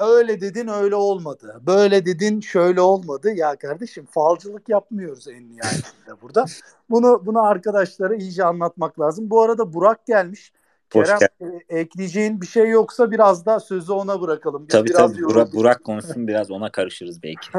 öyle 0.00 0.40
dedin 0.40 0.68
öyle 0.68 0.94
olmadı. 0.94 1.60
Böyle 1.66 2.06
dedin 2.06 2.40
şöyle 2.40 2.80
olmadı. 2.80 3.32
Ya 3.34 3.56
kardeşim 3.56 4.06
falcılık 4.10 4.68
yapmıyoruz 4.68 5.28
en 5.28 5.50
nihayetinde 5.50 6.22
burada. 6.22 6.44
Bunu 6.90 7.22
bunu 7.26 7.42
arkadaşlara 7.42 8.14
iyice 8.14 8.44
anlatmak 8.44 9.00
lazım. 9.00 9.30
Bu 9.30 9.42
arada 9.42 9.72
Burak 9.72 10.06
gelmiş. 10.06 10.52
Kerem 10.90 11.18
e, 11.40 11.78
ekleyeceğin 11.78 12.40
bir 12.40 12.46
şey 12.46 12.68
yoksa 12.68 13.10
biraz 13.10 13.46
da 13.46 13.60
sözü 13.60 13.92
ona 13.92 14.20
bırakalım. 14.20 14.62
Biz 14.68 14.72
tabii 14.72 14.88
biraz 14.88 15.12
tabii 15.12 15.22
Burak, 15.22 15.52
Burak 15.52 15.84
konuşsun 15.84 16.28
biraz 16.28 16.50
ona 16.50 16.72
karışırız 16.72 17.22
belki. 17.22 17.50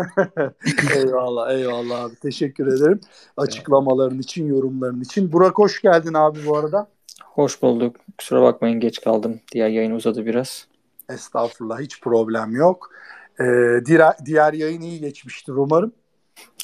eyvallah 0.97 1.51
eyvallah 1.51 2.03
abi 2.03 2.15
teşekkür 2.15 2.67
ederim 2.67 3.01
açıklamaların 3.37 4.19
için 4.19 4.47
yorumların 4.47 5.01
için. 5.01 5.31
Burak 5.31 5.57
hoş 5.57 5.81
geldin 5.81 6.13
abi 6.13 6.39
bu 6.45 6.57
arada. 6.57 6.87
Hoş 7.23 7.61
bulduk. 7.61 7.95
Kusura 8.17 8.41
bakmayın 8.41 8.79
geç 8.79 9.01
kaldım. 9.01 9.39
Diğer 9.51 9.69
yayın 9.69 9.91
uzadı 9.91 10.25
biraz. 10.25 10.67
Estağfurullah 11.09 11.79
hiç 11.79 12.01
problem 12.01 12.55
yok. 12.55 12.91
Ee, 13.39 13.45
diğer, 13.85 14.13
diğer 14.25 14.53
yayın 14.53 14.81
iyi 14.81 14.99
geçmiştir 14.99 15.53
umarım. 15.53 15.91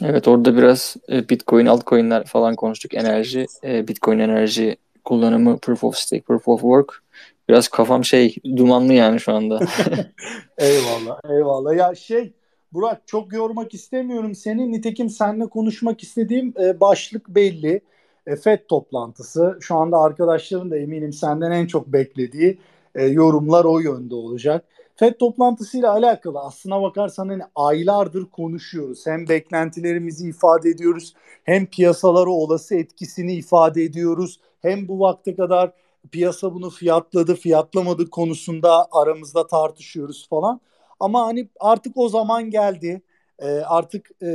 Evet 0.02 0.28
orada 0.28 0.58
biraz 0.58 0.96
e, 1.10 1.30
Bitcoin, 1.30 1.66
altcoin'ler 1.66 2.26
falan 2.26 2.56
konuştuk. 2.56 2.94
Enerji, 2.94 3.46
e, 3.64 3.88
Bitcoin 3.88 4.20
enerji 4.20 4.78
kullanımı, 5.04 5.60
proof 5.60 5.84
of 5.84 5.96
stake, 5.96 6.24
proof 6.24 6.48
of 6.48 6.62
work. 6.62 7.04
Biraz 7.50 7.68
kafam 7.68 8.06
şey 8.06 8.36
dumanlı 8.58 8.94
yani 8.94 9.20
şu 9.20 9.34
anda. 9.34 9.60
eyvallah, 10.58 11.20
eyvallah. 11.30 11.76
Ya 11.76 11.96
şey 11.96 12.34
Burak 12.74 13.08
çok 13.08 13.34
yormak 13.34 13.74
istemiyorum 13.74 14.36
seni. 14.36 14.72
Nitekim 14.72 15.10
seninle 15.10 15.46
konuşmak 15.46 16.04
istediğim 16.04 16.54
e, 16.62 16.80
başlık 16.80 17.30
belli. 17.30 17.82
E, 18.28 18.36
FED 18.36 18.60
toplantısı. 18.68 19.58
Şu 19.62 19.76
anda 19.76 19.98
arkadaşların 19.98 20.72
da 20.72 20.78
eminim 20.78 21.14
senden 21.14 21.52
en 21.52 21.66
çok 21.66 21.88
beklediği 21.88 22.60
e, 22.96 23.06
yorumlar 23.06 23.66
o 23.66 23.80
yönde 23.80 24.16
olacak. 24.16 24.66
FED 24.96 25.14
toplantısıyla 25.20 25.92
alakalı 25.92 26.40
aslına 26.40 26.82
bakarsan 26.82 27.30
hani 27.30 27.44
aylardır 27.56 28.26
konuşuyoruz. 28.26 29.08
Hem 29.08 29.30
beklentilerimizi 29.30 30.30
ifade 30.30 30.70
ediyoruz 30.70 31.14
hem 31.44 31.66
piyasalara 31.66 32.30
olası 32.30 32.76
etkisini 32.76 33.34
ifade 33.34 33.84
ediyoruz. 33.84 34.40
Hem 34.62 34.88
bu 34.88 35.00
vakte 35.00 35.36
kadar 35.36 35.74
piyasa 36.12 36.54
bunu 36.54 36.70
fiyatladı 36.70 37.36
fiyatlamadı 37.36 38.10
konusunda 38.10 38.88
aramızda 38.92 39.48
tartışıyoruz 39.48 40.28
falan. 40.30 40.62
Ama 41.00 41.26
hani 41.26 41.50
artık 41.60 41.98
o 41.98 42.10
zaman 42.10 42.50
geldi. 42.50 43.02
E, 43.40 43.48
artık 43.48 44.12
e, 44.22 44.28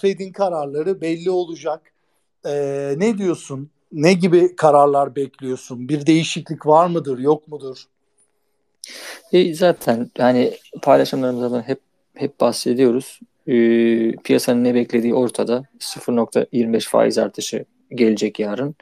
Fed'in 0.00 0.32
kararları 0.32 1.00
belli 1.00 1.30
olacak. 1.30 1.92
E, 2.46 2.94
ne 2.98 3.18
diyorsun? 3.18 3.70
Ne 3.94 4.12
gibi 4.12 4.56
kararlar 4.56 5.16
bekliyorsun? 5.16 5.88
Bir 5.88 6.06
değişiklik 6.06 6.66
var 6.66 6.86
mıdır, 6.86 7.18
yok 7.18 7.48
mudur? 7.48 7.84
E, 9.32 9.54
zaten 9.54 10.10
yani 10.18 10.52
paylaşımlarımızda 10.82 11.62
hep 11.62 11.80
hep 12.14 12.40
bahsediyoruz. 12.40 13.20
E, 13.46 13.54
piyasanın 14.16 14.64
ne 14.64 14.74
beklediği 14.74 15.14
ortada. 15.14 15.64
0.25 15.80 16.88
faiz 16.88 17.18
artışı 17.18 17.64
gelecek 17.90 18.40
yarın. 18.40 18.74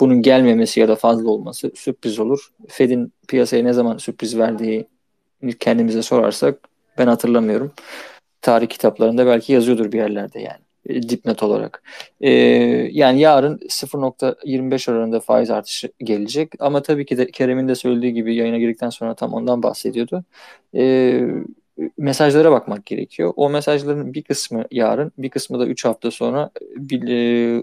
Bunun 0.00 0.22
gelmemesi 0.22 0.80
ya 0.80 0.88
da 0.88 0.96
fazla 0.96 1.30
olması 1.30 1.72
sürpriz 1.74 2.18
olur. 2.18 2.52
Fed'in 2.68 3.12
piyasaya 3.28 3.62
ne 3.64 3.72
zaman 3.72 3.98
sürpriz 3.98 4.38
verdiği 4.38 4.88
kendimize 5.60 6.02
sorarsak 6.02 6.68
ben 6.98 7.06
hatırlamıyorum. 7.06 7.72
Tarih 8.42 8.68
kitaplarında 8.68 9.26
belki 9.26 9.52
yazıyordur 9.52 9.92
bir 9.92 9.98
yerlerde 9.98 10.40
yani 10.40 10.63
e, 10.88 11.02
dipnot 11.02 11.42
olarak. 11.42 11.82
Ee, 12.20 12.30
yani 12.92 13.20
yarın 13.20 13.60
0.25 13.68 14.88
oranında 14.88 15.20
faiz 15.20 15.50
artışı 15.50 15.92
gelecek. 15.98 16.52
Ama 16.60 16.82
tabii 16.82 17.06
ki 17.06 17.18
de 17.18 17.30
Kerem'in 17.30 17.68
de 17.68 17.74
söylediği 17.74 18.14
gibi 18.14 18.34
yayına 18.34 18.58
girdikten 18.58 18.90
sonra 18.90 19.14
tam 19.14 19.32
ondan 19.32 19.62
bahsediyordu. 19.62 20.24
Ee, 20.76 21.20
mesajlara 21.98 22.52
bakmak 22.52 22.86
gerekiyor. 22.86 23.32
O 23.36 23.50
mesajların 23.50 24.14
bir 24.14 24.22
kısmı 24.22 24.64
yarın, 24.70 25.12
bir 25.18 25.30
kısmı 25.30 25.58
da 25.60 25.66
3 25.66 25.84
hafta 25.84 26.10
sonra 26.10 26.50
bir, 26.76 27.08
e, 27.08 27.62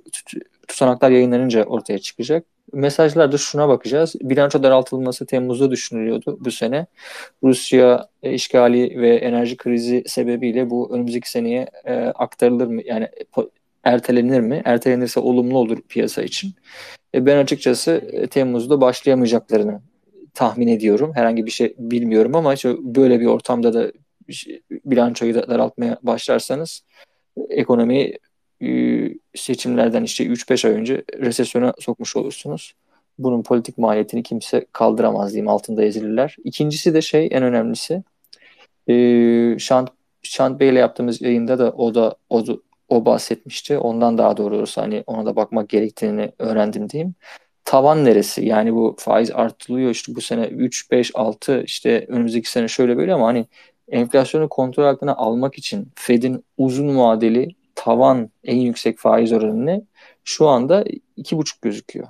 tutanaklar 0.68 1.12
yayınlanınca 1.12 1.64
ortaya 1.64 2.00
çıkacak. 2.00 2.46
Mesajlarda 2.74 3.38
şuna 3.38 3.70
bakacağız. 3.70 4.16
Bilanço 4.22 4.64
daraltılması 4.64 5.26
Temmuz'da 5.26 5.72
düşünülüyordu 5.72 6.38
bu 6.40 6.52
sene. 6.52 6.88
Rusya 7.44 8.08
işgali 8.24 9.02
ve 9.02 9.16
enerji 9.16 9.58
krizi 9.58 10.04
sebebiyle 10.08 10.70
bu 10.70 10.96
önümüzdeki 10.96 11.32
seneye 11.32 11.70
e, 11.86 11.94
aktarılır 11.96 12.68
mı? 12.68 12.82
Yani 12.86 13.08
ertelenir 13.84 14.40
mi? 14.40 14.62
Ertelenirse 14.66 15.20
olumlu 15.20 15.58
olur 15.58 15.78
piyasa 15.90 16.22
için. 16.22 16.54
E, 17.16 17.26
ben 17.26 17.38
açıkçası 17.38 17.92
e, 18.12 18.28
Temmuz'da 18.28 18.82
başlayamayacaklarını 18.82 19.82
tahmin 20.34 20.68
ediyorum. 20.68 21.12
Herhangi 21.16 21.46
bir 21.46 21.52
şey 21.52 21.76
bilmiyorum 21.78 22.36
ama 22.36 22.54
işte 22.54 22.76
böyle 22.80 23.20
bir 23.20 23.26
ortamda 23.26 23.74
da 23.74 23.92
bilançoyu 24.86 25.36
da 25.36 25.50
daraltmaya 25.50 25.98
başlarsanız 26.04 26.84
ekonomiyi 27.50 28.06
e, 28.06 28.18
seçimlerden 29.36 30.04
işte 30.04 30.26
3-5 30.26 30.66
ay 30.68 30.74
önce 30.74 31.04
resesyona 31.20 31.74
sokmuş 31.80 32.16
olursunuz. 32.16 32.76
Bunun 33.20 33.44
politik 33.44 33.78
maliyetini 33.78 34.24
kimse 34.24 34.66
kaldıramaz 34.72 35.32
diyeyim 35.32 35.48
altında 35.48 35.84
ezilirler. 35.84 36.36
İkincisi 36.44 36.94
de 36.94 37.02
şey 37.02 37.30
en 37.32 37.44
önemlisi 37.44 38.04
e, 38.88 39.60
Şant, 39.60 39.90
Şant 40.24 40.60
Bey 40.60 40.70
ile 40.70 40.80
yaptığımız 40.80 41.22
yayında 41.22 41.60
da 41.60 41.72
o 41.72 41.96
da 41.96 42.16
o, 42.30 42.44
o 42.90 43.06
bahsetmişti. 43.06 43.78
Ondan 43.78 44.18
daha 44.18 44.38
doğrusu 44.38 44.82
hani 44.82 45.04
ona 45.08 45.26
da 45.26 45.36
bakmak 45.36 45.70
gerektiğini 45.70 46.32
öğrendim 46.40 46.90
diyeyim 46.90 47.16
tavan 47.72 48.06
neresi? 48.06 48.46
Yani 48.46 48.74
bu 48.76 48.96
faiz 49.00 49.32
artılıyor 49.32 49.92
işte 49.92 50.16
bu 50.16 50.22
sene 50.22 50.48
3, 50.48 50.92
5, 50.92 51.12
6 51.16 51.64
işte 51.64 52.06
önümüzdeki 52.08 52.52
sene 52.52 52.68
şöyle 52.68 52.98
böyle 52.98 53.14
ama 53.14 53.28
hani 53.28 53.46
enflasyonu 53.88 54.50
kontrol 54.50 54.84
altına 54.84 55.16
almak 55.16 55.58
için 55.58 55.92
Fed'in 55.96 56.46
uzun 56.58 56.98
vadeli 56.98 57.50
tavan 57.84 58.30
en 58.44 58.58
yüksek 58.58 59.00
faiz 59.00 59.34
oranı 59.34 59.66
ne? 59.66 59.82
Şu 60.24 60.48
anda 60.48 60.84
2,5 61.18 61.54
gözüküyor. 61.62 62.08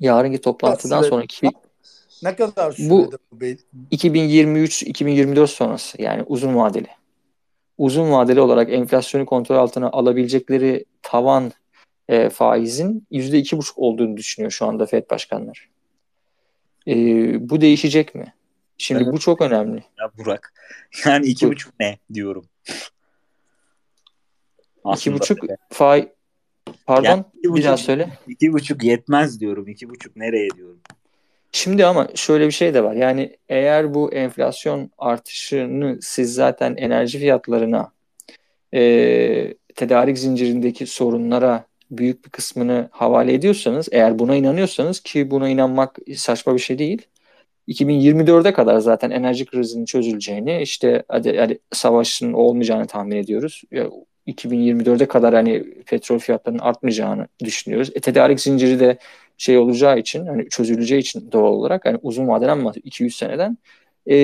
Yarınki 0.00 0.40
toplantıdan 0.40 1.02
sonraki 1.02 1.50
ne 2.22 2.36
kadar 2.36 2.72
sürede 2.72 2.90
bu 2.90 3.10
2023-2024 3.92 5.46
sonrası 5.46 6.02
yani 6.02 6.22
uzun 6.22 6.56
vadeli. 6.56 6.88
Uzun 7.78 8.12
vadeli 8.12 8.40
olarak 8.40 8.72
enflasyonu 8.72 9.26
kontrol 9.26 9.56
altına 9.56 9.90
alabilecekleri 9.90 10.84
tavan 11.02 11.52
e, 12.08 12.30
faizin 12.30 13.06
%2,5 13.12 13.72
olduğunu 13.76 14.16
düşünüyor 14.16 14.50
şu 14.50 14.66
anda 14.66 14.86
FED 14.86 15.10
başkanları. 15.10 15.58
E, 16.88 16.94
bu 17.50 17.60
değişecek 17.60 18.14
mi? 18.14 18.34
Şimdi 18.78 19.02
evet. 19.02 19.12
bu 19.12 19.18
çok 19.18 19.40
önemli. 19.40 19.84
Ya 19.98 20.10
Burak. 20.18 20.52
Yani 21.06 21.26
iki 21.26 21.48
buçuk 21.48 21.80
ne 21.80 21.98
diyorum. 22.14 22.44
İki 24.94 25.12
buçuk 25.12 25.38
faiz 25.70 26.04
pardon 26.86 27.08
yani 27.08 27.24
iki 27.38 27.48
buçuk, 27.48 27.56
bir 27.56 27.64
daha 27.64 27.76
söyle. 27.76 28.08
İki 28.28 28.52
buçuk 28.52 28.84
yetmez 28.84 29.40
diyorum. 29.40 29.68
İki 29.68 29.88
buçuk 29.88 30.16
nereye 30.16 30.50
diyorum. 30.50 30.78
Şimdi 31.52 31.86
ama 31.86 32.08
şöyle 32.14 32.46
bir 32.46 32.52
şey 32.52 32.74
de 32.74 32.84
var. 32.84 32.94
Yani 32.94 33.36
eğer 33.48 33.94
bu 33.94 34.12
enflasyon 34.12 34.90
artışını 34.98 35.98
siz 36.02 36.34
zaten 36.34 36.76
enerji 36.76 37.18
fiyatlarına 37.18 37.92
e, 38.74 39.54
tedarik 39.74 40.18
zincirindeki 40.18 40.86
sorunlara 40.86 41.66
büyük 41.90 42.24
bir 42.24 42.30
kısmını 42.30 42.88
havale 42.92 43.34
ediyorsanız 43.34 43.88
eğer 43.92 44.18
buna 44.18 44.36
inanıyorsanız 44.36 45.00
ki 45.00 45.30
buna 45.30 45.48
inanmak 45.48 45.98
saçma 46.16 46.54
bir 46.54 46.58
şey 46.58 46.78
değil. 46.78 47.02
2024'e 47.68 48.52
kadar 48.52 48.78
zaten 48.78 49.10
enerji 49.10 49.46
krizinin 49.46 49.84
çözüleceğini 49.84 50.62
işte 50.62 51.02
hadi, 51.08 51.38
hadi 51.38 51.58
savaşın 51.72 52.32
olmayacağını 52.32 52.86
tahmin 52.86 53.16
ediyoruz. 53.16 53.62
2024'e 54.26 55.08
kadar 55.08 55.34
hani 55.34 55.64
petrol 55.86 56.18
fiyatlarının 56.18 56.58
artmayacağını 56.62 57.28
düşünüyoruz. 57.44 57.90
E, 57.94 58.00
tedarik 58.00 58.40
zinciri 58.40 58.80
de 58.80 58.98
şey 59.38 59.58
olacağı 59.58 59.98
için 59.98 60.26
hani 60.26 60.48
çözüleceği 60.48 61.00
için 61.00 61.32
doğal 61.32 61.52
olarak 61.52 61.84
hani 61.86 61.98
uzun 62.02 62.28
vadeden 62.28 62.58
mi 62.58 62.70
200 62.84 63.16
seneden 63.16 63.58
e, 64.10 64.16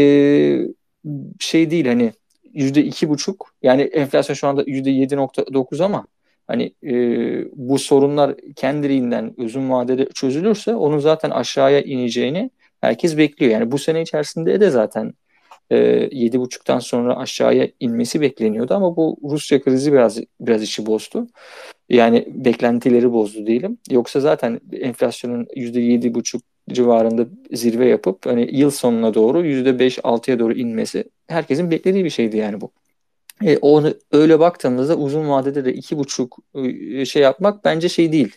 şey 1.41 1.71
değil 1.71 1.87
hani 1.87 2.13
yüzde 2.53 2.85
iki 2.85 3.09
buçuk 3.09 3.55
yani 3.63 3.83
enflasyon 3.83 4.35
şu 4.35 4.49
anda 4.49 4.65
yüzde 4.67 4.91
yedi 4.91 5.17
nokta 5.17 5.55
dokuz 5.55 5.81
ama 5.81 6.07
hani 6.47 6.75
e, 6.85 6.93
bu 7.53 7.79
sorunlar 7.79 8.37
kendiliğinden 8.57 9.35
uzun 9.37 9.71
vadede 9.71 10.07
çözülürse 10.15 10.75
onun 10.75 10.99
zaten 10.99 11.31
aşağıya 11.31 11.81
ineceğini 11.81 12.51
herkes 12.81 13.17
bekliyor. 13.19 13.53
Yani 13.53 13.73
bu 13.73 13.79
sene 13.79 14.03
içerisinde 14.03 14.61
de 14.61 14.71
zaten 14.71 15.15
e, 15.71 16.39
buçuktan 16.41 16.79
sonra 16.79 17.17
aşağıya 17.17 17.69
inmesi 17.81 18.21
bekleniyordu 18.21 18.75
ama 18.75 18.97
bu 18.97 19.19
Rusya 19.23 19.63
krizi 19.63 19.93
biraz 19.93 20.19
biraz 20.41 20.63
işi 20.63 20.87
bozdu. 20.87 21.27
Yani 21.89 22.29
beklentileri 22.31 23.13
bozdu 23.13 23.47
diyelim. 23.47 23.79
Yoksa 23.91 24.21
zaten 24.21 24.61
enflasyonun 24.73 25.47
yüzde 25.57 26.15
buçuk 26.15 26.43
civarında 26.71 27.27
zirve 27.53 27.89
yapıp 27.89 28.27
hani 28.27 28.57
yıl 28.57 28.71
sonuna 28.71 29.15
doğru 29.15 29.47
yüzde 29.47 29.79
beş 29.79 29.99
altıya 30.03 30.39
doğru 30.39 30.55
inmesi 30.55 31.05
herkesin 31.29 31.71
beklediği 31.71 32.05
bir 32.05 32.11
şeydi 32.11 32.37
yani 32.37 32.61
bu. 32.61 32.71
E, 33.45 33.59
onu 33.59 33.95
öyle 34.13 34.41
baktığımızda 34.41 34.97
uzun 34.97 35.29
vadede 35.29 35.65
de 35.65 35.73
iki 35.75 35.99
buçuk 35.99 36.39
e, 36.55 37.05
şey 37.05 37.23
yapmak 37.23 37.65
bence 37.65 37.89
şey 37.89 38.13
değil. 38.13 38.37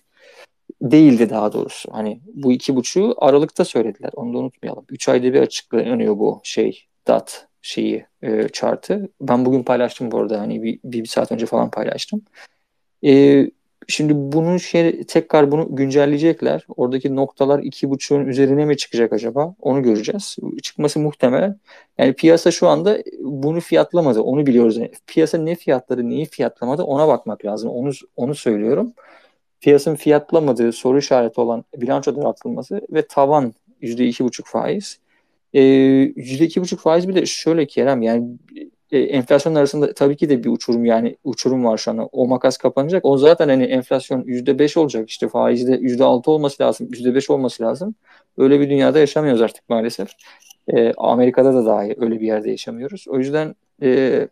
Değildi 0.82 1.30
daha 1.30 1.54
doğrusu. 1.54 1.94
Hani 1.94 2.22
bu 2.34 2.52
iki 2.54 2.76
buçuğu 2.76 3.16
Aralık'ta 3.18 3.66
söylediler. 3.66 4.12
Onu 4.16 4.34
da 4.34 4.38
unutmayalım. 4.38 4.86
Üç 4.90 5.10
ayda 5.10 5.34
bir 5.34 5.40
açıklanıyor 5.40 6.18
bu 6.18 6.42
şey 6.44 6.86
DAT 7.08 7.48
şeyi 7.62 8.06
e, 8.22 8.48
chartı. 8.54 9.10
Ben 9.22 9.46
bugün 9.46 9.64
paylaştım 9.64 10.12
bu 10.12 10.20
arada. 10.20 10.42
Hani 10.42 10.64
bir, 10.64 10.80
bir, 10.84 11.04
bir 11.04 11.08
saat 11.08 11.32
önce 11.32 11.46
falan 11.46 11.72
paylaştım. 11.72 12.22
E, 13.06 13.46
şimdi 13.88 14.14
bunun 14.16 14.58
şey 14.58 15.04
tekrar 15.04 15.52
bunu 15.52 15.76
güncelleyecekler. 15.76 16.66
Oradaki 16.78 17.16
noktalar 17.16 17.60
iki 17.60 17.90
buçuğun 17.90 18.26
üzerine 18.26 18.66
mi 18.66 18.78
çıkacak 18.78 19.14
acaba? 19.14 19.56
Onu 19.62 19.84
göreceğiz. 19.84 20.36
Çıkması 20.64 21.00
muhtemel. 21.00 21.58
Yani 21.98 22.14
piyasa 22.14 22.52
şu 22.52 22.68
anda 22.68 22.98
bunu 23.22 23.60
fiyatlamadı. 23.60 24.22
Onu 24.22 24.46
biliyoruz. 24.46 24.78
Yani 24.78 24.92
piyasa 25.08 25.38
ne 25.38 25.56
fiyatları 25.56 26.10
neyi 26.10 26.26
fiyatlamadı 26.26 26.84
ona 26.84 27.08
bakmak 27.08 27.46
lazım. 27.46 27.70
Onu 27.70 27.92
onu 28.16 28.36
söylüyorum. 28.36 28.94
Piyasanın 29.62 29.96
fiyatlamadığı 29.96 30.72
soru 30.72 30.98
işareti 30.98 31.42
olan 31.42 31.64
bilanço 31.78 32.16
daraltılması 32.16 32.82
ve 32.90 33.08
tavan 33.08 33.54
yüzde 33.82 34.06
iki 34.06 34.24
buçuk 34.24 34.48
faiz. 34.48 35.00
Ee, 35.56 35.62
yüzde 36.16 36.46
iki 36.46 36.62
buçuk 36.62 36.80
faiz 36.80 37.08
bir 37.08 37.16
de 37.16 37.26
şöyle 37.26 37.68
Kerem 37.68 38.02
yani 38.02 38.38
e, 38.92 39.00
enflasyon 39.00 39.56
arasında 39.56 39.94
tabii 39.94 40.18
ki 40.18 40.30
de 40.30 40.44
bir 40.44 40.50
uçurum 40.50 40.86
yani 40.86 41.18
uçurum 41.24 41.66
var 41.66 41.78
şu 41.78 41.92
an. 41.92 42.10
O 42.12 42.28
makas 42.28 42.58
kapanacak. 42.58 43.06
O 43.06 43.18
zaten 43.18 43.50
hani 43.50 43.64
enflasyon 43.64 44.24
yüzde 44.26 44.60
beş 44.60 44.78
olacak. 44.78 45.10
işte 45.10 45.28
faizde 45.30 45.72
yüzde 45.82 46.04
altı 46.04 46.32
olması 46.32 46.64
lazım. 46.64 46.88
Yüzde 46.92 47.16
beş 47.16 47.30
olması 47.30 47.64
lazım. 47.64 47.96
Öyle 48.38 48.60
bir 48.60 48.70
dünyada 48.70 49.00
yaşamıyoruz 49.00 49.42
artık 49.42 49.70
maalesef. 49.70 50.10
E, 50.74 50.94
Amerika'da 50.98 51.54
da 51.54 51.66
dahi 51.66 51.96
öyle 51.98 52.22
bir 52.22 52.28
yerde 52.28 52.50
yaşamıyoruz. 52.50 53.06
O 53.08 53.18
yüzden 53.20 53.56
e, 53.82 54.28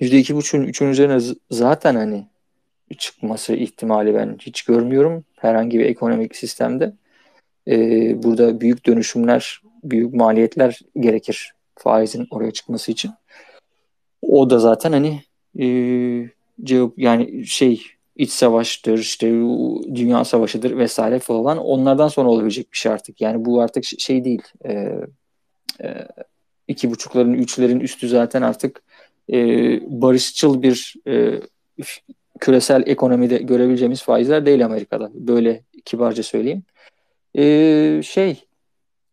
yüzde 0.00 0.18
iki 0.18 0.36
buçuğun 0.36 0.62
üçün 0.62 0.86
üzerine 0.86 1.18
zaten 1.50 1.94
hani 1.94 2.26
çıkması 2.98 3.54
ihtimali 3.54 4.14
ben 4.14 4.36
hiç 4.40 4.62
görmüyorum 4.62 5.24
herhangi 5.36 5.78
bir 5.78 5.84
ekonomik 5.84 6.36
sistemde. 6.36 6.92
E, 7.68 8.22
burada 8.22 8.60
büyük 8.60 8.86
dönüşümler, 8.86 9.62
büyük 9.84 10.14
maliyetler 10.14 10.80
gerekir 11.00 11.54
faizin 11.76 12.26
oraya 12.30 12.50
çıkması 12.50 12.92
için. 12.92 13.10
O 14.22 14.50
da 14.50 14.58
zaten 14.58 14.92
hani 14.92 15.22
e, 15.58 15.66
cevap 16.62 16.98
yani 16.98 17.46
şey 17.46 17.82
iç 18.16 18.30
savaştır 18.30 18.98
işte 18.98 19.26
dünya 19.94 20.24
savaşıdır 20.24 20.76
vesaire 20.78 21.18
falan 21.18 21.58
onlardan 21.58 22.08
sonra 22.08 22.28
olabilecek 22.28 22.72
bir 22.72 22.78
şey 22.78 22.92
artık. 22.92 23.20
Yani 23.20 23.44
bu 23.44 23.60
artık 23.60 23.84
şey 23.84 24.24
değil. 24.24 24.42
E, 24.64 24.72
e, 25.82 26.08
iki 26.68 26.90
buçukların 26.90 27.34
üçlerin 27.34 27.80
üstü 27.80 28.08
zaten 28.08 28.42
artık 28.42 28.82
e, 29.32 29.38
barışçıl 30.02 30.62
bir 30.62 30.94
e, 31.06 31.40
küresel 32.40 32.82
ekonomide 32.86 33.38
görebileceğimiz 33.38 34.02
faizler 34.02 34.46
değil 34.46 34.64
Amerika'da. 34.64 35.10
Böyle 35.14 35.62
kibarca 35.84 36.22
söyleyeyim. 36.22 36.62
E, 37.38 38.00
şey 38.04 38.44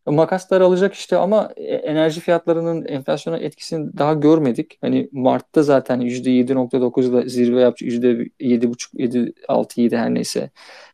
Makaslar 0.06 0.62
alacak 0.62 0.94
işte 0.94 1.18
ama 1.18 1.52
e, 1.56 1.76
enerji 1.76 2.22
fiyatlarının 2.22 2.86
enflasyona 2.86 3.38
etkisini 3.38 3.98
daha 3.98 4.14
görmedik. 4.14 4.78
Hani 4.82 5.10
Mart'ta 5.12 5.64
zaten 5.64 6.02
%7.9'da 6.02 7.22
zirve 7.30 7.62
yapacak, 7.62 7.90
%7.5, 7.90 8.90
7, 8.94 9.34
6, 9.48 9.82
7 9.82 9.98
her 9.98 10.14
neyse 10.14 10.50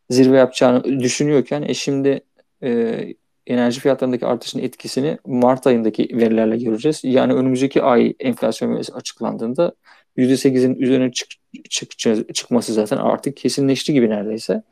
zirve 0.09 0.37
yapacağını 0.37 0.99
düşünüyorken 0.99 1.61
e 1.61 1.73
şimdi 1.73 2.21
e, 2.63 2.99
enerji 3.47 3.79
fiyatlarındaki 3.79 4.25
artışın 4.25 4.59
etkisini 4.59 5.17
Mart 5.25 5.67
ayındaki 5.67 6.09
verilerle 6.13 6.57
göreceğiz. 6.57 7.01
Yani 7.03 7.33
önümüzdeki 7.33 7.81
ay 7.81 8.13
enflasyon 8.19 8.75
verisi 8.75 8.93
açıklandığında 8.93 9.73
%8'in 10.17 10.75
üzerine 10.75 11.11
çık, 11.11 11.29
çık, 11.69 12.35
çıkması 12.35 12.73
zaten 12.73 12.97
artık 12.97 13.37
kesinleşti 13.37 13.93
gibi 13.93 14.09
neredeyse. 14.09 14.63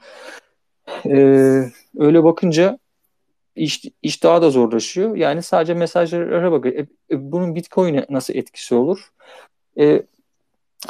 Ee, 1.05 1.71
öyle 1.97 2.23
bakınca 2.23 2.79
iş, 3.55 3.85
iş 4.01 4.23
daha 4.23 4.41
da 4.41 4.49
zorlaşıyor. 4.49 5.15
Yani 5.15 5.41
sadece 5.41 5.73
mesajlara 5.73 6.51
bakın. 6.51 6.71
E, 6.71 6.85
e, 7.15 7.31
bunun 7.31 7.55
Bitcoin'e 7.55 8.05
nasıl 8.09 8.33
etkisi 8.33 8.75
olur? 8.75 9.11
E, 9.79 10.03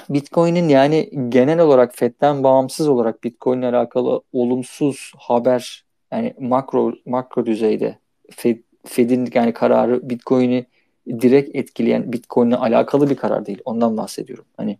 Bitcoin'in 0.10 0.70
yani 0.70 1.10
genel 1.30 1.60
olarak 1.60 1.96
FED'den 1.96 2.44
bağımsız 2.44 2.88
olarak 2.88 3.24
Bitcoin 3.24 3.60
ile 3.60 3.68
alakalı 3.68 4.22
olumsuz 4.34 5.12
haber 5.18 5.86
yani 6.12 6.34
makro 6.40 6.94
makro 7.06 7.46
düzeyde 7.46 8.00
Fed, 8.32 8.58
Fed'in 8.86 9.30
yani 9.34 9.54
kararı 9.54 10.10
Bitcoin'i 10.10 10.66
direkt 11.08 11.56
etkileyen 11.56 12.14
Bitcoin'le 12.14 12.52
alakalı 12.52 13.10
bir 13.10 13.16
karar 13.16 13.46
değil. 13.46 13.62
Ondan 13.66 13.98
bahsediyorum. 13.98 14.46
Hani 14.58 14.78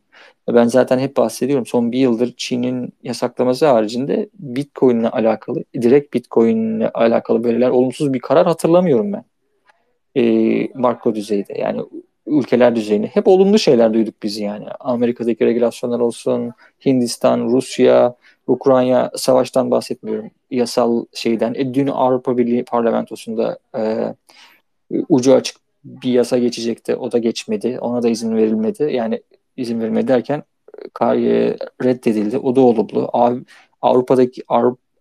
ben 0.48 0.68
zaten 0.68 1.00
hep 1.00 1.18
bahsediyorum. 1.18 1.66
Son 1.66 1.92
bir 1.92 2.00
yıldır 2.00 2.34
Çin'in 2.38 2.94
yasaklaması 3.04 3.66
haricinde 3.66 4.30
Bitcoin'le 4.34 5.04
alakalı, 5.12 5.64
direkt 5.74 6.14
Bitcoin'le 6.14 6.90
alakalı 6.94 7.44
böyleler 7.44 7.70
olumsuz 7.70 8.14
bir 8.14 8.20
karar 8.20 8.48
hatırlamıyorum 8.48 9.14
ben. 9.14 9.26
E, 10.16 10.68
makro 10.74 11.16
düzeyde 11.16 11.60
yani 11.60 11.82
ülkeler 12.28 12.76
düzeyinde. 12.76 13.08
Hep 13.08 13.28
olumlu 13.28 13.60
şeyler 13.60 13.94
duyduk 13.94 14.24
biz 14.24 14.38
yani. 14.38 14.66
Amerika'daki 14.80 15.46
regülasyonlar 15.46 16.00
olsun, 16.00 16.52
Hindistan, 16.86 17.42
Rusya, 17.42 18.16
Ukrayna 18.48 19.12
savaştan 19.16 19.72
bahsetmiyorum. 19.72 20.32
Yasal 20.52 21.06
şeyden. 21.14 21.54
E, 21.54 21.74
dün 21.74 21.88
Avrupa 21.88 22.38
Birliği 22.38 22.66
parlamentosunda 22.66 23.60
e, 23.78 24.14
ucu 25.10 25.34
açık 25.34 25.65
bir 25.86 26.12
yasa 26.12 26.38
geçecekti. 26.38 26.96
O 26.96 27.12
da 27.12 27.18
geçmedi. 27.18 27.78
Ona 27.82 28.04
da 28.04 28.10
izin 28.10 28.36
verilmedi. 28.36 28.90
Yani 28.92 29.22
izin 29.58 29.82
verilmedi 29.82 30.08
derken 30.08 30.44
e, 31.02 31.58
reddedildi. 31.84 32.38
O 32.38 32.56
da 32.56 32.62
olumlu. 32.62 33.10
Avrupa'daki 33.82 34.44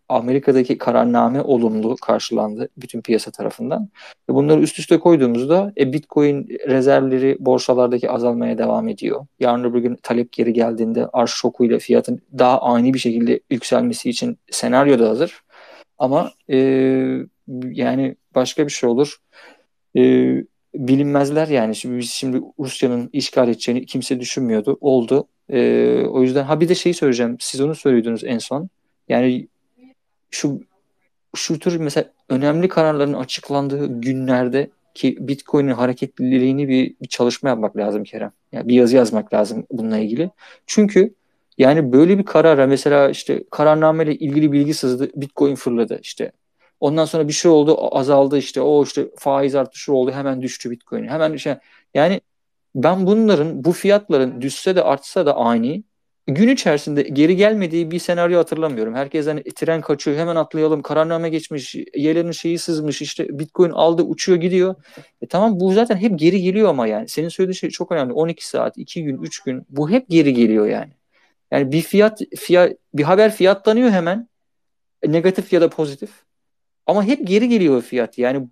Amerika'daki 0.09 0.79
kararname 0.79 1.43
olumlu 1.43 1.97
karşılandı 1.97 2.69
bütün 2.77 3.01
piyasa 3.01 3.31
tarafından. 3.31 3.89
Bunları 4.29 4.61
üst 4.61 4.79
üste 4.79 4.99
koyduğumuzda 4.99 5.73
e, 5.79 5.93
Bitcoin 5.93 6.49
rezervleri 6.69 7.37
borsalardaki 7.41 8.11
azalmaya 8.11 8.59
devam 8.59 8.89
ediyor. 8.89 9.27
Yarın 9.41 9.65
öbür 9.65 9.79
gün 9.79 9.99
talep 10.03 10.33
geri 10.33 10.53
geldiğinde 10.53 11.07
arş 11.13 11.31
şokuyla 11.31 11.79
fiyatın 11.79 12.23
daha 12.39 12.61
ani 12.61 12.95
bir 12.95 12.99
şekilde 12.99 13.41
yükselmesi 13.51 14.11
için 14.11 14.39
senaryo 14.51 14.99
da 14.99 15.09
hazır. 15.09 15.45
Ama 15.99 16.31
e, 16.51 16.57
yani 17.63 18.17
başka 18.35 18.67
bir 18.67 18.73
şey 18.73 18.89
olur. 18.89 19.17
E, 19.97 20.01
bilinmezler 20.75 21.49
yani. 21.49 21.77
Şimdi 21.77 21.99
biz 21.99 22.11
şimdi 22.11 22.41
Rusya'nın 22.59 23.11
işgal 23.13 23.49
edeceğini 23.49 23.87
kimse 23.87 24.21
düşünmüyordu. 24.21 24.79
Oldu. 24.81 25.29
Ee, 25.51 26.05
o 26.11 26.23
yüzden 26.23 26.45
ha 26.45 26.61
bir 26.61 26.69
de 26.69 26.75
şeyi 26.75 26.95
söyleyeceğim. 26.95 27.37
Siz 27.41 27.61
onu 27.61 27.75
söylüyordunuz 27.75 28.25
en 28.25 28.39
son. 28.39 28.69
Yani 29.09 29.49
şu 30.31 30.61
şu 31.37 31.59
tür 31.59 31.77
mesela 31.77 32.11
önemli 32.29 32.69
kararların 32.69 33.13
açıklandığı 33.13 34.01
günlerde 34.01 34.71
ki 34.95 35.17
Bitcoin'in 35.21 35.73
hareketliliğini 35.73 36.69
bir, 36.69 36.95
bir 37.03 37.09
çalışma 37.09 37.49
yapmak 37.49 37.77
lazım 37.77 38.05
Kerem. 38.05 38.33
Yani 38.53 38.69
bir 38.69 38.75
yazı 38.75 38.97
yazmak 38.97 39.35
lazım 39.35 39.67
bununla 39.71 39.99
ilgili. 39.99 40.31
Çünkü 40.67 41.15
yani 41.59 41.93
böyle 41.93 42.19
bir 42.19 42.25
karara 42.25 42.67
mesela 42.67 43.11
işte 43.11 43.45
kararnameyle 43.51 44.15
ilgili 44.15 44.53
bilgi 44.53 44.75
sızdı, 44.75 45.11
Bitcoin 45.17 45.55
fırladı 45.55 45.99
işte 46.03 46.33
Ondan 46.85 47.05
sonra 47.05 47.29
bir 47.29 47.33
şey 47.33 47.51
oldu 47.51 47.97
azaldı 47.97 48.39
işte 48.39 48.61
o 48.61 48.85
işte 48.85 49.09
faiz 49.19 49.55
artışı 49.55 49.93
oldu 49.93 50.13
hemen 50.13 50.43
düştü 50.43 50.71
Bitcoin. 50.71 51.09
Hemen 51.09 51.33
işte 51.33 51.61
yani 51.95 52.21
ben 52.75 53.07
bunların 53.07 53.65
bu 53.65 53.73
fiyatların 53.73 54.41
düşse 54.41 54.77
de 54.77 54.83
artsa 54.83 55.27
da 55.27 55.37
aynı 55.37 55.83
gün 56.27 56.49
içerisinde 56.49 57.03
geri 57.03 57.37
gelmediği 57.37 57.91
bir 57.91 57.99
senaryo 57.99 58.39
hatırlamıyorum. 58.39 58.95
Herkes 58.95 59.27
hani 59.27 59.43
tren 59.43 59.81
kaçıyor 59.81 60.17
hemen 60.17 60.37
atlayalım 60.37 60.83
kararname 60.83 61.29
geçmiş 61.29 61.75
yerlerin 61.95 62.33
şeyi 62.33 62.59
sızmış 62.59 63.03
işte 63.03 63.39
Bitcoin 63.39 63.71
aldı 63.71 64.03
uçuyor 64.03 64.39
gidiyor. 64.39 64.75
E 65.23 65.27
tamam 65.27 65.61
bu 65.61 65.73
zaten 65.73 65.97
hep 65.97 66.19
geri 66.19 66.43
geliyor 66.43 66.69
ama 66.69 66.87
yani 66.87 67.09
senin 67.09 67.29
söylediğin 67.29 67.59
şey 67.59 67.71
çok 67.71 67.93
önemli 67.93 68.13
12 68.13 68.49
saat 68.49 68.79
2 68.79 69.05
gün 69.05 69.23
3 69.23 69.41
gün 69.41 69.67
bu 69.69 69.91
hep 69.91 70.09
geri 70.09 70.35
geliyor 70.35 70.67
yani. 70.67 70.93
Yani 71.51 71.73
bir 71.73 71.83
fiyat 71.83 72.21
fiyat 72.37 72.73
bir 72.95 73.03
haber 73.03 73.33
fiyatlanıyor 73.33 73.91
hemen 73.91 74.29
negatif 75.07 75.53
ya 75.53 75.61
da 75.61 75.71
pozitif 75.71 76.25
ama 76.87 77.05
hep 77.05 77.27
geri 77.27 77.49
geliyor 77.49 77.83
fiyat. 77.83 78.19
Yani 78.19 78.49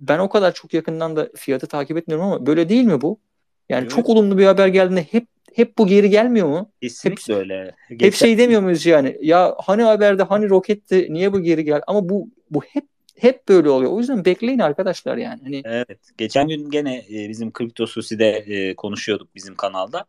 ben 0.00 0.18
o 0.18 0.28
kadar 0.28 0.54
çok 0.54 0.74
yakından 0.74 1.16
da 1.16 1.28
fiyatı 1.36 1.66
takip 1.66 1.96
etmiyorum 1.96 2.26
ama 2.26 2.46
böyle 2.46 2.68
değil 2.68 2.84
mi 2.84 3.00
bu? 3.00 3.20
Yani 3.68 3.82
evet. 3.82 3.90
çok 3.90 4.08
olumlu 4.08 4.38
bir 4.38 4.44
haber 4.44 4.68
geldiğinde 4.68 5.06
hep 5.10 5.26
hep 5.54 5.78
bu 5.78 5.86
geri 5.86 6.10
gelmiyor 6.10 6.48
mu? 6.48 6.70
Kesinlikle 6.82 7.34
hep, 7.34 7.40
öyle. 7.40 7.74
Geçen... 7.90 8.06
Hep 8.06 8.14
şey 8.14 8.38
demiyor 8.38 8.60
muyuz 8.60 8.86
yani? 8.86 9.18
Ya 9.20 9.54
hani 9.64 9.82
haberde 9.82 10.22
hani 10.22 10.50
roketti 10.50 11.06
niye 11.10 11.32
bu 11.32 11.40
geri 11.40 11.64
gel? 11.64 11.80
Ama 11.86 12.08
bu 12.08 12.28
bu 12.50 12.62
hep 12.62 12.84
hep 13.16 13.48
böyle 13.48 13.68
oluyor. 13.70 13.92
O 13.92 13.98
yüzden 13.98 14.24
bekleyin 14.24 14.58
arkadaşlar 14.58 15.16
yani. 15.16 15.40
Hani... 15.42 15.62
Evet. 15.64 15.98
Geçen 16.18 16.48
gün 16.48 16.70
gene 16.70 16.96
e, 16.96 17.28
bizim 17.28 17.52
Kripto 17.52 17.86
Susi'de 17.86 18.28
e, 18.28 18.76
konuşuyorduk 18.76 19.34
bizim 19.34 19.54
kanalda. 19.54 20.04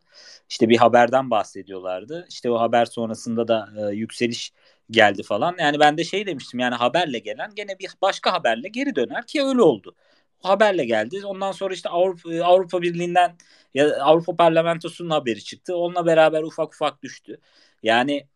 İşte 0.48 0.68
bir 0.68 0.76
haberden 0.76 1.30
bahsediyorlardı. 1.30 2.26
İşte 2.28 2.50
o 2.50 2.60
haber 2.60 2.84
sonrasında 2.84 3.48
da 3.48 3.68
e, 3.78 3.94
yükseliş 3.94 4.52
geldi 4.90 5.22
falan. 5.22 5.56
Yani 5.58 5.80
ben 5.80 5.98
de 5.98 6.04
şey 6.04 6.26
demiştim 6.26 6.60
yani 6.60 6.74
haberle 6.74 7.18
gelen 7.18 7.54
gene 7.54 7.78
bir 7.78 7.90
başka 8.02 8.32
haberle 8.32 8.68
geri 8.68 8.94
döner 8.96 9.26
ki 9.26 9.42
öyle 9.42 9.62
oldu. 9.62 9.94
O 10.44 10.48
haberle 10.48 10.84
geldi. 10.84 11.26
Ondan 11.26 11.52
sonra 11.52 11.74
işte 11.74 11.88
Avrupa, 11.88 12.44
Avrupa 12.44 12.82
Birliği'nden 12.82 13.36
ya 13.74 14.02
Avrupa 14.02 14.36
Parlamentosu'nun 14.36 15.10
haberi 15.10 15.44
çıktı. 15.44 15.76
Onunla 15.76 16.06
beraber 16.06 16.42
ufak 16.42 16.74
ufak 16.74 17.02
düştü. 17.02 17.40
Yani 17.82 18.26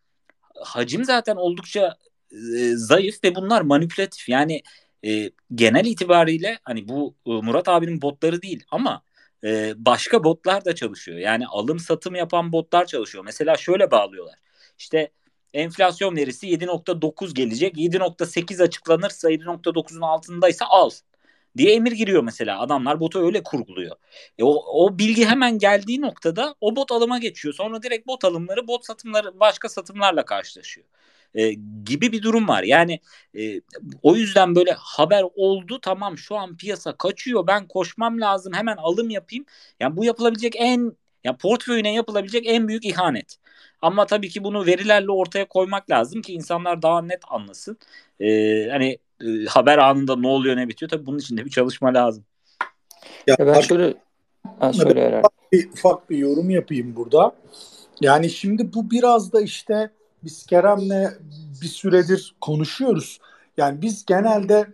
hacim 0.63 1.03
zaten 1.05 1.35
oldukça 1.35 1.97
e, 2.31 2.75
zayıf 2.75 3.23
ve 3.23 3.35
bunlar 3.35 3.61
manipülatif. 3.61 4.29
Yani 4.29 4.61
e, 5.05 5.31
genel 5.55 5.85
itibariyle 5.85 6.59
hani 6.63 6.87
bu 6.87 7.15
e, 7.27 7.31
Murat 7.31 7.67
abinin 7.69 8.01
botları 8.01 8.41
değil 8.41 8.63
ama 8.71 9.03
e, 9.43 9.73
başka 9.77 10.23
botlar 10.23 10.65
da 10.65 10.75
çalışıyor. 10.75 11.17
Yani 11.17 11.47
alım 11.47 11.79
satım 11.79 12.15
yapan 12.15 12.51
botlar 12.51 12.85
çalışıyor. 12.85 13.23
Mesela 13.25 13.55
şöyle 13.57 13.91
bağlıyorlar. 13.91 14.35
İşte 14.77 15.11
enflasyon 15.53 16.15
verisi 16.15 16.47
7.9 16.47 17.33
gelecek. 17.33 17.77
7.8 17.77 18.63
açıklanırsa 18.63 19.31
7.9'un 19.31 20.01
altındaysa 20.01 20.65
al 20.65 20.89
diye 21.57 21.75
emir 21.75 21.91
giriyor 21.91 22.23
mesela. 22.23 22.59
Adamlar 22.59 22.99
botu 22.99 23.25
öyle 23.25 23.43
kurguluyor. 23.43 23.95
E 24.37 24.43
o, 24.43 24.63
o 24.85 24.99
bilgi 24.99 25.25
hemen 25.25 25.57
geldiği 25.57 26.01
noktada 26.01 26.55
o 26.61 26.75
bot 26.75 26.91
alıma 26.91 27.17
geçiyor. 27.17 27.53
Sonra 27.53 27.83
direkt 27.83 28.07
bot 28.07 28.25
alımları, 28.25 28.67
bot 28.67 28.85
satımları 28.85 29.39
başka 29.39 29.69
satımlarla 29.69 30.25
karşılaşıyor. 30.25 30.87
E, 31.35 31.53
gibi 31.85 32.11
bir 32.11 32.21
durum 32.21 32.47
var. 32.47 32.63
Yani 32.63 32.99
e, 33.37 33.61
o 34.01 34.15
yüzden 34.15 34.55
böyle 34.55 34.71
haber 34.77 35.25
oldu 35.35 35.79
tamam 35.81 36.17
şu 36.17 36.35
an 36.35 36.57
piyasa 36.57 36.97
kaçıyor 36.97 37.47
ben 37.47 37.67
koşmam 37.67 38.21
lazım 38.21 38.53
hemen 38.53 38.77
alım 38.77 39.09
yapayım. 39.09 39.45
Yani 39.79 39.97
bu 39.97 40.05
yapılabilecek 40.05 40.55
en 40.57 40.97
ya 41.23 41.37
portföyüne 41.37 41.93
yapılabilecek 41.93 42.47
en 42.47 42.67
büyük 42.67 42.85
ihanet. 42.85 43.37
Ama 43.83 44.05
tabii 44.05 44.29
ki 44.29 44.43
bunu 44.43 44.65
verilerle 44.65 45.11
ortaya 45.11 45.47
koymak 45.47 45.89
lazım 45.89 46.21
ki 46.21 46.33
insanlar 46.33 46.81
daha 46.81 47.01
net 47.01 47.21
anlasın. 47.27 47.77
Ee, 48.19 48.67
hani 48.71 48.97
e, 49.21 49.45
haber 49.49 49.77
anında 49.77 50.15
ne 50.15 50.27
oluyor 50.27 50.57
ne 50.57 50.67
bitiyor 50.67 50.89
tabii 50.89 51.05
bunun 51.05 51.17
için 51.19 51.37
de 51.37 51.45
bir 51.45 51.49
çalışma 51.49 51.93
lazım. 51.93 52.23
Ya, 53.27 53.35
ya 53.39 53.47
ben 53.47 53.61
şöyle 53.61 53.93
ha, 54.59 54.73
söyle 54.73 55.19
ufak 55.19 55.51
bir, 55.51 55.69
ufak 55.69 56.09
bir 56.09 56.17
yorum 56.17 56.49
yapayım 56.49 56.95
burada. 56.95 57.35
Yani 58.01 58.29
şimdi 58.29 58.73
bu 58.73 58.91
biraz 58.91 59.33
da 59.33 59.41
işte 59.41 59.91
biz 60.23 60.45
Kerem'le 60.45 61.11
bir 61.61 61.67
süredir 61.67 62.35
konuşuyoruz. 62.41 63.19
Yani 63.57 63.81
biz 63.81 64.05
genelde 64.05 64.67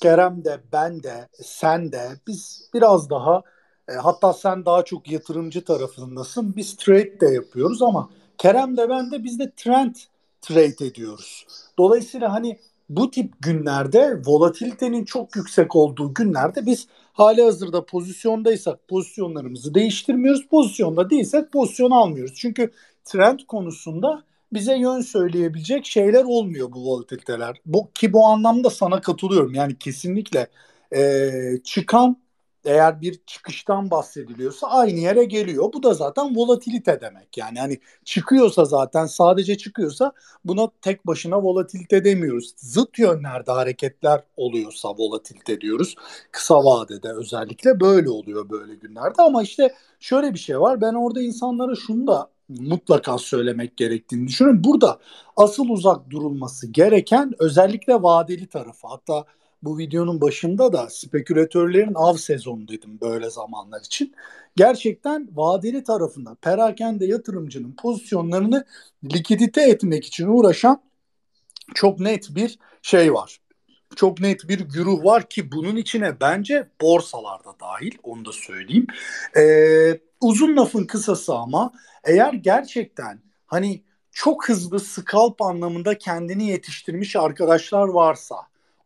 Kerem 0.00 0.44
de 0.44 0.60
ben 0.72 1.02
de 1.02 1.28
sen 1.42 1.92
de 1.92 2.08
biz 2.26 2.70
biraz 2.74 3.10
daha 3.10 3.42
e, 3.88 3.92
hatta 3.92 4.32
sen 4.32 4.66
daha 4.66 4.84
çok 4.84 5.10
yatırımcı 5.10 5.64
tarafındasın. 5.64 6.56
Biz 6.56 6.76
trade 6.76 7.20
de 7.20 7.26
yapıyoruz 7.26 7.82
ama 7.82 8.10
Kerem 8.38 8.76
de 8.76 8.88
ben 8.88 9.10
de 9.10 9.24
biz 9.24 9.38
de 9.38 9.52
trend 9.56 9.94
trade 10.40 10.86
ediyoruz. 10.86 11.46
Dolayısıyla 11.78 12.32
hani 12.32 12.58
bu 12.88 13.10
tip 13.10 13.32
günlerde 13.40 14.22
volatilitenin 14.26 15.04
çok 15.04 15.36
yüksek 15.36 15.76
olduğu 15.76 16.14
günlerde 16.14 16.66
biz 16.66 16.86
hali 17.12 17.42
hazırda 17.42 17.86
pozisyondaysak 17.86 18.88
pozisyonlarımızı 18.88 19.74
değiştirmiyoruz. 19.74 20.48
Pozisyonda 20.48 21.10
değilsek 21.10 21.52
pozisyon 21.52 21.90
almıyoruz. 21.90 22.34
Çünkü 22.36 22.70
trend 23.04 23.40
konusunda 23.48 24.22
bize 24.52 24.76
yön 24.78 25.00
söyleyebilecek 25.00 25.86
şeyler 25.86 26.24
olmuyor 26.24 26.72
bu 26.72 26.84
volatiliteler. 26.84 27.60
Bu, 27.66 27.90
ki 27.94 28.12
bu 28.12 28.26
anlamda 28.26 28.70
sana 28.70 29.00
katılıyorum. 29.00 29.54
Yani 29.54 29.78
kesinlikle 29.78 30.46
e, 30.96 31.30
çıkan 31.64 32.16
eğer 32.64 33.00
bir 33.00 33.20
çıkıştan 33.26 33.90
bahsediliyorsa 33.90 34.66
aynı 34.66 34.98
yere 34.98 35.24
geliyor. 35.24 35.72
Bu 35.72 35.82
da 35.82 35.94
zaten 35.94 36.36
volatilite 36.36 37.00
demek. 37.00 37.38
Yani 37.38 37.58
hani 37.60 37.80
çıkıyorsa 38.04 38.64
zaten 38.64 39.06
sadece 39.06 39.56
çıkıyorsa 39.58 40.12
buna 40.44 40.68
tek 40.82 41.06
başına 41.06 41.42
volatilite 41.42 42.04
demiyoruz. 42.04 42.54
Zıt 42.56 42.98
yönlerde 42.98 43.52
hareketler 43.52 44.22
oluyorsa 44.36 44.88
volatilite 44.98 45.60
diyoruz. 45.60 45.94
Kısa 46.32 46.64
vadede 46.64 47.12
özellikle 47.12 47.80
böyle 47.80 48.10
oluyor 48.10 48.50
böyle 48.50 48.74
günlerde 48.74 49.22
ama 49.22 49.42
işte 49.42 49.74
şöyle 50.00 50.34
bir 50.34 50.38
şey 50.38 50.60
var. 50.60 50.80
Ben 50.80 50.94
orada 50.94 51.22
insanlara 51.22 51.74
şunu 51.74 52.06
da 52.06 52.30
mutlaka 52.48 53.18
söylemek 53.18 53.76
gerektiğini 53.76 54.28
düşünüyorum. 54.28 54.64
Burada 54.64 54.98
asıl 55.36 55.68
uzak 55.68 56.10
durulması 56.10 56.66
gereken 56.66 57.32
özellikle 57.38 58.02
vadeli 58.02 58.46
tarafı. 58.46 58.86
Hatta 58.88 59.24
bu 59.64 59.78
videonun 59.78 60.20
başında 60.20 60.72
da 60.72 60.90
spekülatörlerin 60.90 61.94
av 61.94 62.16
sezonu 62.16 62.68
dedim 62.68 62.98
böyle 63.00 63.30
zamanlar 63.30 63.80
için. 63.80 64.14
Gerçekten 64.56 65.28
vadeli 65.32 65.84
tarafında 65.84 66.34
perakende 66.34 67.06
yatırımcının 67.06 67.72
pozisyonlarını 67.72 68.64
likidite 69.04 69.62
etmek 69.62 70.06
için 70.06 70.26
uğraşan 70.28 70.82
çok 71.74 72.00
net 72.00 72.34
bir 72.34 72.58
şey 72.82 73.14
var. 73.14 73.40
Çok 73.96 74.20
net 74.20 74.48
bir 74.48 74.60
güruh 74.60 75.04
var 75.04 75.28
ki 75.28 75.52
bunun 75.52 75.76
içine 75.76 76.20
bence 76.20 76.68
borsalarda 76.80 77.54
dahil 77.60 77.92
onu 78.02 78.24
da 78.24 78.32
söyleyeyim. 78.32 78.86
Ee, 79.36 80.00
uzun 80.20 80.56
lafın 80.56 80.84
kısası 80.84 81.34
ama 81.34 81.72
eğer 82.04 82.32
gerçekten 82.32 83.20
hani 83.46 83.82
çok 84.12 84.48
hızlı 84.48 84.80
scalp 84.80 85.42
anlamında 85.42 85.98
kendini 85.98 86.48
yetiştirmiş 86.48 87.16
arkadaşlar 87.16 87.88
varsa 87.88 88.36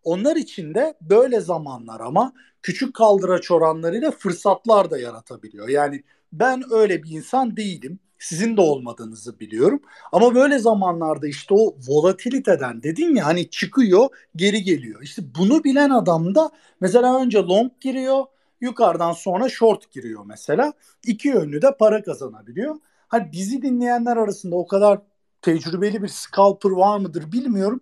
onlar 0.09 0.37
için 0.37 0.75
de 0.75 0.95
böyle 1.01 1.41
zamanlar 1.41 2.01
ama 2.01 2.33
küçük 2.63 2.95
kaldıraç 2.95 3.51
oranlarıyla 3.51 4.11
fırsatlar 4.11 4.91
da 4.91 4.99
yaratabiliyor. 4.99 5.69
Yani 5.69 6.03
ben 6.33 6.63
öyle 6.71 7.03
bir 7.03 7.11
insan 7.11 7.57
değilim. 7.57 7.99
Sizin 8.19 8.57
de 8.57 8.61
olmadığınızı 8.61 9.41
biliyorum. 9.41 9.83
Ama 10.13 10.35
böyle 10.35 10.59
zamanlarda 10.59 11.27
işte 11.27 11.55
o 11.55 11.77
volatiliteden 11.89 12.83
dedin 12.83 13.15
ya 13.15 13.27
hani 13.27 13.51
çıkıyor 13.51 14.09
geri 14.37 14.63
geliyor. 14.63 15.03
İşte 15.03 15.23
bunu 15.39 15.65
bilen 15.65 15.91
adam 15.91 16.35
da 16.35 16.51
mesela 16.81 17.23
önce 17.23 17.39
long 17.39 17.73
giriyor 17.81 18.25
yukarıdan 18.61 19.13
sonra 19.13 19.49
short 19.49 19.91
giriyor 19.91 20.25
mesela. 20.27 20.73
İki 21.07 21.29
yönlü 21.29 21.63
de 21.63 21.77
para 21.79 22.03
kazanabiliyor. 22.03 22.77
Hani 23.09 23.33
bizi 23.33 23.63
dinleyenler 23.63 24.17
arasında 24.17 24.57
o 24.57 24.67
kadar 24.67 25.01
tecrübeli 25.43 26.03
bir 26.03 26.09
scalper 26.09 26.71
var 26.71 26.99
mıdır 26.99 27.33
bilmiyorum. 27.33 27.81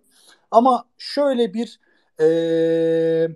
Ama 0.51 0.85
şöyle 0.97 1.53
bir 1.53 1.79
ee, 2.21 3.27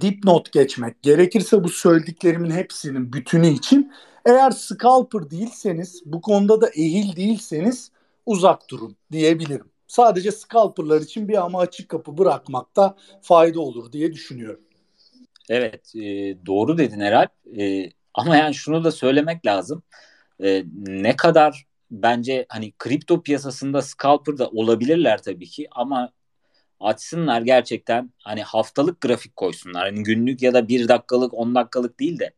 dipnot 0.00 0.52
geçmek 0.52 1.02
gerekirse 1.02 1.64
bu 1.64 1.68
söylediklerimin 1.68 2.50
hepsinin 2.50 3.12
bütünü 3.12 3.48
için 3.48 3.92
eğer 4.26 4.50
scalper 4.50 5.30
değilseniz 5.30 6.02
bu 6.06 6.20
konuda 6.20 6.60
da 6.60 6.68
ehil 6.68 7.16
değilseniz 7.16 7.90
uzak 8.26 8.70
durun 8.70 8.96
diyebilirim. 9.12 9.70
Sadece 9.86 10.32
scalperlar 10.32 11.00
için 11.00 11.28
bir 11.28 11.44
ama 11.44 11.60
açık 11.60 11.88
kapı 11.88 12.18
bırakmakta 12.18 12.96
fayda 13.22 13.60
olur 13.60 13.92
diye 13.92 14.12
düşünüyorum. 14.12 14.60
Evet 15.48 15.96
e, 15.96 16.36
doğru 16.46 16.78
dedin 16.78 17.00
Eralp 17.00 17.30
e, 17.58 17.90
ama 18.14 18.36
yani 18.36 18.54
şunu 18.54 18.84
da 18.84 18.92
söylemek 18.92 19.46
lazım 19.46 19.82
e, 20.44 20.64
ne 20.76 21.16
kadar 21.16 21.66
bence 21.90 22.46
hani 22.48 22.72
kripto 22.72 23.22
piyasasında 23.22 23.82
scalper 23.82 24.38
da 24.38 24.48
olabilirler 24.48 25.22
tabii 25.22 25.46
ki 25.46 25.68
ama 25.70 26.12
açsınlar 26.80 27.42
gerçekten 27.42 28.10
hani 28.18 28.42
haftalık 28.42 29.00
grafik 29.00 29.36
koysunlar. 29.36 29.84
Hani 29.84 30.02
günlük 30.02 30.42
ya 30.42 30.54
da 30.54 30.68
bir 30.68 30.88
dakikalık 30.88 31.34
on 31.34 31.54
dakikalık 31.54 32.00
değil 32.00 32.18
de 32.18 32.34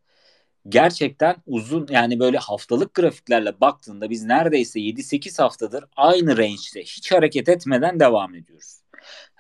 gerçekten 0.69 1.37
uzun 1.47 1.87
yani 1.91 2.21
böyle 2.21 2.39
haftalık 2.39 2.95
grafiklerle 2.95 3.61
baktığında 3.61 4.11
biz 4.11 4.25
neredeyse 4.25 4.81
7-8 4.81 5.43
haftadır 5.43 5.85
aynı 5.97 6.39
range'de 6.39 6.83
hiç 6.83 7.13
hareket 7.13 7.49
etmeden 7.49 8.01
devam 8.01 8.35
ediyoruz. 8.35 8.81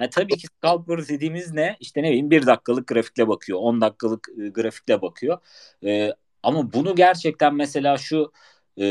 Yani 0.00 0.10
tabii 0.10 0.36
ki 0.36 0.46
scalper 0.46 1.08
dediğimiz 1.08 1.52
ne? 1.52 1.76
İşte 1.80 2.02
ne 2.02 2.08
bileyim 2.08 2.30
bir 2.30 2.46
dakikalık 2.46 2.86
grafikle 2.86 3.28
bakıyor, 3.28 3.58
10 3.58 3.80
dakikalık 3.80 4.28
e, 4.38 4.48
grafikle 4.48 5.02
bakıyor. 5.02 5.38
E, 5.84 6.12
ama 6.42 6.72
bunu 6.72 6.94
gerçekten 6.94 7.54
mesela 7.54 7.98
şu 7.98 8.32
e, 8.78 8.84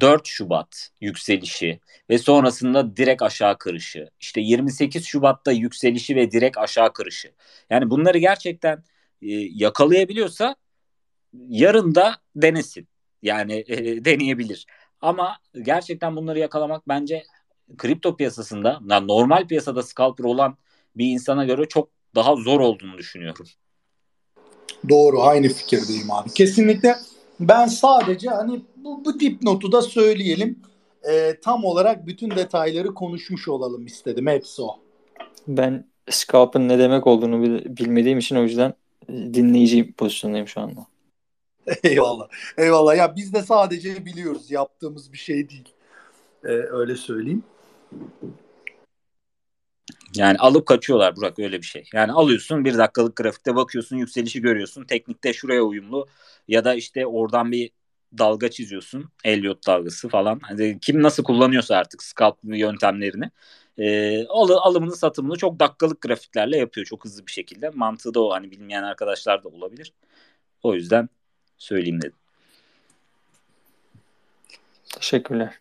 4 0.00 0.26
Şubat 0.26 0.90
yükselişi 1.00 1.80
ve 2.10 2.18
sonrasında 2.18 2.96
direkt 2.96 3.22
aşağı 3.22 3.58
kırışı. 3.58 4.10
İşte 4.20 4.40
28 4.40 5.04
Şubat'ta 5.04 5.52
yükselişi 5.52 6.16
ve 6.16 6.30
direkt 6.30 6.58
aşağı 6.58 6.92
kırışı. 6.92 7.32
Yani 7.70 7.90
bunları 7.90 8.18
gerçekten 8.18 8.84
e, 9.22 9.32
yakalayabiliyorsa 9.32 10.56
yarın 11.32 11.94
da 11.94 12.16
denesin. 12.36 12.88
Yani 13.22 13.64
e, 13.68 13.76
deneyebilir. 14.04 14.66
Ama 15.00 15.36
gerçekten 15.62 16.16
bunları 16.16 16.38
yakalamak 16.38 16.88
bence 16.88 17.24
kripto 17.78 18.16
piyasasında, 18.16 18.80
yani 18.90 19.08
normal 19.08 19.46
piyasada 19.46 19.82
scalper 19.82 20.24
olan 20.24 20.56
bir 20.96 21.06
insana 21.06 21.44
göre 21.44 21.68
çok 21.68 21.88
daha 22.14 22.36
zor 22.36 22.60
olduğunu 22.60 22.98
düşünüyorum. 22.98 23.46
Doğru, 24.88 25.22
aynı 25.22 25.48
fikirdeyim 25.48 26.10
abi. 26.10 26.30
Kesinlikle 26.30 26.96
ben 27.40 27.66
sadece 27.66 28.28
hani 28.28 28.60
bu, 28.76 29.04
bu 29.04 29.20
dipnotu 29.20 29.72
da 29.72 29.82
söyleyelim. 29.82 30.58
E, 31.10 31.40
tam 31.40 31.64
olarak 31.64 32.06
bütün 32.06 32.30
detayları 32.30 32.94
konuşmuş 32.94 33.48
olalım 33.48 33.86
istedim. 33.86 34.26
Hepsi 34.26 34.62
o. 34.62 34.78
Ben 35.48 35.86
scalp'ın 36.10 36.68
ne 36.68 36.78
demek 36.78 37.06
olduğunu 37.06 37.42
bilmediğim 37.78 38.18
için 38.18 38.36
o 38.36 38.42
yüzden 38.42 38.74
dinleyici 39.08 39.92
pozisyondayım 39.92 40.48
şu 40.48 40.60
anda. 40.60 40.86
Eyvallah. 41.84 42.28
Eyvallah. 42.58 42.96
Ya 42.96 43.16
biz 43.16 43.34
de 43.34 43.42
sadece 43.42 44.04
biliyoruz. 44.04 44.50
Yaptığımız 44.50 45.12
bir 45.12 45.18
şey 45.18 45.48
değil. 45.48 45.68
Ee, 46.44 46.48
öyle 46.48 46.96
söyleyeyim. 46.96 47.44
Yani 50.16 50.38
alıp 50.38 50.66
kaçıyorlar 50.66 51.16
Burak 51.16 51.38
öyle 51.38 51.58
bir 51.58 51.66
şey. 51.66 51.84
Yani 51.92 52.12
alıyorsun 52.12 52.64
bir 52.64 52.78
dakikalık 52.78 53.16
grafikte 53.16 53.56
bakıyorsun 53.56 53.96
yükselişi 53.96 54.42
görüyorsun. 54.42 54.84
Teknikte 54.84 55.32
şuraya 55.32 55.62
uyumlu 55.62 56.08
ya 56.48 56.64
da 56.64 56.74
işte 56.74 57.06
oradan 57.06 57.52
bir 57.52 57.70
dalga 58.18 58.50
çiziyorsun. 58.50 59.10
Elliot 59.24 59.66
dalgası 59.66 60.08
falan. 60.08 60.40
Hani 60.42 60.78
kim 60.80 61.02
nasıl 61.02 61.24
kullanıyorsa 61.24 61.76
artık 61.76 62.02
scalp 62.02 62.38
yöntemlerini. 62.44 63.30
E, 63.78 64.26
al, 64.26 64.48
alımını 64.50 64.96
satımını 64.96 65.36
çok 65.36 65.60
dakikalık 65.60 66.00
grafiklerle 66.00 66.56
yapıyor. 66.58 66.86
Çok 66.86 67.04
hızlı 67.04 67.26
bir 67.26 67.32
şekilde. 67.32 67.70
Mantığı 67.70 68.14
da 68.14 68.20
o. 68.20 68.32
Hani 68.32 68.50
bilmeyen 68.50 68.82
arkadaşlar 68.82 69.44
da 69.44 69.48
olabilir. 69.48 69.92
O 70.62 70.74
yüzden 70.74 71.08
söyleyeyim 71.58 72.02
dedim. 72.02 72.16
Teşekkürler. 74.94 75.60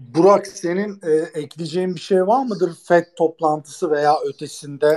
Burak 0.00 0.46
senin 0.46 1.00
e, 1.02 1.40
ekleyeceğin 1.40 1.94
bir 1.94 2.00
şey 2.00 2.26
var 2.26 2.44
mıdır 2.44 2.72
FED 2.84 3.04
toplantısı 3.16 3.90
veya 3.90 4.14
ötesinde? 4.28 4.96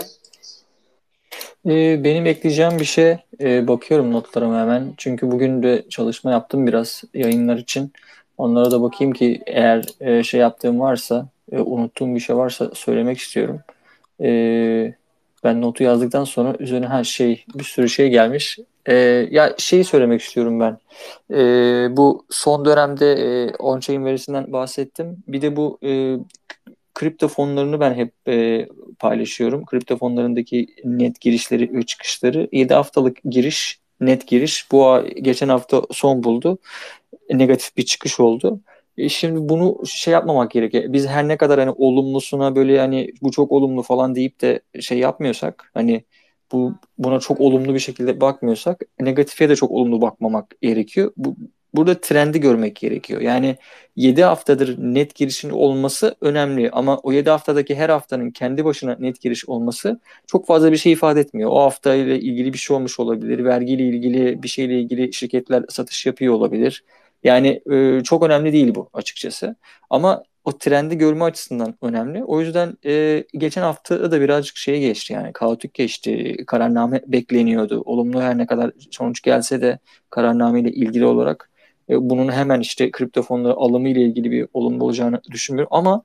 E, 1.65 2.03
benim 2.03 2.25
ekleyeceğim 2.25 2.79
bir 2.79 2.85
şey 2.85 3.17
e, 3.39 3.67
bakıyorum 3.67 4.11
notlarıma 4.11 4.61
hemen. 4.61 4.93
Çünkü 4.97 5.31
bugün 5.31 5.63
de 5.63 5.85
çalışma 5.89 6.31
yaptım 6.31 6.67
biraz 6.67 7.03
yayınlar 7.13 7.57
için. 7.57 7.93
Onlara 8.37 8.71
da 8.71 8.81
bakayım 8.81 9.13
ki 9.13 9.41
eğer 9.45 9.85
e, 9.99 10.23
şey 10.23 10.39
yaptığım 10.39 10.79
varsa, 10.79 11.27
e, 11.51 11.59
unuttuğum 11.59 12.15
bir 12.15 12.19
şey 12.19 12.35
varsa 12.35 12.71
söylemek 12.73 13.17
istiyorum. 13.17 13.59
E, 14.21 14.93
ben 15.43 15.61
notu 15.61 15.83
yazdıktan 15.83 16.23
sonra 16.23 16.55
üzerine 16.59 16.87
her 16.87 17.03
şey 17.03 17.45
bir 17.55 17.63
sürü 17.63 17.89
şey 17.89 18.09
gelmiş. 18.09 18.59
E, 18.85 18.93
ya 19.31 19.55
şeyi 19.57 19.83
söylemek 19.83 20.21
istiyorum 20.21 20.59
ben. 20.59 20.77
E, 21.35 21.97
bu 21.97 22.25
son 22.29 22.65
dönemde 22.65 23.11
e, 23.13 23.49
on-chain 23.49 24.05
verisinden 24.05 24.53
bahsettim. 24.53 25.23
Bir 25.27 25.41
de 25.41 25.55
bu 25.55 25.79
e, 25.83 26.17
kripto 26.93 27.27
fonlarını 27.27 27.79
ben 27.79 27.93
hep 27.93 28.13
e, 28.27 28.67
paylaşıyorum. 28.99 29.65
Kripto 29.65 29.97
fonlarındaki 29.97 30.67
net 30.83 31.21
girişleri 31.21 31.73
ve 31.73 31.83
çıkışları 31.83 32.49
7 32.51 32.73
haftalık 32.73 33.17
giriş 33.29 33.79
net 34.01 34.27
giriş 34.27 34.71
bu 34.71 35.03
geçen 35.21 35.49
hafta 35.49 35.81
son 35.91 36.23
buldu. 36.23 36.57
Negatif 37.29 37.77
bir 37.77 37.85
çıkış 37.85 38.19
oldu. 38.19 38.59
E 38.97 39.09
şimdi 39.09 39.49
bunu 39.49 39.77
şey 39.85 40.13
yapmamak 40.13 40.51
gerekiyor. 40.51 40.83
Biz 40.87 41.07
her 41.07 41.27
ne 41.27 41.37
kadar 41.37 41.59
hani 41.59 41.71
olumlusuna 41.71 42.55
böyle 42.55 42.79
hani 42.79 43.13
bu 43.21 43.31
çok 43.31 43.51
olumlu 43.51 43.81
falan 43.81 44.15
deyip 44.15 44.41
de 44.41 44.61
şey 44.81 44.99
yapmıyorsak 44.99 45.71
hani 45.73 46.03
bu 46.53 46.75
buna 46.97 47.19
çok 47.19 47.41
olumlu 47.41 47.73
bir 47.73 47.79
şekilde 47.79 48.21
bakmıyorsak 48.21 48.81
negatife 48.99 49.49
de 49.49 49.55
çok 49.55 49.71
olumlu 49.71 50.01
bakmamak 50.01 50.61
gerekiyor. 50.61 51.11
Bu 51.17 51.35
burada 51.73 52.01
trendi 52.01 52.39
görmek 52.39 52.75
gerekiyor. 52.75 53.21
Yani 53.21 53.57
7 53.95 54.23
haftadır 54.23 54.77
net 54.77 55.15
girişin 55.15 55.49
olması 55.49 56.15
önemli 56.21 56.69
ama 56.71 56.97
o 56.97 57.11
7 57.11 57.29
haftadaki 57.29 57.75
her 57.75 57.89
haftanın 57.89 58.31
kendi 58.31 58.65
başına 58.65 58.95
net 58.99 59.21
giriş 59.21 59.49
olması 59.49 59.99
çok 60.27 60.47
fazla 60.47 60.71
bir 60.71 60.77
şey 60.77 60.91
ifade 60.91 61.19
etmiyor. 61.19 61.49
O 61.53 61.59
hafta 61.59 61.95
ilgili 61.95 62.53
bir 62.53 62.57
şey 62.57 62.75
olmuş 62.75 62.99
olabilir. 62.99 63.45
Vergiyle 63.45 63.83
ilgili 63.83 64.43
bir 64.43 64.47
şeyle 64.47 64.79
ilgili 64.79 65.13
şirketler 65.13 65.63
satış 65.69 66.05
yapıyor 66.05 66.33
olabilir. 66.33 66.83
Yani 67.23 67.61
e, 67.71 68.03
çok 68.03 68.23
önemli 68.23 68.53
değil 68.53 68.75
bu 68.75 68.89
açıkçası. 68.93 69.55
Ama 69.89 70.23
o 70.45 70.57
trendi 70.57 70.97
görme 70.97 71.23
açısından 71.23 71.75
önemli. 71.81 72.23
O 72.23 72.41
yüzden 72.41 72.77
e, 72.85 73.23
geçen 73.33 73.61
hafta 73.61 74.11
da 74.11 74.21
birazcık 74.21 74.57
şeye 74.57 74.79
geçti 74.79 75.13
yani 75.13 75.33
kaotik 75.33 75.73
geçti. 75.73 76.35
Kararname 76.47 77.01
bekleniyordu. 77.07 77.81
Olumlu 77.85 78.21
her 78.21 78.37
ne 78.37 78.45
kadar 78.45 78.71
sonuç 78.91 79.21
gelse 79.21 79.61
de 79.61 79.79
kararname 80.09 80.59
ile 80.61 80.71
ilgili 80.71 81.05
olarak 81.05 81.49
e, 81.89 82.09
bunun 82.09 82.31
hemen 82.31 82.59
işte 82.59 82.91
kripto 82.91 83.21
fonları 83.21 83.53
alımı 83.53 83.89
ile 83.89 84.01
ilgili 84.01 84.31
bir 84.31 84.47
olumlu 84.53 84.83
olacağını 84.83 85.21
düşünmüyorum. 85.31 85.73
Ama 85.77 86.03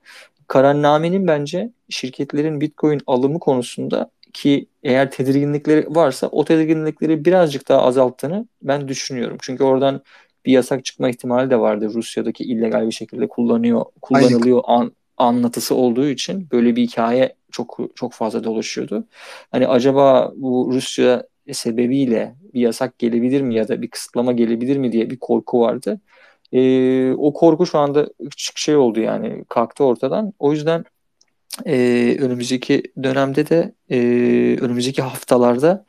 kararnamenin 0.49 1.27
bence 1.27 1.71
şirketlerin 1.89 2.61
Bitcoin 2.61 3.01
alımı 3.07 3.41
konusunda 3.41 4.11
ki 4.33 4.67
eğer 4.83 5.11
tedirginlikleri 5.11 5.87
varsa 5.89 6.27
o 6.29 6.45
tedirginlikleri 6.45 7.25
birazcık 7.25 7.69
daha 7.69 7.83
azalttığını 7.83 8.47
ben 8.63 8.89
düşünüyorum. 8.89 9.39
Çünkü 9.41 9.65
oradan 9.65 10.03
bir 10.47 10.53
yasak 10.53 10.85
çıkma 10.85 11.11
ihtimali 11.11 11.51
de 11.51 11.61
vardı. 11.61 11.91
Rusya'daki 11.95 12.45
illegal 12.45 12.87
bir 12.87 12.93
şekilde 12.93 13.29
kullanıyor 13.29 13.85
kullanılıyor 14.03 14.63
an, 14.67 14.93
anlatısı 15.17 15.75
olduğu 15.75 16.09
için 16.09 16.49
böyle 16.53 16.77
bir 16.77 16.83
hikaye 16.83 17.35
çok 17.53 17.79
çok 17.95 18.13
fazla 18.13 18.45
dolaşıyordu. 18.45 19.05
Hani 19.51 19.69
acaba 19.69 20.33
bu 20.37 20.71
Rusya 20.73 21.25
sebebiyle 21.53 22.35
bir 22.55 22.61
yasak 22.61 22.99
gelebilir 22.99 23.43
mi 23.43 23.55
ya 23.55 23.69
da 23.69 23.83
bir 23.83 23.89
kısıtlama 23.89 24.33
gelebilir 24.33 24.77
mi 24.77 24.93
diye 24.93 25.11
bir 25.11 25.17
korku 25.17 25.61
vardı. 25.61 26.01
E, 26.53 27.13
o 27.13 27.33
korku 27.33 27.67
şu 27.67 27.79
anda 27.79 28.09
küçük 28.31 28.59
şey 28.59 28.77
oldu 28.77 29.01
yani 29.01 29.45
kalktı 29.49 29.85
ortadan. 29.85 30.33
O 30.39 30.53
yüzden 30.53 30.85
e, 31.67 32.17
önümüzdeki 32.21 32.83
dönemde 33.03 33.49
de 33.49 33.75
e, 33.91 33.99
önümüzdeki 34.61 35.03
haftalarda 35.03 35.87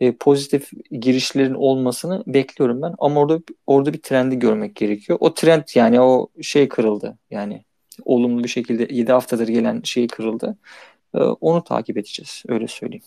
e, 0.00 0.12
pozitif 0.16 0.70
girişlerin 0.90 1.54
olmasını 1.54 2.22
bekliyorum 2.26 2.82
ben. 2.82 2.94
Ama 2.98 3.20
orada 3.20 3.40
orada 3.66 3.92
bir 3.92 4.02
trendi 4.02 4.38
görmek 4.38 4.76
gerekiyor. 4.76 5.18
O 5.20 5.34
trend 5.34 5.64
yani 5.74 6.00
o 6.00 6.28
şey 6.42 6.68
kırıldı. 6.68 7.18
Yani 7.30 7.64
olumlu 8.04 8.44
bir 8.44 8.48
şekilde 8.48 8.94
7 8.94 9.12
haftadır 9.12 9.48
gelen 9.48 9.80
şey 9.84 10.06
kırıldı. 10.06 10.56
E, 11.14 11.18
onu 11.18 11.64
takip 11.64 11.96
edeceğiz. 11.96 12.42
Öyle 12.48 12.68
söyleyeyim. 12.68 13.04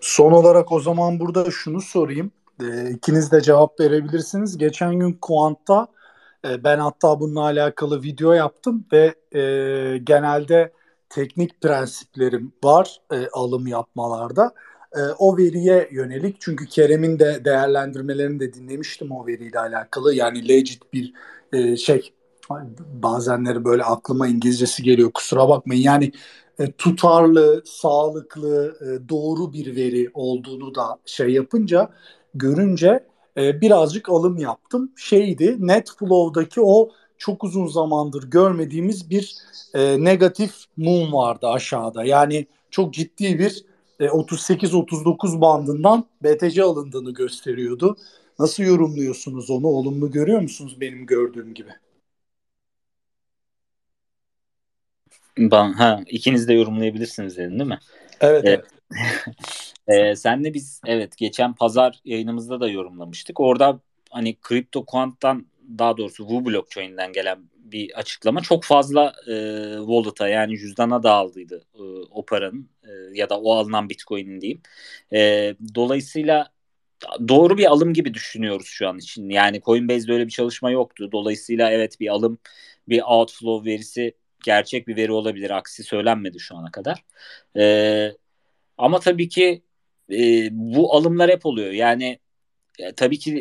Son 0.00 0.32
olarak 0.32 0.72
o 0.72 0.80
zaman 0.80 1.20
burada 1.20 1.50
şunu 1.50 1.80
sorayım. 1.80 2.32
E, 2.62 2.90
ikiniz 2.90 3.32
de 3.32 3.40
cevap 3.40 3.80
verebilirsiniz. 3.80 4.58
Geçen 4.58 4.98
gün 4.98 5.12
Kuant'ta 5.12 5.86
e, 6.48 6.64
ben 6.64 6.78
hatta 6.78 7.20
bununla 7.20 7.40
alakalı 7.40 8.02
video 8.02 8.32
yaptım 8.32 8.86
ve 8.92 9.14
genelde 10.04 10.72
teknik 11.10 11.60
prensiplerim 11.60 12.52
var 12.64 13.00
e, 13.12 13.28
alım 13.32 13.66
yapmalarda. 13.66 14.54
E, 14.96 15.00
o 15.18 15.38
veriye 15.38 15.88
yönelik 15.92 16.36
çünkü 16.40 16.66
Kerem'in 16.66 17.18
de 17.18 17.44
değerlendirmelerini 17.44 18.40
de 18.40 18.52
dinlemiştim 18.52 19.10
o 19.10 19.26
veriyle 19.26 19.58
alakalı. 19.58 20.14
Yani 20.14 20.48
legit 20.48 20.92
bir 20.92 21.12
e, 21.52 21.76
şey 21.76 22.12
bazenleri 22.78 23.64
böyle 23.64 23.82
aklıma 23.82 24.28
İngilizcesi 24.28 24.82
geliyor 24.82 25.10
kusura 25.14 25.48
bakmayın. 25.48 25.82
Yani 25.82 26.12
e, 26.58 26.72
tutarlı, 26.72 27.62
sağlıklı, 27.66 28.76
e, 28.80 29.08
doğru 29.08 29.52
bir 29.52 29.76
veri 29.76 30.10
olduğunu 30.14 30.74
da 30.74 30.98
şey 31.06 31.28
yapınca 31.28 31.90
görünce 32.34 33.06
e, 33.36 33.60
birazcık 33.60 34.08
alım 34.08 34.38
yaptım. 34.38 34.92
Şeydi 34.96 35.56
Netflow'daki 35.58 36.60
o 36.60 36.90
çok 37.20 37.44
uzun 37.44 37.66
zamandır 37.66 38.30
görmediğimiz 38.30 39.10
bir 39.10 39.36
e, 39.74 40.04
negatif 40.04 40.54
mum 40.76 41.12
vardı 41.12 41.48
aşağıda. 41.48 42.04
Yani 42.04 42.46
çok 42.70 42.94
ciddi 42.94 43.38
bir 43.38 43.64
e, 44.00 44.04
38-39 44.04 45.40
bandından 45.40 46.04
BTC 46.22 46.62
alındığını 46.62 47.14
gösteriyordu. 47.14 47.96
Nasıl 48.38 48.62
yorumluyorsunuz 48.62 49.50
onu? 49.50 49.66
Olumlu 49.66 50.10
görüyor 50.10 50.40
musunuz 50.40 50.80
benim 50.80 51.06
gördüğüm 51.06 51.54
gibi? 51.54 51.70
Ben, 55.38 55.72
ha, 55.72 56.00
ikiniz 56.06 56.48
de 56.48 56.52
yorumlayabilirsiniz 56.52 57.36
dedin 57.36 57.58
değil 57.58 57.68
mi? 57.70 57.78
Evet. 58.20 58.44
evet. 58.46 58.64
e, 59.88 60.16
senle 60.16 60.54
biz 60.54 60.80
evet 60.86 61.16
geçen 61.16 61.52
pazar 61.54 62.00
yayınımızda 62.04 62.60
da 62.60 62.68
yorumlamıştık. 62.68 63.40
Orada 63.40 63.80
hani 64.10 64.36
kripto 64.40 64.84
kuanttan 64.84 65.46
daha 65.78 65.96
doğrusu 65.96 66.28
Wu 66.28 66.46
blockchain'den 66.46 67.12
gelen 67.12 67.38
bir 67.54 67.98
açıklama 67.98 68.40
çok 68.40 68.64
fazla 68.64 69.14
e, 69.26 69.34
wallet'a 69.78 70.28
yani 70.28 70.58
cüzdana 70.58 71.02
dağıldıydı 71.02 71.64
e, 71.74 71.82
o 72.10 72.24
paranın 72.26 72.70
e, 72.84 72.90
ya 73.14 73.30
da 73.30 73.40
o 73.40 73.54
alınan 73.54 73.88
bitcoin'in 73.88 74.40
diyeyim. 74.40 74.62
E, 75.12 75.54
dolayısıyla 75.74 76.52
doğru 77.28 77.58
bir 77.58 77.66
alım 77.66 77.92
gibi 77.94 78.14
düşünüyoruz 78.14 78.66
şu 78.66 78.88
an 78.88 78.98
için. 78.98 79.28
Yani 79.28 79.60
Coinbase'de 79.60 80.12
öyle 80.12 80.26
bir 80.26 80.30
çalışma 80.30 80.70
yoktu. 80.70 81.08
Dolayısıyla 81.12 81.70
evet 81.70 82.00
bir 82.00 82.08
alım, 82.08 82.38
bir 82.88 83.02
outflow 83.02 83.70
verisi 83.70 84.14
gerçek 84.44 84.88
bir 84.88 84.96
veri 84.96 85.12
olabilir. 85.12 85.50
Aksi 85.50 85.84
söylenmedi 85.84 86.40
şu 86.40 86.56
ana 86.56 86.70
kadar. 86.70 87.04
E, 87.56 88.12
ama 88.78 89.00
tabii 89.00 89.28
ki 89.28 89.62
e, 90.12 90.48
bu 90.52 90.94
alımlar 90.96 91.30
hep 91.30 91.46
oluyor. 91.46 91.72
Yani 91.72 92.18
e, 92.78 92.92
tabii 92.92 93.18
ki 93.18 93.36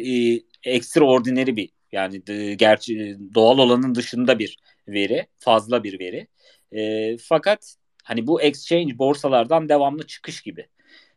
e, 0.64 0.72
extraordinary 0.72 1.56
bir 1.56 1.70
yani 1.92 2.28
de, 2.28 2.54
gerçi 2.56 3.18
doğal 3.36 3.58
olanın 3.58 3.96
dışında 3.96 4.40
bir 4.40 4.58
veri, 4.88 5.28
fazla 5.40 5.84
bir 5.84 6.00
veri. 6.00 6.28
E, 6.72 7.18
fakat 7.18 7.76
hani 8.04 8.28
bu 8.28 8.42
exchange 8.42 8.98
borsalardan 9.00 9.70
devamlı 9.70 10.08
çıkış 10.08 10.42
gibi. 10.42 10.68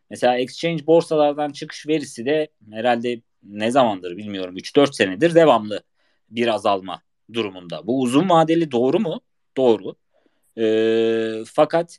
Mesela 0.09 0.37
exchange 0.37 0.87
borsalardan 0.87 1.51
çıkış 1.51 1.87
verisi 1.87 2.25
de 2.25 2.47
herhalde 2.71 3.21
ne 3.43 3.71
zamandır 3.71 4.17
bilmiyorum 4.17 4.57
3-4 4.57 4.95
senedir 4.95 5.35
devamlı 5.35 5.83
bir 6.29 6.47
azalma 6.47 7.01
durumunda. 7.33 7.87
Bu 7.87 8.01
uzun 8.01 8.29
vadeli 8.29 8.71
doğru 8.71 8.99
mu? 8.99 9.21
Doğru. 9.57 9.95
E, 10.57 11.43
fakat 11.45 11.97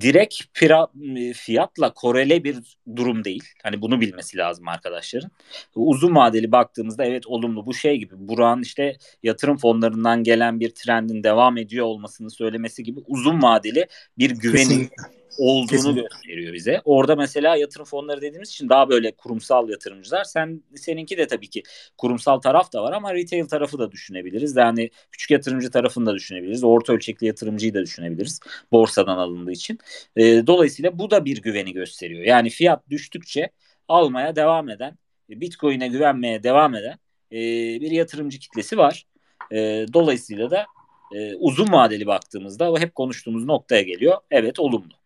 direkt 0.00 0.34
pira, 0.54 0.88
fiyatla 1.34 1.94
korele 1.94 2.44
bir 2.44 2.76
durum 2.96 3.24
değil. 3.24 3.44
Hani 3.62 3.82
bunu 3.82 4.00
bilmesi 4.00 4.36
lazım 4.36 4.68
arkadaşların. 4.68 5.30
Uzun 5.74 6.16
vadeli 6.16 6.52
baktığımızda 6.52 7.04
evet 7.04 7.26
olumlu 7.26 7.66
bu 7.66 7.74
şey 7.74 7.96
gibi. 7.96 8.14
Burak'ın 8.16 8.62
işte 8.62 8.96
yatırım 9.22 9.56
fonlarından 9.56 10.22
gelen 10.22 10.60
bir 10.60 10.70
trendin 10.70 11.22
devam 11.22 11.56
ediyor 11.56 11.86
olmasını 11.86 12.30
söylemesi 12.30 12.82
gibi 12.82 13.00
uzun 13.06 13.42
vadeli 13.42 13.86
bir 14.18 14.30
güvenin 14.30 14.64
Kesinlikle 14.64 15.23
olduğunu 15.38 15.66
Kesinlikle. 15.66 16.02
gösteriyor 16.02 16.52
bize. 16.52 16.80
Orada 16.84 17.16
mesela 17.16 17.56
yatırım 17.56 17.84
fonları 17.84 18.20
dediğimiz 18.20 18.48
için 18.48 18.68
daha 18.68 18.88
böyle 18.88 19.12
kurumsal 19.12 19.68
yatırımcılar. 19.68 20.24
Sen 20.24 20.62
seninki 20.76 21.18
de 21.18 21.26
tabii 21.26 21.50
ki 21.50 21.62
kurumsal 21.98 22.40
taraf 22.40 22.72
da 22.72 22.82
var 22.82 22.92
ama 22.92 23.14
retail 23.14 23.46
tarafı 23.46 23.78
da 23.78 23.92
düşünebiliriz. 23.92 24.56
Yani 24.56 24.90
küçük 25.10 25.30
yatırımcı 25.30 25.70
tarafını 25.70 26.06
da 26.06 26.14
düşünebiliriz. 26.14 26.64
Orta 26.64 26.92
ölçekli 26.92 27.26
yatırımcıyı 27.26 27.74
da 27.74 27.82
düşünebebiliriz. 27.82 28.40
Borsadan 28.72 29.18
alındığı 29.18 29.52
için. 29.52 29.78
E, 30.16 30.46
dolayısıyla 30.46 30.98
bu 30.98 31.10
da 31.10 31.24
bir 31.24 31.42
güveni 31.42 31.72
gösteriyor. 31.72 32.22
Yani 32.24 32.50
fiyat 32.50 32.90
düştükçe 32.90 33.50
almaya 33.88 34.36
devam 34.36 34.68
eden, 34.68 34.98
Bitcoin'e 35.28 35.88
güvenmeye 35.88 36.42
devam 36.42 36.74
eden 36.74 36.98
e, 37.32 37.38
bir 37.80 37.90
yatırımcı 37.90 38.38
kitlesi 38.38 38.78
var. 38.78 39.06
E, 39.52 39.86
dolayısıyla 39.92 40.50
da 40.50 40.66
e, 41.14 41.34
uzun 41.34 41.72
vadeli 41.72 42.06
baktığımızda 42.06 42.78
hep 42.78 42.94
konuştuğumuz 42.94 43.44
noktaya 43.44 43.82
geliyor. 43.82 44.18
Evet 44.30 44.60
olumlu. 44.60 45.03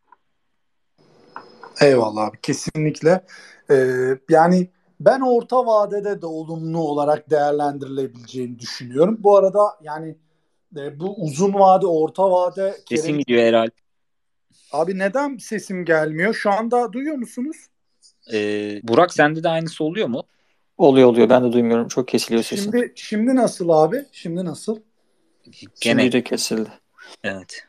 Eyvallah 1.81 2.23
abi 2.23 2.37
kesinlikle. 2.43 3.25
Ee, 3.71 4.19
yani 4.31 4.69
ben 5.01 5.21
orta 5.21 5.67
vadede 5.67 6.23
de 6.23 6.27
olumlu 6.27 6.79
olarak 6.79 7.31
değerlendirilebileceğini 7.31 8.59
düşünüyorum. 8.59 9.17
Bu 9.21 9.37
arada 9.37 9.61
yani 9.83 10.17
e, 10.77 11.01
bu 11.01 11.15
uzun 11.25 11.55
vade, 11.55 11.87
orta 11.87 12.31
vade... 12.31 12.77
Sesin 12.89 13.07
Kerem... 13.07 13.19
gidiyor 13.19 13.43
herhalde. 13.43 13.71
Abi 14.73 14.99
neden 14.99 15.37
sesim 15.37 15.85
gelmiyor? 15.85 16.35
Şu 16.35 16.51
anda 16.51 16.93
duyuyor 16.93 17.17
musunuz? 17.17 17.57
Ee, 18.33 18.81
Burak 18.83 19.13
sende 19.13 19.43
de 19.43 19.49
aynısı 19.49 19.85
oluyor 19.85 20.09
mu? 20.09 20.23
Oluyor 20.79 21.09
oluyor. 21.09 21.29
Ben 21.29 21.45
de 21.45 21.53
duymuyorum. 21.53 21.89
Çok 21.89 22.09
kesiliyor 22.09 22.45
sesin. 22.45 22.63
Şimdi, 22.63 22.93
şimdi 22.97 23.37
nasıl 23.37 23.69
abi? 23.69 24.07
Şimdi 24.13 24.45
nasıl? 24.45 24.79
Gene. 25.81 26.01
Şimdi 26.01 26.13
de 26.13 26.25
kesildi. 26.25 26.71
Evet. 27.25 27.67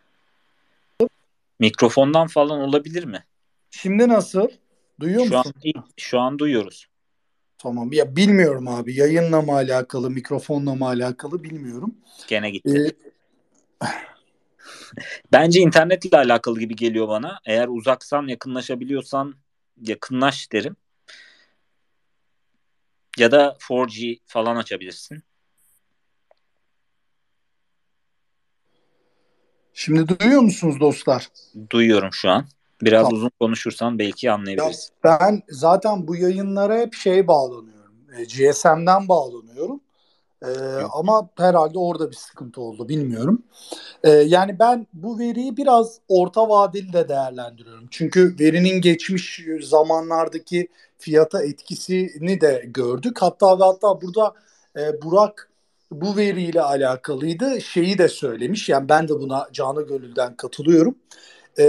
Mikrofondan 1.60 2.28
falan 2.28 2.60
olabilir 2.60 3.03
mi? 3.03 3.24
Şimdi 3.72 4.07
nasıl? 4.07 4.47
Duyuyor 4.99 5.26
şu 5.26 5.38
musun? 5.38 5.53
An, 5.76 5.84
şu 5.97 6.20
an 6.20 6.39
duyuyoruz. 6.39 6.88
Tamam. 7.57 7.93
Ya 7.93 8.15
bilmiyorum 8.15 8.67
abi. 8.67 8.95
Yayınla 8.95 9.41
mı 9.41 9.53
alakalı, 9.53 10.09
mikrofonla 10.09 10.76
mı 10.76 10.88
alakalı 10.88 11.43
bilmiyorum. 11.43 11.95
Gene 12.28 12.49
gitti. 12.49 12.95
Ee... 13.84 13.86
Bence 15.32 15.59
internetle 15.59 16.17
alakalı 16.17 16.59
gibi 16.59 16.76
geliyor 16.76 17.07
bana. 17.07 17.39
Eğer 17.45 17.67
uzaksan, 17.67 18.28
yakınlaşabiliyorsan 18.28 19.36
yakınlaş 19.82 20.51
derim. 20.51 20.76
Ya 23.17 23.32
da 23.32 23.57
4G 23.59 24.20
falan 24.26 24.55
açabilirsin. 24.55 25.24
Şimdi 29.74 30.20
duyuyor 30.20 30.41
musunuz 30.41 30.80
dostlar? 30.80 31.28
Duyuyorum 31.70 32.09
şu 32.13 32.30
an. 32.30 32.47
Biraz 32.82 33.04
tamam. 33.04 33.14
uzun 33.14 33.32
konuşursan 33.40 34.00
belki 34.00 34.32
anlayabiliriz. 34.32 34.92
Ya 35.04 35.20
ben 35.20 35.42
zaten 35.50 36.08
bu 36.08 36.16
yayınlara 36.16 36.78
hep 36.78 36.94
şey 36.94 37.28
bağlanıyorum. 37.28 37.96
E, 38.18 38.24
GSM'den 38.24 39.08
bağlanıyorum. 39.08 39.82
E, 40.46 40.50
ama 40.94 41.30
herhalde 41.38 41.80
orada 41.80 42.12
bir 42.12 42.16
sıkıntı 42.16 42.62
oldu 42.62 42.90
bilmiyorum. 42.90 43.44
E, 44.04 44.10
yani 44.10 44.60
ben 44.60 44.88
bu 44.94 45.20
veriyi 45.20 45.58
biraz 45.58 46.00
orta 46.08 46.50
vadeli 46.50 46.94
de 46.94 47.10
değerlendiriyorum. 47.10 47.88
Çünkü 47.92 48.36
verinin 48.40 48.82
geçmiş 48.82 49.46
zamanlardaki 49.62 50.68
fiyata 50.98 51.44
etkisini 51.44 52.42
de 52.42 52.64
gördük. 52.68 53.22
Hatta 53.22 53.60
ve 53.60 53.64
hatta 53.64 54.02
burada 54.02 54.34
e, 54.78 55.02
Burak 55.02 55.50
bu 55.92 56.18
veriyle 56.18 56.62
alakalıydı. 56.62 57.62
Şeyi 57.62 57.98
de 57.98 58.08
söylemiş. 58.08 58.70
Yani 58.70 58.90
ben 58.90 59.08
de 59.08 59.14
buna 59.14 59.48
canı 59.54 59.82
gönülden 59.82 60.36
katılıyorum. 60.36 60.96
E, 61.58 61.64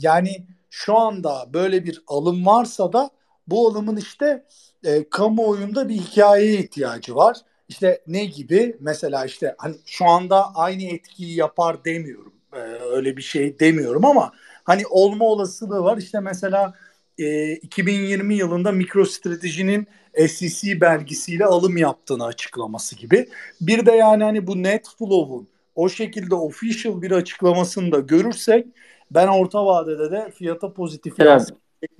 yani 0.00 0.46
şu 0.70 0.96
anda 0.98 1.48
böyle 1.54 1.84
bir 1.84 2.02
alım 2.06 2.46
varsa 2.46 2.92
da 2.92 3.10
bu 3.46 3.68
alımın 3.68 3.96
işte 3.96 4.44
e, 4.84 5.08
kamuoyunda 5.10 5.88
bir 5.88 5.94
hikayeye 5.94 6.58
ihtiyacı 6.58 7.14
var. 7.14 7.36
İşte 7.68 8.02
ne 8.06 8.24
gibi? 8.24 8.76
Mesela 8.80 9.24
işte 9.24 9.54
hani 9.58 9.76
şu 9.86 10.06
anda 10.06 10.54
aynı 10.54 10.82
etkiyi 10.82 11.36
yapar 11.36 11.84
demiyorum. 11.84 12.32
E, 12.52 12.58
öyle 12.92 13.16
bir 13.16 13.22
şey 13.22 13.58
demiyorum 13.60 14.04
ama 14.04 14.32
hani 14.64 14.86
olma 14.86 15.24
olasılığı 15.24 15.82
var. 15.84 15.98
İşte 15.98 16.20
mesela 16.20 16.74
e, 17.18 17.52
2020 17.52 18.34
yılında 18.34 18.72
MicroStrategy'nin 18.72 19.86
SEC 20.28 20.80
belgesiyle 20.80 21.44
alım 21.44 21.76
yaptığını 21.76 22.24
açıklaması 22.24 22.96
gibi. 22.96 23.28
Bir 23.60 23.86
de 23.86 23.92
yani 23.92 24.24
hani 24.24 24.46
bu 24.46 24.62
Netflow'un 24.62 25.48
o 25.74 25.88
şekilde 25.88 26.34
official 26.34 27.02
bir 27.02 27.10
açıklamasını 27.10 27.92
da 27.92 28.00
görürsek 28.00 28.66
ben 29.10 29.28
orta 29.28 29.66
vadede 29.66 30.10
de 30.10 30.30
fiyata 30.30 30.72
pozitif 30.72 31.20
evet. 31.20 31.52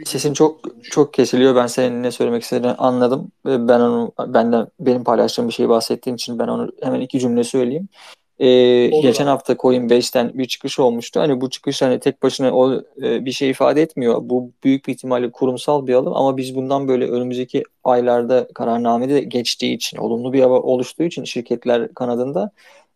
Sesin 0.05 0.33
çok 0.33 0.61
çok 0.83 1.15
kesiliyor. 1.15 1.57
Ben 1.57 1.67
senin 1.67 2.03
ne 2.03 2.11
söylemek 2.11 2.43
istediğini 2.43 2.73
anladım. 2.73 3.33
Ben 3.45 3.81
onu 3.81 4.13
benden 4.19 4.67
benim 4.81 5.05
paylaştığım 5.05 5.49
bir 5.49 5.53
şeyi 5.53 5.69
bahsettiğin 5.69 6.15
için 6.17 6.39
ben 6.39 6.49
onu 6.49 6.73
hemen 6.83 7.01
iki 7.01 7.21
cümle 7.21 7.45
söyleyeyim. 7.45 7.89
Ee, 8.39 8.87
geçen 9.03 9.27
hafta 9.27 9.57
Coinbase'den 9.57 10.39
bir 10.39 10.45
çıkış 10.45 10.79
olmuştu. 10.79 11.21
Hani 11.21 11.41
bu 11.41 11.51
çıkış 11.51 11.83
hani 11.83 12.01
tek 12.01 12.23
başına 12.23 12.53
o 12.53 12.73
e, 13.03 13.25
bir 13.25 13.33
şey 13.33 13.51
ifade 13.51 13.83
etmiyor. 13.83 14.19
Bu 14.23 14.53
büyük 14.65 14.87
bir 14.87 14.93
ihtimalle 14.93 15.31
kurumsal 15.31 15.87
bir 15.87 15.95
alım 15.95 16.17
ama 16.17 16.37
biz 16.37 16.55
bundan 16.55 16.89
böyle 16.89 17.11
önümüzdeki 17.11 17.63
aylarda 17.85 18.49
kararnamede 18.55 19.21
geçtiği 19.21 19.75
için, 19.75 19.99
olumlu 19.99 20.33
bir 20.33 20.41
hava 20.41 20.61
oluştuğu 20.61 21.03
için 21.03 21.25
şirketler 21.25 21.95
kanadında 21.95 22.51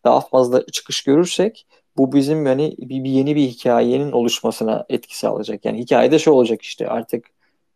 daha 0.04 0.20
fazla 0.20 0.66
çıkış 0.66 1.02
görürsek 1.02 1.66
bu 1.96 2.12
bizim 2.12 2.46
yani 2.46 2.74
bir, 2.78 3.04
bir 3.04 3.10
yeni 3.10 3.36
bir 3.36 3.48
hikayenin 3.48 4.12
oluşmasına 4.12 4.86
etkisi 4.88 5.28
alacak. 5.28 5.64
Yani 5.64 5.78
hikayede 5.78 6.18
şu 6.18 6.30
olacak 6.30 6.62
işte 6.62 6.88
artık 6.88 7.26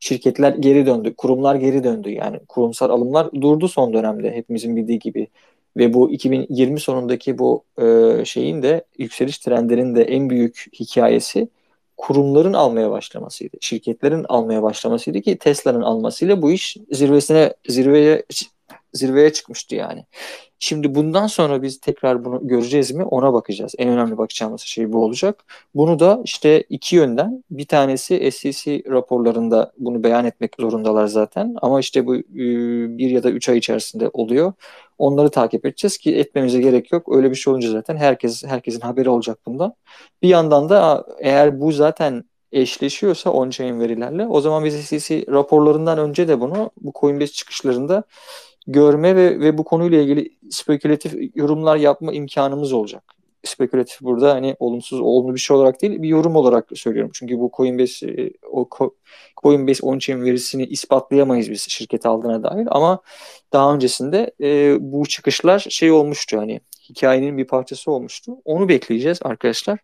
şirketler 0.00 0.52
geri 0.52 0.86
döndü, 0.86 1.14
kurumlar 1.16 1.54
geri 1.54 1.84
döndü. 1.84 2.10
Yani 2.10 2.40
kurumsal 2.48 2.90
alımlar 2.90 3.32
durdu 3.32 3.68
son 3.68 3.92
dönemde 3.92 4.32
hepimizin 4.32 4.76
bildiği 4.76 4.98
gibi. 4.98 5.28
Ve 5.76 5.94
bu 5.94 6.10
2020 6.10 6.80
sonundaki 6.80 7.38
bu 7.38 7.64
e, 7.78 8.24
şeyin 8.24 8.62
de 8.62 8.84
yükseliş 8.98 9.38
trendlerinin 9.38 9.94
de 9.94 10.02
en 10.02 10.30
büyük 10.30 10.66
hikayesi 10.80 11.48
kurumların 11.96 12.52
almaya 12.52 12.90
başlamasıydı. 12.90 13.56
Şirketlerin 13.60 14.24
almaya 14.28 14.62
başlamasıydı 14.62 15.20
ki 15.20 15.38
Tesla'nın 15.38 15.82
almasıyla 15.82 16.42
bu 16.42 16.50
iş 16.50 16.76
zirvesine 16.90 17.54
zirveye 17.68 18.24
zirveye 18.92 19.32
çıkmıştı 19.32 19.74
yani. 19.74 20.04
Şimdi 20.58 20.94
bundan 20.94 21.26
sonra 21.26 21.62
biz 21.62 21.80
tekrar 21.80 22.24
bunu 22.24 22.40
göreceğiz 22.42 22.90
mi 22.92 23.04
ona 23.04 23.32
bakacağız. 23.32 23.74
En 23.78 23.88
önemli 23.88 24.18
bakacağımız 24.18 24.60
şey 24.60 24.92
bu 24.92 25.04
olacak. 25.04 25.44
Bunu 25.74 25.98
da 25.98 26.20
işte 26.24 26.62
iki 26.68 26.96
yönden 26.96 27.44
bir 27.50 27.66
tanesi 27.66 28.32
SEC 28.32 28.82
raporlarında 28.90 29.72
bunu 29.78 30.04
beyan 30.04 30.24
etmek 30.24 30.54
zorundalar 30.60 31.06
zaten. 31.06 31.54
Ama 31.62 31.80
işte 31.80 32.06
bu 32.06 32.14
bir 32.98 33.10
ya 33.10 33.22
da 33.22 33.30
üç 33.30 33.48
ay 33.48 33.58
içerisinde 33.58 34.10
oluyor. 34.12 34.52
Onları 34.98 35.30
takip 35.30 35.66
edeceğiz 35.66 35.98
ki 35.98 36.16
etmemize 36.16 36.60
gerek 36.60 36.92
yok. 36.92 37.16
Öyle 37.16 37.30
bir 37.30 37.36
şey 37.36 37.50
olunca 37.52 37.70
zaten 37.70 37.96
herkes 37.96 38.44
herkesin 38.44 38.80
haberi 38.80 39.08
olacak 39.10 39.38
bundan. 39.46 39.74
Bir 40.22 40.28
yandan 40.28 40.68
da 40.68 41.06
eğer 41.20 41.60
bu 41.60 41.72
zaten 41.72 42.24
eşleşiyorsa 42.52 43.30
on-chain 43.30 43.80
verilerle 43.80 44.26
o 44.26 44.40
zaman 44.40 44.64
biz 44.64 44.74
SEC 44.74 45.24
raporlarından 45.28 45.98
önce 45.98 46.28
de 46.28 46.40
bunu 46.40 46.70
bu 46.80 46.92
Coinbase 47.00 47.32
çıkışlarında 47.32 48.04
görme 48.68 49.16
ve, 49.16 49.40
ve 49.40 49.58
bu 49.58 49.64
konuyla 49.64 50.00
ilgili 50.00 50.30
spekülatif 50.50 51.14
yorumlar 51.34 51.76
yapma 51.76 52.12
imkanımız 52.12 52.72
olacak. 52.72 53.02
Spekülatif 53.44 54.00
burada 54.00 54.34
hani 54.34 54.56
olumsuz 54.58 55.00
olumlu 55.00 55.34
bir 55.34 55.40
şey 55.40 55.56
olarak 55.56 55.82
değil 55.82 56.02
bir 56.02 56.08
yorum 56.08 56.36
olarak 56.36 56.68
söylüyorum. 56.74 57.10
Çünkü 57.14 57.38
bu 57.38 57.50
Coinbase 57.56 58.06
e, 58.06 58.32
o 58.50 58.68
Coinbase 59.42 59.86
on-chain 59.86 60.24
verisini 60.24 60.64
ispatlayamayız 60.66 61.50
biz 61.50 61.68
şirket 61.68 62.06
aldığına 62.06 62.42
dair 62.42 62.68
ama 62.70 63.00
daha 63.52 63.74
öncesinde 63.74 64.30
e, 64.40 64.76
bu 64.80 65.06
çıkışlar 65.06 65.58
şey 65.58 65.90
olmuştu 65.90 66.38
hani 66.38 66.60
hikayenin 66.90 67.38
bir 67.38 67.46
parçası 67.46 67.90
olmuştu. 67.90 68.32
Onu 68.44 68.68
bekleyeceğiz 68.68 69.18
arkadaşlar. 69.22 69.78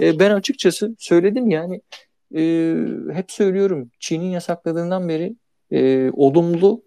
E, 0.00 0.18
ben 0.18 0.30
açıkçası 0.30 0.96
söyledim 0.98 1.50
yani 1.50 1.80
e, 2.36 2.74
hep 3.12 3.30
söylüyorum 3.30 3.90
Çin'in 4.00 4.30
yasakladığından 4.30 5.08
beri 5.08 5.36
e, 5.70 6.10
olumlu 6.10 6.82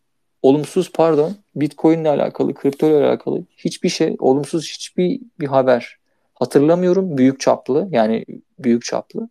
olumsuz 0.45 0.91
pardon 0.91 1.33
Bitcoin 1.55 1.99
ile 1.99 2.09
alakalı, 2.09 2.53
kripto 2.53 2.87
ile 2.87 3.05
alakalı 3.05 3.43
hiçbir 3.57 3.89
şey, 3.89 4.15
olumsuz 4.19 4.69
hiçbir 4.69 5.19
bir 5.39 5.47
haber 5.47 5.97
hatırlamıyorum. 6.33 7.17
Büyük 7.17 7.39
çaplı 7.39 7.87
yani 7.91 8.25
büyük 8.59 8.85
çaplı. 8.85 9.29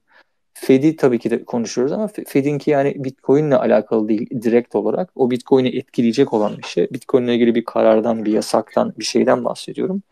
Fed'i 0.54 0.96
tabii 0.96 1.18
ki 1.18 1.30
de 1.30 1.44
konuşuyoruz 1.44 1.92
ama 1.92 2.08
Fed'inki 2.26 2.70
yani 2.70 3.04
Bitcoin 3.04 3.44
ile 3.44 3.56
alakalı 3.56 4.08
değil 4.08 4.42
direkt 4.42 4.74
olarak. 4.74 5.10
O 5.14 5.30
Bitcoin'i 5.30 5.68
etkileyecek 5.68 6.32
olan 6.32 6.58
bir 6.58 6.62
şey. 6.62 6.88
Bitcoin 6.92 7.24
ile 7.24 7.34
ilgili 7.34 7.54
bir 7.54 7.64
karardan, 7.64 8.24
bir 8.24 8.32
yasaktan, 8.32 8.94
bir 8.98 9.04
şeyden 9.04 9.44
bahsediyorum. 9.44 10.02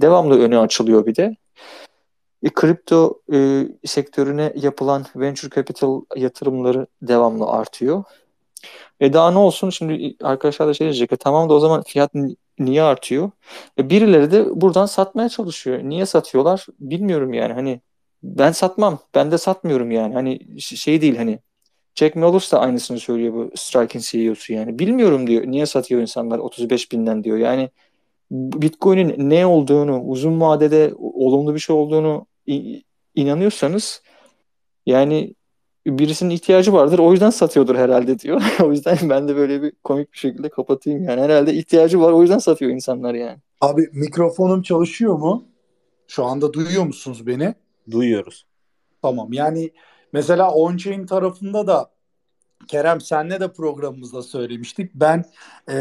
Devamlı 0.00 0.40
öne 0.40 0.58
açılıyor 0.58 1.06
bir 1.06 1.16
de. 1.16 1.36
E, 2.42 2.50
kripto 2.50 3.20
e, 3.32 3.68
sektörüne 3.84 4.52
yapılan 4.56 5.04
venture 5.16 5.50
capital 5.54 6.00
yatırımları 6.16 6.86
devamlı 7.02 7.46
artıyor. 7.46 8.04
E 9.00 9.12
daha 9.12 9.30
ne 9.30 9.38
olsun 9.38 9.70
şimdi 9.70 10.16
arkadaşlar 10.22 10.68
da 10.68 10.74
şey 10.74 10.86
diyecek. 10.86 11.12
E 11.12 11.16
tamam 11.16 11.48
da 11.48 11.54
o 11.54 11.60
zaman 11.60 11.82
fiyat 11.82 12.10
niye 12.58 12.82
artıyor? 12.82 13.30
E 13.78 13.90
birileri 13.90 14.30
de 14.30 14.60
buradan 14.60 14.86
satmaya 14.86 15.28
çalışıyor. 15.28 15.80
Niye 15.82 16.06
satıyorlar? 16.06 16.66
Bilmiyorum 16.80 17.34
yani. 17.34 17.52
Hani 17.52 17.80
ben 18.22 18.52
satmam. 18.52 18.98
Ben 19.14 19.30
de 19.30 19.38
satmıyorum 19.38 19.90
yani. 19.90 20.14
Hani 20.14 20.60
şey 20.60 21.00
değil 21.00 21.16
hani 21.16 21.38
Jack 21.94 22.16
Mellus 22.16 22.52
da 22.52 22.60
aynısını 22.60 23.00
söylüyor 23.00 23.34
bu 23.34 23.50
Striking 23.56 24.04
CEO'su 24.04 24.52
yani. 24.52 24.78
Bilmiyorum 24.78 25.26
diyor. 25.26 25.46
Niye 25.46 25.66
satıyor 25.66 26.00
insanlar 26.00 26.38
35 26.38 26.92
binden 26.92 27.24
diyor. 27.24 27.38
Yani 27.38 27.70
Bitcoin'in 28.30 29.30
ne 29.30 29.46
olduğunu, 29.46 30.02
uzun 30.02 30.40
vadede 30.40 30.92
olumlu 30.96 31.54
bir 31.54 31.60
şey 31.60 31.76
olduğunu 31.76 32.26
inanıyorsanız 33.14 34.02
yani 34.86 35.34
birisinin 35.86 36.30
ihtiyacı 36.30 36.72
vardır 36.72 36.98
o 36.98 37.12
yüzden 37.12 37.30
satıyordur 37.30 37.76
herhalde 37.76 38.18
diyor. 38.18 38.42
o 38.62 38.70
yüzden 38.72 38.98
ben 39.02 39.28
de 39.28 39.36
böyle 39.36 39.62
bir 39.62 39.72
komik 39.84 40.12
bir 40.12 40.18
şekilde 40.18 40.48
kapatayım 40.48 41.04
yani. 41.04 41.20
Herhalde 41.20 41.54
ihtiyacı 41.54 42.00
var 42.00 42.12
o 42.12 42.22
yüzden 42.22 42.38
satıyor 42.38 42.70
insanlar 42.70 43.14
yani. 43.14 43.38
Abi 43.60 43.88
mikrofonum 43.92 44.62
çalışıyor 44.62 45.14
mu? 45.14 45.44
Şu 46.08 46.24
anda 46.24 46.52
duyuyor 46.52 46.84
musunuz 46.86 47.26
beni? 47.26 47.54
Duyuyoruz. 47.90 48.46
Tamam. 49.02 49.32
Yani 49.32 49.70
mesela 50.12 50.50
on-chain 50.50 51.06
tarafında 51.06 51.66
da 51.66 51.90
Kerem 52.68 53.00
senle 53.00 53.40
de 53.40 53.52
programımızda 53.52 54.22
söylemiştik. 54.22 54.94
Ben 54.94 55.24
e, 55.68 55.74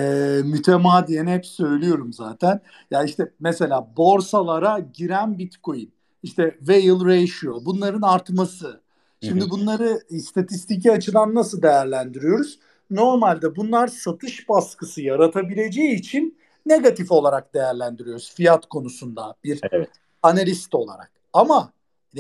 mütemadiyen 0.44 1.28
hep 1.28 1.46
söylüyorum 1.46 2.14
zaten. 2.14 2.62
Ya 2.92 3.04
işte 3.04 3.34
mesela 3.40 3.94
borsalara 3.98 4.80
giren 4.80 5.38
Bitcoin, 5.38 5.94
işte 6.24 6.58
whale 6.60 7.22
ratio 7.22 7.66
bunların 7.66 8.02
artması. 8.02 8.85
Şimdi 9.24 9.50
bunları 9.50 10.00
istatistiki 10.10 10.92
açıdan 10.92 11.36
nasıl 11.36 11.62
değerlendiriyoruz? 11.62 12.60
Normalde 12.90 13.56
bunlar 13.56 13.88
satış 13.88 14.50
baskısı 14.50 15.02
yaratabileceği 15.02 15.96
için 15.96 16.38
negatif 16.66 17.12
olarak 17.12 17.54
değerlendiriyoruz 17.54 18.34
fiyat 18.34 18.66
konusunda 18.66 19.36
bir 19.44 19.60
evet. 19.72 19.90
analist 20.24 20.76
olarak. 20.76 21.12
Ama 21.34 21.74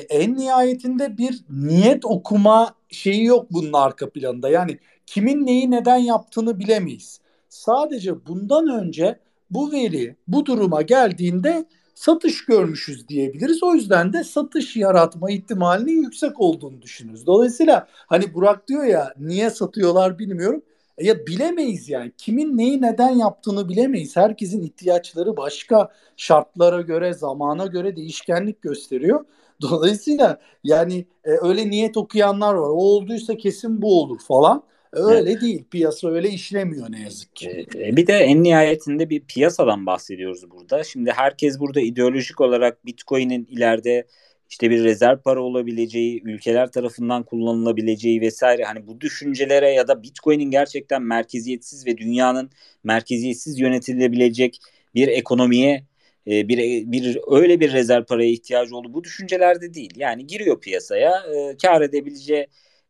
en 0.09 0.37
nihayetinde 0.37 1.17
bir 1.17 1.41
niyet 1.49 2.05
okuma 2.05 2.75
şeyi 2.89 3.25
yok 3.25 3.47
bunun 3.51 3.73
arka 3.73 4.09
planında. 4.09 4.49
Yani 4.49 4.79
kimin 5.05 5.45
neyi 5.45 5.71
neden 5.71 5.97
yaptığını 5.97 6.59
bilemeyiz. 6.59 7.19
Sadece 7.49 8.25
bundan 8.25 8.67
önce 8.67 9.19
bu 9.49 9.71
veri 9.71 10.15
bu 10.27 10.45
duruma 10.45 10.81
geldiğinde 10.81 11.65
satış 11.95 12.45
görmüşüz 12.45 13.07
diyebiliriz. 13.07 13.63
O 13.63 13.73
yüzden 13.73 14.13
de 14.13 14.23
satış 14.23 14.75
yaratma 14.75 15.31
ihtimalinin 15.31 16.01
yüksek 16.03 16.41
olduğunu 16.41 16.81
düşünürüz. 16.81 17.25
Dolayısıyla 17.25 17.87
hani 17.91 18.33
Burak 18.33 18.67
diyor 18.67 18.83
ya 18.83 19.13
niye 19.17 19.49
satıyorlar 19.49 20.19
bilmiyorum. 20.19 20.61
E 20.97 21.05
ya 21.05 21.27
bilemeyiz 21.27 21.89
yani. 21.89 22.11
Kimin 22.17 22.57
neyi 22.57 22.81
neden 22.81 23.09
yaptığını 23.09 23.69
bilemeyiz. 23.69 24.15
Herkesin 24.15 24.61
ihtiyaçları 24.63 25.37
başka 25.37 25.91
şartlara 26.17 26.81
göre, 26.81 27.13
zamana 27.13 27.65
göre 27.65 27.95
değişkenlik 27.95 28.61
gösteriyor. 28.61 29.25
Dolayısıyla 29.61 30.39
yani 30.63 31.05
e, 31.23 31.31
öyle 31.41 31.69
niyet 31.69 31.97
okuyanlar 31.97 32.53
var. 32.53 32.69
O 32.69 32.73
olduysa 32.73 33.37
kesin 33.37 33.81
bu 33.81 34.01
olur 34.01 34.19
falan. 34.27 34.63
E, 34.95 34.99
öyle 34.99 35.31
evet. 35.31 35.41
değil. 35.41 35.63
Piyasa 35.71 36.09
öyle 36.09 36.29
işlemiyor 36.29 36.91
ne 36.91 37.01
yazık 37.01 37.35
ki. 37.35 37.65
E, 37.75 37.95
bir 37.95 38.07
de 38.07 38.13
en 38.13 38.43
nihayetinde 38.43 39.09
bir 39.09 39.19
piyasadan 39.19 39.85
bahsediyoruz 39.85 40.51
burada. 40.51 40.83
Şimdi 40.83 41.11
herkes 41.11 41.59
burada 41.59 41.81
ideolojik 41.81 42.41
olarak 42.41 42.85
Bitcoin'in 42.85 43.47
ileride 43.51 44.07
işte 44.49 44.69
bir 44.69 44.83
rezerv 44.83 45.17
para 45.17 45.41
olabileceği, 45.41 46.21
ülkeler 46.23 46.71
tarafından 46.71 47.23
kullanılabileceği 47.23 48.21
vesaire 48.21 48.63
hani 48.63 48.87
bu 48.87 49.01
düşüncelere 49.01 49.69
ya 49.69 49.87
da 49.87 50.03
Bitcoin'in 50.03 50.51
gerçekten 50.51 51.01
merkeziyetsiz 51.01 51.87
ve 51.87 51.97
dünyanın 51.97 52.49
merkeziyetsiz 52.83 53.59
yönetilebilecek 53.59 54.59
bir 54.95 55.07
ekonomiye 55.07 55.83
e, 56.27 56.47
bir 56.47 56.57
bir 56.91 57.17
öyle 57.27 57.59
bir 57.59 57.73
rezerv 57.73 58.05
paraya 58.05 58.29
ihtiyacı 58.29 58.75
oldu. 58.75 58.93
Bu 58.93 59.03
düşüncelerde 59.03 59.73
değil. 59.73 59.93
Yani 59.95 60.27
giriyor 60.27 60.59
piyasaya, 60.59 61.11
e, 61.11 61.57
kar 61.61 61.81
edebileceği 61.81 62.47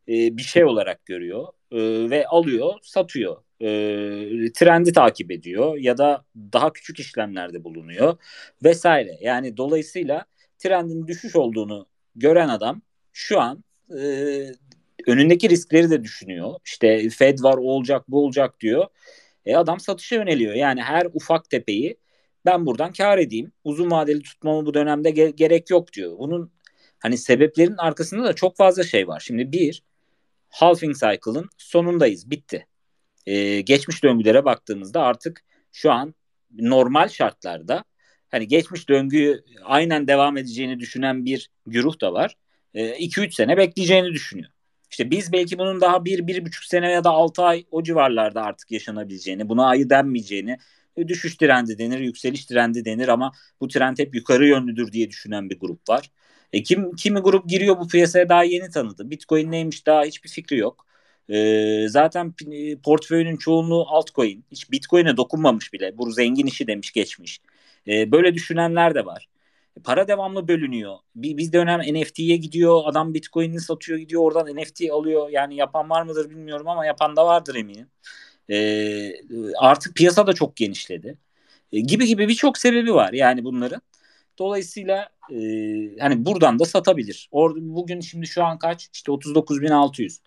e, 0.08 0.36
bir 0.36 0.42
şey 0.42 0.64
olarak 0.64 1.06
görüyor 1.06 1.46
e, 1.72 2.10
ve 2.10 2.26
alıyor, 2.26 2.74
satıyor. 2.82 3.36
E, 3.60 3.66
trendi 4.52 4.92
takip 4.92 5.30
ediyor 5.30 5.76
ya 5.78 5.98
da 5.98 6.24
daha 6.52 6.72
küçük 6.72 7.00
işlemlerde 7.00 7.64
bulunuyor 7.64 8.16
vesaire. 8.64 9.18
Yani 9.20 9.56
dolayısıyla 9.56 10.24
trendin 10.58 11.06
düşüş 11.06 11.36
olduğunu 11.36 11.86
gören 12.16 12.48
adam 12.48 12.82
şu 13.12 13.40
an 13.40 13.64
e, 13.98 14.00
önündeki 15.06 15.48
riskleri 15.48 15.90
de 15.90 16.04
düşünüyor. 16.04 16.54
İşte 16.64 17.08
Fed 17.08 17.38
var, 17.42 17.56
olacak, 17.56 18.04
bu 18.08 18.24
olacak 18.24 18.60
diyor. 18.60 18.86
E 19.46 19.56
adam 19.56 19.80
satışa 19.80 20.16
yöneliyor. 20.16 20.54
Yani 20.54 20.82
her 20.82 21.06
ufak 21.14 21.50
tepeyi 21.50 21.96
ben 22.46 22.66
buradan 22.66 22.92
kar 22.92 23.18
edeyim. 23.18 23.52
Uzun 23.64 23.90
vadeli 23.90 24.22
tutmamı 24.22 24.66
bu 24.66 24.74
dönemde 24.74 25.10
ge- 25.10 25.36
gerek 25.36 25.70
yok 25.70 25.92
diyor. 25.92 26.18
Bunun 26.18 26.52
hani 26.98 27.18
sebeplerin 27.18 27.76
arkasında 27.76 28.24
da 28.24 28.32
çok 28.32 28.56
fazla 28.56 28.84
şey 28.84 29.08
var. 29.08 29.20
Şimdi 29.20 29.52
bir, 29.52 29.82
halving 30.48 30.94
cycle'ın 30.94 31.48
sonundayız. 31.58 32.30
Bitti. 32.30 32.66
Ee, 33.26 33.60
geçmiş 33.60 34.02
döngülere 34.02 34.44
baktığımızda 34.44 35.02
artık 35.02 35.44
şu 35.72 35.92
an 35.92 36.14
normal 36.58 37.08
şartlarda 37.08 37.84
hani 38.28 38.48
geçmiş 38.48 38.88
döngüyü 38.88 39.44
aynen 39.64 40.06
devam 40.06 40.36
edeceğini 40.36 40.80
düşünen 40.80 41.24
bir 41.24 41.50
güruh 41.66 42.00
da 42.00 42.12
var. 42.12 42.36
2-3 42.74 43.26
ee, 43.26 43.30
sene 43.30 43.56
bekleyeceğini 43.56 44.12
düşünüyor. 44.12 44.50
İşte 44.90 45.10
biz 45.10 45.32
belki 45.32 45.58
bunun 45.58 45.80
daha 45.80 46.04
bir, 46.04 46.26
bir 46.26 46.44
buçuk 46.44 46.64
sene 46.64 46.90
ya 46.90 47.04
da 47.04 47.10
altı 47.10 47.42
ay 47.42 47.64
o 47.70 47.82
civarlarda 47.82 48.42
artık 48.42 48.70
yaşanabileceğini, 48.70 49.48
buna 49.48 49.66
ayı 49.66 49.90
denmeyeceğini, 49.90 50.58
e, 50.96 51.08
düşüş 51.08 51.36
trendi 51.36 51.78
denir, 51.78 51.98
yükseliş 52.00 52.46
trendi 52.46 52.84
denir 52.84 53.08
ama 53.08 53.32
bu 53.60 53.68
trend 53.68 53.98
hep 53.98 54.14
yukarı 54.14 54.46
yönlüdür 54.46 54.92
diye 54.92 55.10
düşünen 55.10 55.50
bir 55.50 55.58
grup 55.58 55.88
var. 55.88 56.10
E, 56.56 56.62
kim 56.62 56.96
kimi 56.96 57.20
grup 57.20 57.48
giriyor 57.48 57.78
bu 57.80 57.88
piyasaya 57.88 58.28
daha 58.28 58.44
yeni 58.44 58.70
tanıdı. 58.70 59.10
Bitcoin 59.10 59.50
neymiş 59.52 59.86
daha 59.86 60.04
hiçbir 60.04 60.28
fikri 60.28 60.58
yok. 60.58 60.86
E, 61.28 61.88
zaten 61.88 62.34
e, 62.52 62.76
portföyünün 62.76 63.36
çoğunluğu 63.36 63.86
altcoin. 63.88 64.44
Hiç 64.50 64.70
Bitcoin'e 64.72 65.16
dokunmamış 65.16 65.72
bile. 65.72 65.98
Bu 65.98 66.10
zengin 66.10 66.46
işi 66.46 66.66
demiş 66.66 66.92
geçmiş. 66.92 67.40
E, 67.88 68.12
böyle 68.12 68.34
düşünenler 68.34 68.94
de 68.94 69.06
var. 69.06 69.28
E, 69.76 69.80
para 69.80 70.08
devamlı 70.08 70.48
bölünüyor. 70.48 70.96
Bir 71.14 71.52
dönem 71.52 71.80
NFT'ye 71.80 72.36
gidiyor. 72.36 72.82
Adam 72.84 73.14
Bitcoin'ini 73.14 73.60
satıyor 73.60 73.98
gidiyor. 73.98 74.22
Oradan 74.22 74.56
NFT 74.56 74.82
alıyor. 74.92 75.28
Yani 75.30 75.56
yapan 75.56 75.90
var 75.90 76.02
mıdır 76.02 76.30
bilmiyorum 76.30 76.68
ama 76.68 76.86
yapan 76.86 77.16
da 77.16 77.26
vardır 77.26 77.54
eminim. 77.54 77.86
E, 78.50 78.58
artık 79.58 79.94
piyasa 79.96 80.26
da 80.26 80.32
çok 80.32 80.56
genişledi. 80.56 81.18
E, 81.72 81.80
gibi 81.80 82.06
gibi 82.06 82.28
birçok 82.28 82.58
sebebi 82.58 82.94
var 82.94 83.12
yani 83.12 83.44
bunların. 83.44 83.82
Dolayısıyla 84.38 85.08
e, 85.30 85.36
hani 86.00 86.24
buradan 86.24 86.58
da 86.58 86.64
satabilir. 86.64 87.28
Orada 87.30 87.58
bugün 87.60 88.00
şimdi 88.00 88.26
şu 88.26 88.44
an 88.44 88.58
kaç? 88.58 88.88
İşte 88.92 89.12
39.600. 89.12 90.18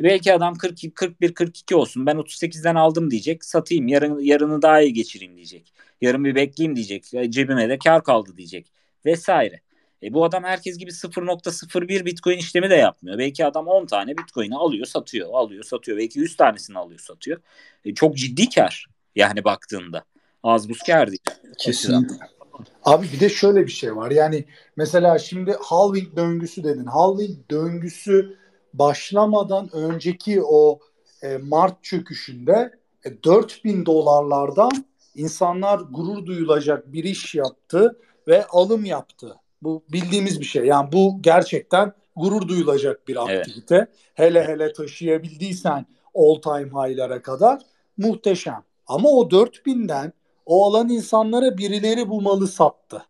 Belki 0.00 0.32
adam 0.32 0.54
40 0.54 0.78
41 0.94 1.34
42 1.34 1.76
olsun. 1.76 2.06
Ben 2.06 2.16
38'den 2.16 2.74
aldım 2.74 3.10
diyecek. 3.10 3.44
Satayım. 3.44 3.88
Yarın 3.88 4.20
yarını 4.20 4.62
daha 4.62 4.80
iyi 4.80 4.92
geçireyim 4.92 5.36
diyecek. 5.36 5.72
Yarın 6.00 6.24
bir 6.24 6.34
bekleyeyim 6.34 6.76
diyecek. 6.76 7.14
E, 7.14 7.30
cebime 7.30 7.68
de 7.68 7.78
kar 7.78 8.04
kaldı 8.04 8.36
diyecek. 8.36 8.72
Vesaire. 9.04 9.60
E 10.02 10.14
bu 10.14 10.24
adam 10.24 10.44
herkes 10.44 10.78
gibi 10.78 10.90
0.01 10.90 12.04
Bitcoin 12.04 12.38
işlemi 12.38 12.70
de 12.70 12.74
yapmıyor. 12.74 13.18
Belki 13.18 13.44
adam 13.44 13.66
10 13.66 13.86
tane 13.86 14.18
Bitcoin'i 14.18 14.56
alıyor, 14.56 14.86
satıyor, 14.86 15.28
alıyor, 15.32 15.64
satıyor. 15.64 15.98
Belki 15.98 16.18
100 16.18 16.36
tanesini 16.36 16.78
alıyor, 16.78 17.00
satıyor. 17.00 17.40
E 17.84 17.94
çok 17.94 18.16
ciddi 18.16 18.48
kar 18.48 18.86
yani 19.14 19.44
baktığında. 19.44 20.04
Az 20.42 20.68
buz 20.68 20.78
kar 20.78 21.08
değil. 21.08 21.22
Kesinlikle. 21.58 22.35
Abi 22.84 23.06
bir 23.12 23.20
de 23.20 23.28
şöyle 23.28 23.66
bir 23.66 23.72
şey 23.72 23.96
var. 23.96 24.10
Yani 24.10 24.44
mesela 24.76 25.18
şimdi 25.18 25.56
halving 25.60 26.16
döngüsü 26.16 26.64
dedin. 26.64 26.84
Halving 26.84 27.50
döngüsü 27.50 28.36
başlamadan 28.74 29.68
önceki 29.72 30.42
o 30.42 30.78
e, 31.22 31.36
Mart 31.36 31.84
çöküşünde 31.84 32.70
e, 33.04 33.22
4000 33.22 33.86
dolarlardan 33.86 34.70
insanlar 35.14 35.78
gurur 35.78 36.26
duyulacak 36.26 36.92
bir 36.92 37.04
iş 37.04 37.34
yaptı 37.34 37.98
ve 38.28 38.46
alım 38.46 38.84
yaptı. 38.84 39.36
Bu 39.62 39.84
bildiğimiz 39.92 40.40
bir 40.40 40.44
şey. 40.44 40.64
Yani 40.64 40.92
bu 40.92 41.18
gerçekten 41.20 41.92
gurur 42.16 42.48
duyulacak 42.48 43.08
bir 43.08 43.24
aktivite. 43.24 43.74
Evet. 43.74 43.88
Hele 44.14 44.44
hele 44.44 44.72
taşıyabildiysen 44.72 45.86
all 46.14 46.34
time 46.34 46.70
high'lara 46.70 47.22
kadar 47.22 47.62
muhteşem. 47.96 48.62
Ama 48.86 49.08
o 49.08 49.28
4000'den 49.28 50.12
o 50.46 50.66
alan 50.66 50.88
insanlara 50.88 51.58
birileri 51.58 52.08
bu 52.08 52.22
malı 52.22 52.48
sattı. 52.48 53.06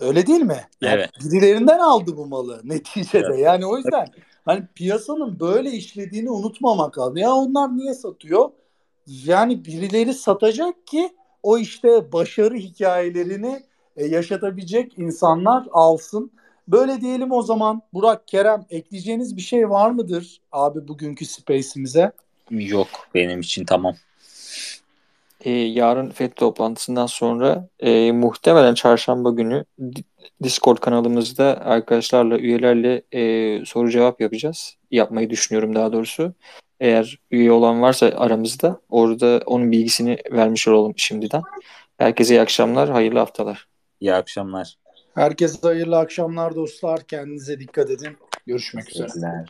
Öyle 0.00 0.26
değil 0.26 0.42
mi? 0.42 0.60
Yani 0.80 0.94
evet. 0.94 1.10
Birilerinden 1.24 1.78
aldı 1.78 2.16
bu 2.16 2.26
malı 2.26 2.60
neticede. 2.64 3.26
Evet. 3.26 3.38
Yani 3.38 3.66
o 3.66 3.76
yüzden 3.76 4.06
hani 4.44 4.66
piyasanın 4.74 5.40
böyle 5.40 5.70
işlediğini 5.70 6.30
unutmamak 6.30 6.98
lazım. 6.98 7.16
Ya 7.16 7.32
onlar 7.32 7.76
niye 7.76 7.94
satıyor? 7.94 8.50
Yani 9.06 9.64
birileri 9.64 10.14
satacak 10.14 10.86
ki 10.86 11.10
o 11.42 11.58
işte 11.58 12.12
başarı 12.12 12.54
hikayelerini 12.54 13.62
e, 13.96 14.06
yaşatabilecek 14.06 14.98
insanlar 14.98 15.66
alsın. 15.72 16.30
Böyle 16.68 17.00
diyelim 17.00 17.32
o 17.32 17.42
zaman 17.42 17.82
Burak, 17.92 18.28
Kerem 18.28 18.66
ekleyeceğiniz 18.70 19.36
bir 19.36 19.42
şey 19.42 19.70
var 19.70 19.90
mıdır 19.90 20.40
abi 20.52 20.88
bugünkü 20.88 21.26
Space'imize? 21.26 22.12
Yok 22.50 22.88
benim 23.14 23.40
için 23.40 23.64
tamam. 23.64 23.94
Ee, 25.46 25.50
yarın 25.50 26.10
FED 26.10 26.32
toplantısından 26.32 27.06
sonra 27.06 27.68
e, 27.80 28.12
muhtemelen 28.12 28.74
çarşamba 28.74 29.30
günü 29.30 29.64
Discord 30.42 30.78
kanalımızda 30.78 31.60
arkadaşlarla, 31.64 32.38
üyelerle 32.38 33.02
e, 33.12 33.64
soru 33.64 33.90
cevap 33.90 34.20
yapacağız. 34.20 34.76
Yapmayı 34.90 35.30
düşünüyorum 35.30 35.74
daha 35.74 35.92
doğrusu. 35.92 36.34
Eğer 36.80 37.18
üye 37.30 37.52
olan 37.52 37.82
varsa 37.82 38.06
aramızda 38.06 38.80
orada 38.88 39.42
onun 39.46 39.72
bilgisini 39.72 40.18
vermiş 40.32 40.68
olalım 40.68 40.92
şimdiden. 40.96 41.42
Herkese 41.98 42.34
iyi 42.34 42.40
akşamlar, 42.40 42.90
hayırlı 42.90 43.18
haftalar. 43.18 43.68
İyi 44.00 44.14
akşamlar. 44.14 44.74
Herkese 45.14 45.58
hayırlı 45.62 45.98
akşamlar 45.98 46.54
dostlar. 46.54 47.02
Kendinize 47.02 47.60
dikkat 47.60 47.90
edin. 47.90 48.16
Görüşmek 48.46 48.90
üzere. 48.90 49.44